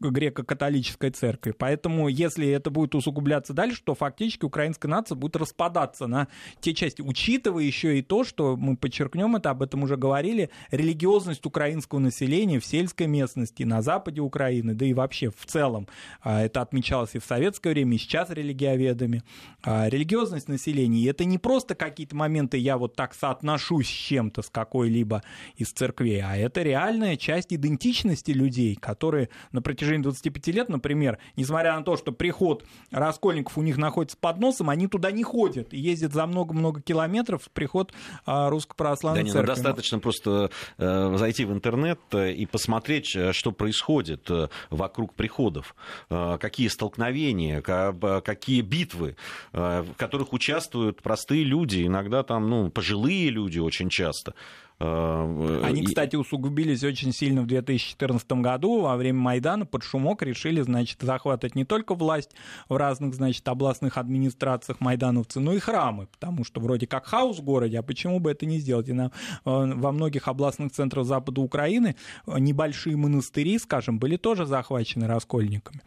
греко-католической 0.00 1.10
церкви. 1.10 1.52
Поэтому, 1.56 2.08
если 2.08 2.48
это 2.48 2.70
будет 2.70 2.94
усугубляться 2.94 3.52
дальше, 3.52 3.82
то 3.84 3.94
фактически 3.94 4.44
украинская 4.44 4.90
нация 4.90 5.16
будет 5.16 5.36
распадаться 5.36 6.06
на 6.06 6.28
те 6.60 6.74
части, 6.74 7.02
учитывая 7.02 7.64
еще 7.64 7.98
и 7.98 8.02
то, 8.02 8.24
что 8.24 8.56
мы 8.56 8.76
подчеркнем 8.76 9.36
это, 9.36 9.50
об 9.50 9.62
этом 9.62 9.82
уже 9.82 9.96
говорили, 9.96 10.50
религиозность 10.70 11.44
украинского 11.46 11.98
населения 11.98 12.60
в 12.60 12.66
сельской 12.66 13.06
местности, 13.06 13.62
на 13.62 13.82
западе 13.82 14.20
Украины, 14.20 14.74
да 14.74 14.86
и 14.86 14.94
вообще 14.94 15.30
в 15.30 15.46
целом. 15.46 15.88
А, 16.22 16.42
это 16.42 16.60
отмечалось 16.60 17.14
и 17.14 17.18
в 17.18 17.24
советское 17.24 17.70
время, 17.70 17.96
и 17.96 17.98
сейчас 17.98 18.30
религиоведами. 18.30 19.22
А, 19.62 19.88
религиозность 19.88 20.48
населения, 20.48 21.00
и 21.00 21.04
это 21.06 21.24
не 21.24 21.38
просто 21.38 21.74
какие-то 21.74 22.16
моменты, 22.16 22.58
я 22.58 22.78
вот 22.78 22.96
так 22.96 23.14
соотношусь 23.14 23.88
с 23.88 23.90
чем-то, 23.90 24.42
с 24.42 24.50
какой-либо 24.50 25.22
из 25.56 25.70
церквей, 25.72 26.20
а 26.20 26.36
это 26.36 26.59
реальная 26.62 27.16
часть 27.16 27.52
идентичности 27.52 28.30
людей, 28.30 28.76
которые 28.76 29.28
на 29.52 29.62
протяжении 29.62 30.02
25 30.02 30.46
лет, 30.48 30.68
например, 30.68 31.18
несмотря 31.36 31.76
на 31.76 31.82
то, 31.82 31.96
что 31.96 32.12
приход 32.12 32.64
раскольников 32.90 33.58
у 33.58 33.62
них 33.62 33.76
находится 33.76 34.16
под 34.16 34.38
носом, 34.38 34.70
они 34.70 34.86
туда 34.86 35.10
не 35.10 35.22
ходят 35.22 35.72
и 35.72 35.78
ездят 35.78 36.12
за 36.12 36.26
много-много 36.26 36.80
километров 36.80 37.44
в 37.44 37.50
приход 37.50 37.92
а, 38.26 38.50
Русской 38.50 38.76
Православной 38.76 39.24
да, 39.24 39.30
Церкви. 39.30 39.40
Не, 39.40 39.46
ну, 39.46 39.54
достаточно 39.54 39.98
просто 39.98 40.50
э, 40.78 41.16
зайти 41.16 41.44
в 41.44 41.52
интернет 41.52 42.00
э, 42.12 42.32
и 42.32 42.46
посмотреть, 42.46 43.14
э, 43.14 43.32
что 43.32 43.52
происходит 43.52 44.30
вокруг 44.70 45.14
приходов, 45.14 45.74
э, 46.08 46.38
какие 46.40 46.68
столкновения, 46.68 47.60
какие 47.60 48.60
битвы, 48.60 49.16
э, 49.52 49.82
в 49.82 49.94
которых 49.96 50.32
участвуют 50.32 51.02
простые 51.02 51.44
люди, 51.44 51.86
иногда 51.86 52.22
там, 52.22 52.48
ну, 52.48 52.70
пожилые 52.70 53.30
люди 53.30 53.58
очень 53.58 53.88
часто. 53.88 54.34
Э, 54.80 55.60
Они, 55.62 55.82
кстати, 55.84 56.16
усугубились 56.16 56.82
очень 56.82 57.12
сильно 57.12 57.42
в 57.42 57.46
2014 57.46 58.32
году. 58.32 58.80
Во 58.80 58.96
время 58.96 59.18
Майдана 59.18 59.66
под 59.66 59.82
шумок 59.82 60.22
решили, 60.22 60.62
значит, 60.62 60.98
захватывать 61.02 61.54
не 61.54 61.64
только 61.64 61.94
власть 61.94 62.30
в 62.68 62.76
разных, 62.76 63.14
значит, 63.14 63.46
областных 63.46 63.98
администрациях 63.98 64.80
майдановцы, 64.80 65.38
но 65.38 65.52
и 65.52 65.58
храмы, 65.58 66.06
потому 66.06 66.44
что 66.44 66.60
вроде 66.60 66.86
как 66.86 67.06
хаос 67.06 67.38
в 67.38 67.42
городе, 67.42 67.78
а 67.78 67.82
почему 67.82 68.20
бы 68.20 68.30
это 68.30 68.46
не 68.46 68.58
сделать? 68.58 68.88
И 68.88 68.92
на, 68.92 69.06
э, 69.06 69.10
во 69.44 69.92
многих 69.92 70.28
областных 70.28 70.72
центрах 70.72 71.04
Запада 71.04 71.42
Украины 71.42 71.96
небольшие 72.26 72.96
монастыри, 72.96 73.58
скажем, 73.58 73.98
были 73.98 74.16
тоже 74.16 74.46
захвачены 74.46 75.06
раскольниками. 75.06 75.82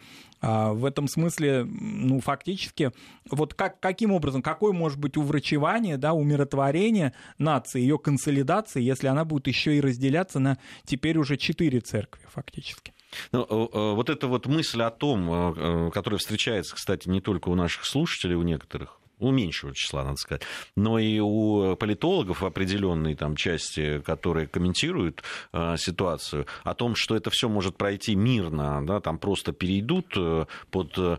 А 0.45 0.73
в 0.73 0.83
этом 0.83 1.07
смысле, 1.07 1.63
ну, 1.63 2.19
фактически, 2.19 2.91
вот 3.31 3.53
как, 3.53 3.79
каким 3.79 4.11
образом, 4.11 4.41
какое 4.41 4.73
может 4.73 4.99
быть 4.99 5.15
уврачевание, 5.15 5.95
да, 5.95 6.11
умиротворение 6.11 7.13
нации, 7.37 7.79
ее 7.79 7.97
консолидации, 7.97 8.81
если 8.81 9.07
она 9.07 9.23
будет 9.23 9.47
еще 9.47 9.77
и 9.77 9.79
разделяться 9.79 10.39
на 10.39 10.57
теперь 10.83 11.17
уже 11.17 11.37
четыре 11.37 11.79
церкви, 11.79 12.23
фактически? 12.29 12.93
Ну, 13.31 13.47
э, 13.49 13.67
э, 13.73 13.93
вот 13.93 14.09
эта 14.09 14.27
вот 14.27 14.45
мысль 14.45 14.81
о 14.81 14.91
том, 14.91 15.29
э, 15.31 15.91
которая 15.91 16.19
встречается, 16.19 16.75
кстати, 16.75 17.07
не 17.07 17.21
только 17.21 17.47
у 17.47 17.55
наших 17.55 17.85
слушателей, 17.85 18.35
у 18.35 18.41
некоторых, 18.41 18.99
у 19.19 19.31
меньшего 19.31 19.73
числа, 19.73 20.03
надо 20.03 20.17
сказать, 20.17 20.43
но 20.75 20.99
и 20.99 21.19
у 21.19 21.75
политологов 21.75 22.43
определенной 22.43 23.15
там 23.15 23.35
части, 23.35 23.99
которые 23.99 24.47
комментируют 24.47 25.23
э, 25.51 25.75
ситуацию, 25.77 26.45
о 26.63 26.73
том, 26.73 26.95
что 26.95 27.15
это 27.15 27.29
все 27.29 27.49
может 27.49 27.77
пройти 27.77 28.15
мирно, 28.15 28.85
да, 28.85 28.99
там 28.99 29.17
просто 29.17 29.53
перейдут 29.53 30.07
э, 30.15 30.45
под 30.71 30.97
э, 30.97 31.17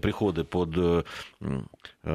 приходы 0.00 0.44
под 0.44 0.70
э, 0.76 1.02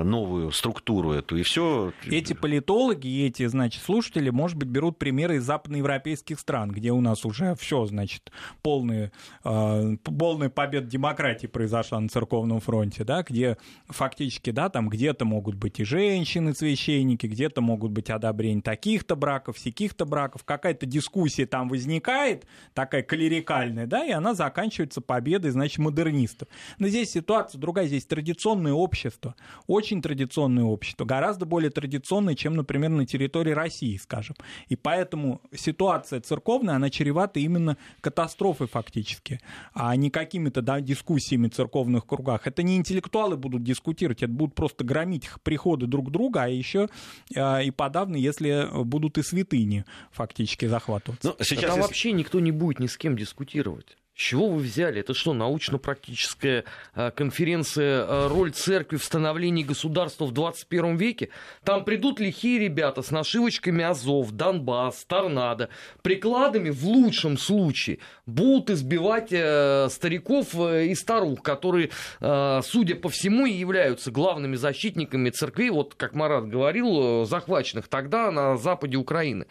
новую 0.01 0.51
структуру 0.51 1.11
эту, 1.11 1.37
и 1.37 1.43
все. 1.43 1.93
Эти 2.05 2.33
политологи 2.33 3.07
и 3.07 3.27
эти, 3.27 3.45
значит, 3.45 3.83
слушатели, 3.83 4.29
может 4.31 4.57
быть, 4.57 4.69
берут 4.69 4.97
примеры 4.97 5.35
из 5.35 5.43
западноевропейских 5.43 6.39
стран, 6.39 6.71
где 6.71 6.91
у 6.91 7.01
нас 7.01 7.25
уже 7.25 7.55
все, 7.55 7.85
значит, 7.85 8.31
полный, 8.63 9.11
э, 9.43 9.97
полная 10.03 10.49
победа 10.49 10.87
демократии 10.87 11.47
произошла 11.47 11.99
на 11.99 12.09
церковном 12.09 12.59
фронте, 12.59 13.03
да, 13.03 13.23
где 13.23 13.57
фактически, 13.87 14.49
да, 14.49 14.69
там 14.69 14.89
где-то 14.89 15.25
могут 15.25 15.55
быть 15.55 15.79
и 15.79 15.83
женщины-священники, 15.83 17.27
где-то 17.27 17.61
могут 17.61 17.91
быть 17.91 18.09
одобрения 18.09 18.61
таких-то 18.61 19.15
браков, 19.15 19.59
сяких-то 19.59 20.05
браков, 20.05 20.43
какая-то 20.43 20.85
дискуссия 20.85 21.45
там 21.45 21.69
возникает, 21.69 22.47
такая 22.73 23.03
клерикальная, 23.03 23.85
да, 23.85 24.05
и 24.05 24.11
она 24.11 24.33
заканчивается 24.33 25.01
победой, 25.01 25.51
значит, 25.51 25.77
модернистов. 25.77 26.47
Но 26.79 26.87
здесь 26.87 27.11
ситуация 27.11 27.59
другая, 27.59 27.87
здесь 27.87 28.05
традиционное 28.05 28.73
общество, 28.73 29.35
очень 29.67 29.82
традиционное 29.83 30.63
общество, 30.63 31.05
гораздо 31.05 31.45
более 31.45 31.69
традиционное, 31.69 32.35
чем, 32.35 32.55
например, 32.55 32.89
на 32.89 33.05
территории 33.05 33.51
России, 33.51 33.97
скажем. 33.97 34.35
И 34.67 34.75
поэтому 34.75 35.41
ситуация 35.55 36.21
церковная, 36.21 36.75
она 36.75 36.89
чревата 36.89 37.39
именно 37.39 37.77
катастрофой 38.01 38.67
фактически, 38.67 39.39
а 39.73 39.95
не 39.95 40.09
какими-то 40.09 40.61
да, 40.61 40.81
дискуссиями 40.81 41.49
в 41.49 41.53
церковных 41.53 42.05
кругах. 42.05 42.47
Это 42.47 42.63
не 42.63 42.77
интеллектуалы 42.77 43.37
будут 43.37 43.63
дискутировать, 43.63 44.23
это 44.23 44.31
будут 44.31 44.55
просто 44.55 44.83
громить 44.83 45.29
приходы 45.43 45.87
друг 45.87 46.11
друга, 46.11 46.43
а 46.43 46.47
еще 46.47 46.89
а, 47.35 47.59
и 47.59 47.71
подавно, 47.71 48.15
если 48.15 48.67
будут 48.83 49.17
и 49.17 49.23
святыни 49.23 49.85
фактически 50.11 50.65
захватываться. 50.65 51.29
Ну, 51.29 51.43
сейчас, 51.43 51.61
Там 51.61 51.69
если... 51.71 51.81
вообще 51.81 52.11
никто 52.11 52.39
не 52.39 52.51
будет 52.51 52.79
ни 52.79 52.87
с 52.87 52.97
кем 52.97 53.15
дискутировать. 53.17 53.97
С 54.15 54.21
чего 54.21 54.47
вы 54.47 54.61
взяли? 54.61 54.99
Это 54.99 55.15
что, 55.15 55.33
научно-практическая 55.33 56.65
а, 56.93 57.09
конференция 57.09 58.05
а, 58.07 58.29
«Роль 58.29 58.51
церкви 58.51 58.97
в 58.97 59.03
становлении 59.03 59.63
государства 59.63 60.25
в 60.25 60.31
21 60.31 60.97
веке»? 60.97 61.29
Там 61.63 61.83
придут 61.83 62.19
лихие 62.19 62.59
ребята 62.59 63.01
с 63.01 63.09
нашивочками 63.09 63.83
Азов, 63.83 64.31
Донбасс, 64.31 65.03
Торнадо, 65.05 65.69
прикладами 66.03 66.69
в 66.69 66.85
лучшем 66.85 67.39
случае 67.39 67.97
будут 68.27 68.69
избивать 68.69 69.29
э, 69.31 69.87
стариков 69.89 70.53
э, 70.59 70.85
и 70.87 70.95
старух, 70.95 71.41
которые, 71.41 71.89
э, 72.21 72.61
судя 72.63 72.95
по 72.95 73.09
всему, 73.09 73.47
и 73.47 73.51
являются 73.51 74.11
главными 74.11 74.55
защитниками 74.55 75.31
церквей, 75.31 75.71
вот 75.71 75.95
как 75.95 76.13
Марат 76.13 76.47
говорил, 76.47 77.25
захваченных 77.25 77.87
тогда 77.87 78.29
на 78.29 78.57
западе 78.57 78.97
Украины. 78.97 79.47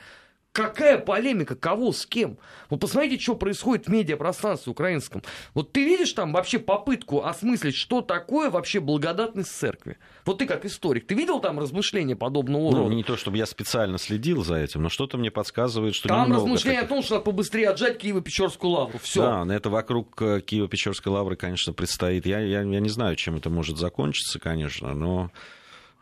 Какая 0.52 0.98
полемика, 0.98 1.56
кого, 1.56 1.92
с 1.92 2.04
кем? 2.04 2.36
Вот 2.68 2.78
посмотрите, 2.78 3.22
что 3.22 3.36
происходит 3.36 3.86
в 3.86 3.88
медиапространстве 3.88 4.72
украинском. 4.72 5.22
Вот 5.54 5.72
ты 5.72 5.82
видишь 5.82 6.12
там 6.12 6.30
вообще 6.34 6.58
попытку 6.58 7.24
осмыслить, 7.24 7.74
что 7.74 8.02
такое 8.02 8.50
вообще 8.50 8.80
благодатность 8.80 9.50
церкви? 9.50 9.96
Вот 10.26 10.38
ты 10.38 10.46
как 10.46 10.66
историк, 10.66 11.06
ты 11.06 11.14
видел 11.14 11.40
там 11.40 11.58
размышления 11.58 12.16
подобного 12.16 12.70
ну, 12.70 12.82
рода? 12.82 12.94
Не 12.94 13.02
то, 13.02 13.16
чтобы 13.16 13.38
я 13.38 13.46
специально 13.46 13.96
следил 13.96 14.44
за 14.44 14.56
этим, 14.56 14.82
но 14.82 14.90
что-то 14.90 15.16
мне 15.16 15.30
подсказывает, 15.30 15.94
что 15.94 16.08
Там 16.08 16.30
размышления 16.30 16.80
таких... 16.80 16.90
о 16.90 16.94
том, 16.96 17.02
что 17.02 17.14
надо 17.14 17.24
побыстрее 17.24 17.70
отжать 17.70 18.04
Киево-Печорскую 18.04 18.68
лавру. 18.68 18.98
Все. 19.02 19.22
Да, 19.22 19.44
на 19.46 19.52
это 19.52 19.70
вокруг 19.70 20.20
э, 20.20 20.40
Киево-Печорской 20.40 21.10
лавры, 21.10 21.36
конечно, 21.36 21.72
предстоит. 21.72 22.26
Я, 22.26 22.40
я, 22.40 22.60
я 22.60 22.80
не 22.80 22.90
знаю, 22.90 23.16
чем 23.16 23.36
это 23.36 23.48
может 23.48 23.78
закончиться, 23.78 24.38
конечно, 24.38 24.92
но... 24.92 25.30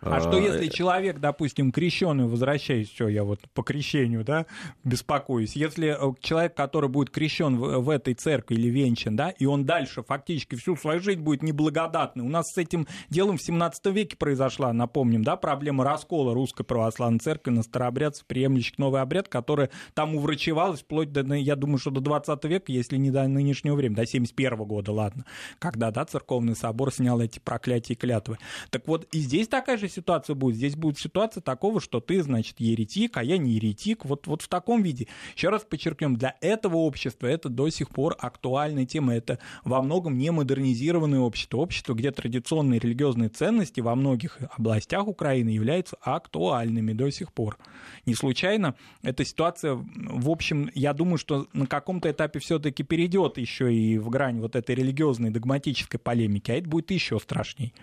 А 0.03 0.21
что 0.21 0.39
если 0.39 0.67
э, 0.67 0.71
человек, 0.71 1.19
допустим, 1.19 1.73
крещенный, 1.73 2.27
возвращаясь, 2.27 2.91
все, 2.91 3.09
я 3.09 3.23
вот 3.23 3.41
по 3.53 3.63
крещению, 3.63 4.25
да, 4.25 4.47
беспокоюсь, 4.83 5.55
если 5.57 5.89
э, 5.89 6.15
человек, 6.21 6.55
который 6.55 6.89
будет 6.89 7.11
крещен 7.11 7.59
в, 7.59 7.81
в 7.81 7.91
этой 7.91 8.15
церкви 8.15 8.55
или 8.55 8.69
венчан, 8.69 9.15
да, 9.17 9.31
и 9.31 9.45
он 9.45 9.67
дальше 9.67 10.03
фактически 10.03 10.55
всю 10.55 10.77
свою 10.77 11.01
жизнь 11.01 11.21
будет 11.21 11.43
неблагодатный. 11.43 12.25
У 12.25 12.29
нас 12.29 12.47
с 12.51 12.57
этим 12.57 12.87
делом 13.11 13.37
в 13.37 13.43
17 13.43 13.87
веке 13.87 14.17
произошла, 14.17 14.73
напомним, 14.73 15.23
да, 15.23 15.37
проблема 15.37 15.85
раскола 15.85 16.33
русской 16.33 16.65
православной 16.65 17.19
церкви 17.19 17.51
на 17.51 17.63
старообрядцев, 17.63 18.27
приемлющих 18.27 18.79
новый 18.79 19.03
обряд, 19.03 19.29
который 19.29 19.69
там 19.93 20.15
уврачевалась 20.15 20.81
вплоть 20.81 21.13
до, 21.13 21.35
я 21.35 21.57
думаю, 21.57 21.79
что 21.79 21.91
до 21.91 22.01
20 22.01 22.43
века, 22.45 22.73
если 22.73 22.97
не 22.97 23.11
до 23.11 23.29
нынешнего 23.29 23.75
времени, 23.75 23.97
до 23.97 24.07
71 24.07 24.57
года, 24.65 24.93
ладно, 24.93 25.27
когда, 25.59 25.91
да, 25.91 26.07
церковный 26.07 26.57
собор 26.57 26.93
снял 26.93 27.21
эти 27.21 27.39
проклятия 27.39 27.93
и 27.93 27.97
клятвы. 27.97 28.39
Так 28.71 28.89
вот, 28.89 29.07
и 29.13 29.19
здесь 29.19 29.49
такая 29.49 29.77
же 29.77 29.90
ситуация 29.91 30.35
будет? 30.35 30.57
Здесь 30.57 30.77
будет 30.77 30.99
ситуация 30.99 31.41
такого, 31.43 31.81
что 31.81 32.01
ты, 32.01 32.23
значит, 32.23 32.61
еретик, 32.61 33.17
а 33.17 33.23
я 33.23 33.37
не 33.39 33.53
еретик. 33.53 34.05
Вот, 34.05 34.27
вот 34.27 34.43
в 34.43 34.49
таком 34.49 34.83
виде. 34.83 35.09
Еще 35.37 35.49
раз 35.51 35.63
подчеркнем, 35.63 36.17
для 36.17 36.37
этого 36.41 36.77
общества 36.77 37.27
это 37.27 37.49
до 37.49 37.69
сих 37.69 37.91
пор 37.91 38.17
актуальная 38.19 38.87
тема. 38.87 39.15
Это 39.15 39.39
во 39.65 39.83
многом 39.83 40.17
не 40.17 40.31
модернизированное 40.31 41.21
общество. 41.21 41.59
Общество, 41.59 41.95
где 41.95 42.11
традиционные 42.11 42.81
религиозные 42.81 43.29
ценности 43.29 43.81
во 43.81 43.95
многих 43.95 44.39
областях 44.57 45.07
Украины 45.07 45.51
являются 45.51 45.97
актуальными 46.01 46.93
до 46.93 47.11
сих 47.11 47.33
пор. 47.33 47.59
Не 48.07 48.15
случайно 48.15 48.75
эта 49.03 49.25
ситуация, 49.25 49.75
в 49.75 50.31
общем, 50.31 50.71
я 50.75 50.93
думаю, 50.93 51.19
что 51.19 51.49
на 51.53 51.67
каком-то 51.67 52.11
этапе 52.11 52.39
все-таки 52.39 52.83
перейдет 52.83 53.39
еще 53.39 53.73
и 53.73 53.99
в 53.99 54.09
грань 54.11 54.41
вот 54.41 54.57
этой 54.57 54.75
религиозной 54.75 55.31
догматической 55.31 55.99
полемики, 55.99 56.51
а 56.51 56.55
это 56.55 56.69
будет 56.69 56.91
еще 56.91 57.19
страшней. 57.19 57.75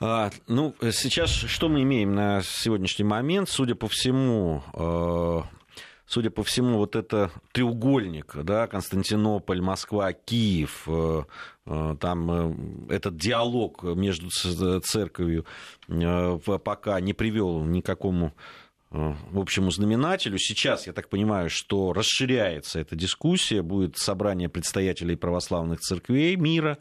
А, 0.00 0.30
ну, 0.48 0.74
сейчас 0.92 1.30
что 1.30 1.68
мы 1.68 1.82
имеем 1.82 2.14
на 2.14 2.42
сегодняшний 2.42 3.04
момент? 3.04 3.48
Судя 3.48 3.76
по 3.76 3.88
всему, 3.88 4.62
э, 4.74 5.42
судя 6.04 6.30
по 6.30 6.42
всему, 6.42 6.78
вот 6.78 6.96
это 6.96 7.30
треугольник, 7.52 8.34
да, 8.42 8.66
Константинополь, 8.66 9.60
Москва, 9.60 10.12
Киев, 10.12 10.82
э, 10.88 11.22
э, 11.66 11.96
там 12.00 12.88
этот 12.88 13.16
диалог 13.16 13.84
между 13.84 14.30
церковью 14.80 15.46
пока 16.64 17.00
не 17.00 17.14
привел 17.14 17.62
ни 17.62 17.80
к 17.80 17.86
какому 17.86 18.34
общему 19.34 19.70
знаменателю. 19.70 20.38
Сейчас, 20.38 20.86
я 20.86 20.92
так 20.92 21.08
понимаю, 21.08 21.50
что 21.50 21.92
расширяется 21.92 22.78
эта 22.78 22.94
дискуссия, 22.94 23.60
будет 23.62 23.98
собрание 23.98 24.48
предстоятелей 24.48 25.16
православных 25.16 25.80
церквей 25.80 26.36
мира, 26.36 26.78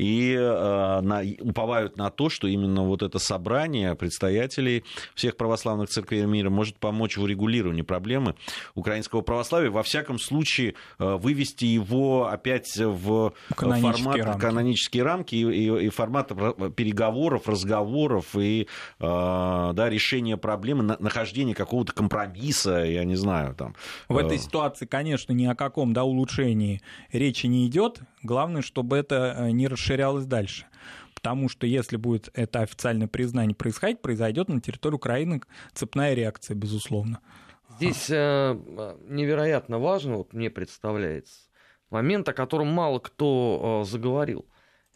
и 0.00 0.32
э, 0.32 1.00
на, 1.02 1.22
уповают 1.40 1.98
на 1.98 2.10
то, 2.10 2.30
что 2.30 2.48
именно 2.48 2.84
вот 2.84 3.02
это 3.02 3.18
собрание 3.18 3.94
предстоятелей 3.94 4.82
всех 5.14 5.36
православных 5.36 5.90
церквей 5.90 6.24
мира 6.24 6.48
может 6.48 6.78
помочь 6.78 7.18
в 7.18 7.22
урегулировании 7.22 7.82
проблемы 7.82 8.34
украинского 8.74 9.20
православия. 9.20 9.70
Во 9.70 9.82
всяком 9.82 10.18
случае, 10.18 10.74
э, 10.98 11.16
вывести 11.16 11.66
его 11.66 12.28
опять 12.28 12.74
в 12.78 13.34
формат 13.54 14.16
рамки. 14.16 14.40
канонические 14.40 15.02
рамки 15.02 15.34
и, 15.34 15.44
и, 15.44 15.86
и 15.86 15.88
формат 15.90 16.28
переговоров, 16.74 17.46
разговоров 17.46 18.34
и 18.36 18.68
э, 18.98 19.02
да, 19.74 19.90
решения 19.90 20.38
проблемы, 20.38 20.96
нахождения 20.98 21.54
какого-то 21.54 21.92
компромисса, 21.92 22.84
я 22.84 23.04
не 23.04 23.16
знаю. 23.16 23.54
Там. 23.54 23.74
В 24.08 24.16
этой 24.16 24.38
э. 24.38 24.40
ситуации, 24.40 24.86
конечно, 24.86 25.34
ни 25.34 25.44
о 25.44 25.54
каком 25.54 25.92
да, 25.92 26.04
улучшении 26.04 26.80
речи 27.12 27.46
не 27.46 27.66
идет. 27.66 28.00
Главное, 28.22 28.62
чтобы 28.62 28.96
это 28.96 29.48
не 29.50 29.66
расширялось 29.66 29.89
расширялось 29.90 30.26
дальше. 30.26 30.66
Потому 31.14 31.48
что 31.48 31.66
если 31.66 31.96
будет 31.96 32.30
это 32.34 32.60
официальное 32.60 33.08
признание 33.08 33.54
происходить, 33.54 34.00
произойдет 34.00 34.48
на 34.48 34.60
территории 34.60 34.94
Украины 34.94 35.42
цепная 35.74 36.14
реакция, 36.14 36.54
безусловно. 36.54 37.20
Здесь 37.76 38.08
э, 38.08 38.54
невероятно 39.08 39.78
важно, 39.78 40.16
вот 40.16 40.32
мне 40.32 40.50
представляется, 40.50 41.48
момент, 41.90 42.28
о 42.28 42.32
котором 42.32 42.68
мало 42.68 42.98
кто 43.00 43.82
э, 43.82 43.90
заговорил. 43.90 44.46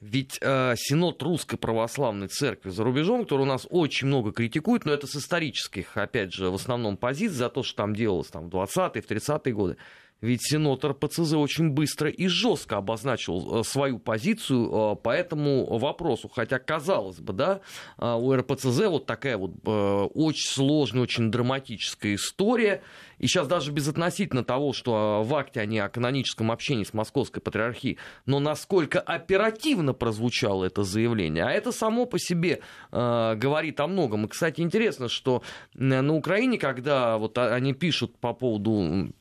Ведь 0.01 0.39
э, 0.41 0.75
Синод 0.77 1.23
Русской 1.23 1.57
Православной 1.57 2.29
Церкви 2.29 2.71
за 2.71 2.85
рубежом, 2.85 3.23
который 3.23 3.43
у 3.43 3.47
нас 3.47 3.67
очень 3.71 4.09
много 4.09 4.33
критикует, 4.33 4.85
но 4.85 4.93
это 4.93 5.07
с 5.07 5.17
исторических, 5.17 5.97
опять 5.97 6.33
же, 6.33 6.51
в 6.51 6.55
основном 6.55 6.97
позиций 6.97 7.37
за 7.37 7.49
то, 7.49 7.63
что 7.63 7.77
там 7.77 7.95
делалось 7.95 8.29
там, 8.29 8.51
в 8.51 8.55
20-е, 8.55 9.01
в 9.01 9.11
30-е 9.11 9.55
годы. 9.55 9.77
Ведь 10.25 10.41
сенатор 10.43 10.95
ПЦЗ 10.95 11.35
очень 11.35 11.69
быстро 11.69 12.09
и 12.09 12.29
жестко 12.29 12.79
обозначил 12.79 13.61
э, 13.61 13.63
свою 13.63 13.99
позицию 13.99 14.95
э, 14.95 14.97
по 14.97 15.11
этому 15.11 15.77
вопросу. 15.77 16.31
Хотя, 16.35 16.59
казалось 16.59 17.21
бы, 17.21 17.35
да, 17.35 17.61
э, 17.99 18.11
у 18.11 18.35
РПЦЗ 18.35 18.87
вот 18.87 19.05
такая 19.05 19.37
вот 19.37 19.53
очень 19.65 20.49
сложная, 20.49 21.03
очень 21.03 21.31
драматическая 21.31 22.15
история. 22.15 22.83
И 23.19 23.27
сейчас 23.27 23.47
даже 23.47 23.71
безотносительно 23.71 24.45
того, 24.45 24.73
что 24.73 25.23
в 25.23 25.35
акте 25.35 25.61
они 25.61 25.79
о 25.79 25.91
каноническом 25.91 26.51
общении 26.51 26.85
с 26.85 26.95
Московской 26.95 27.43
Патриархией, 27.43 27.99
но 28.25 28.41
насколько 28.41 29.01
оперативно 29.01 29.93
прозвучало 29.93 30.65
это 30.65 30.85
заявление. 30.85 31.45
А 31.45 31.51
это 31.51 31.71
само 31.71 32.07
по 32.07 32.19
себе 32.19 32.61
говорит 32.91 33.79
о 33.81 33.87
многом. 33.87 34.25
И, 34.25 34.29
кстати, 34.29 34.63
интересно, 34.63 35.09
что 35.09 35.43
на 35.75 36.15
Украине, 36.15 36.59
когда 36.59 37.19
вот 37.19 37.37
они 37.37 37.75
пишут 37.75 38.17
по 38.19 38.33
поводу 38.33 39.13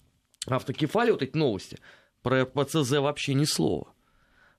автокефалии, 0.48 1.12
вот 1.12 1.22
эти 1.22 1.38
новости, 1.38 1.80
про 2.22 2.44
РПЦЗ 2.44 2.92
вообще 2.94 3.34
ни 3.34 3.46
слова. 3.46 3.88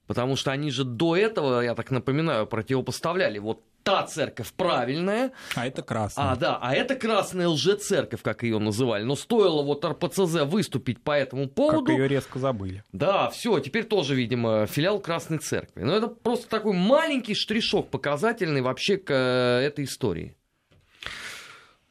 Потому 0.07 0.37
что 0.37 0.53
они 0.53 0.71
же 0.71 0.85
до 0.85 1.17
этого, 1.17 1.61
я 1.63 1.75
так 1.75 1.91
напоминаю, 1.91 2.47
противопоставляли 2.47 3.39
вот 3.39 3.63
та 3.85 4.03
церковь 4.03 4.53
правильная. 4.55 5.33
А 5.55 5.67
это 5.67 5.83
красная. 5.83 6.33
А, 6.33 6.37
да, 6.37 6.59
а 6.61 6.75
это 6.75 6.97
красная 6.97 7.49
лжецерковь, 7.49 8.23
как 8.23 8.43
ее 8.43 8.59
называли. 8.59 9.05
Но 9.05 9.15
стоило 9.15 9.63
вот 9.63 9.85
РПЦЗ 9.85 10.45
выступить 10.45 11.01
по 11.01 11.13
этому 11.13 11.49
поводу. 11.49 11.87
Как 11.87 11.97
ее 11.97 12.09
резко 12.09 12.39
забыли. 12.39 12.83
Да, 12.93 13.29
все, 13.31 13.61
теперь 13.61 13.85
тоже, 13.85 14.15
видимо, 14.15 14.67
филиал 14.67 14.99
Красной 14.99 15.39
Церкви. 15.39 15.83
Но 15.83 15.95
это 15.95 16.09
просто 16.09 16.49
такой 16.49 16.73
маленький 16.73 17.35
штришок 17.35 17.91
показательный 17.91 18.63
вообще 18.63 18.97
к 18.97 19.11
э, 19.11 19.67
этой 19.67 19.85
истории. 19.85 20.35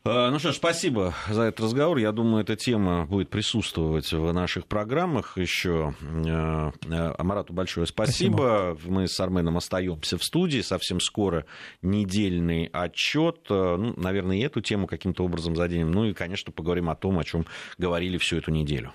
Э, 0.05 0.29
ну 0.31 0.39
что 0.39 0.51
ж, 0.51 0.55
спасибо 0.55 1.13
за 1.29 1.43
этот 1.43 1.61
разговор. 1.61 1.97
Я 1.97 2.11
думаю, 2.11 2.43
эта 2.43 2.57
тема 2.57 3.05
будет 3.05 3.29
присутствовать 3.29 4.11
в 4.11 4.33
наших 4.33 4.67
программах 4.67 5.37
еще. 5.37 5.95
Э, 6.01 6.71
э, 6.89 7.13
Амарату 7.17 7.53
большое 7.53 7.87
спасибо. 7.87 8.75
спасибо. 8.75 8.77
Мы 8.85 9.07
с 9.07 9.17
Арменом 9.21 9.55
остаемся 9.55 10.17
в 10.17 10.23
студии. 10.23 10.59
Совсем 10.59 10.99
скоро 10.99 11.45
недельный 11.81 12.65
отчет. 12.73 13.45
Ну, 13.49 13.93
наверное, 13.95 14.37
и 14.37 14.41
эту 14.41 14.59
тему 14.59 14.87
каким-то 14.87 15.23
образом 15.23 15.55
заденем. 15.55 15.91
Ну 15.91 16.05
и, 16.05 16.13
конечно, 16.13 16.51
поговорим 16.51 16.89
о 16.89 16.95
том, 16.95 17.17
о 17.19 17.23
чем 17.23 17.45
говорили 17.77 18.17
всю 18.17 18.37
эту 18.37 18.51
неделю. 18.51 18.91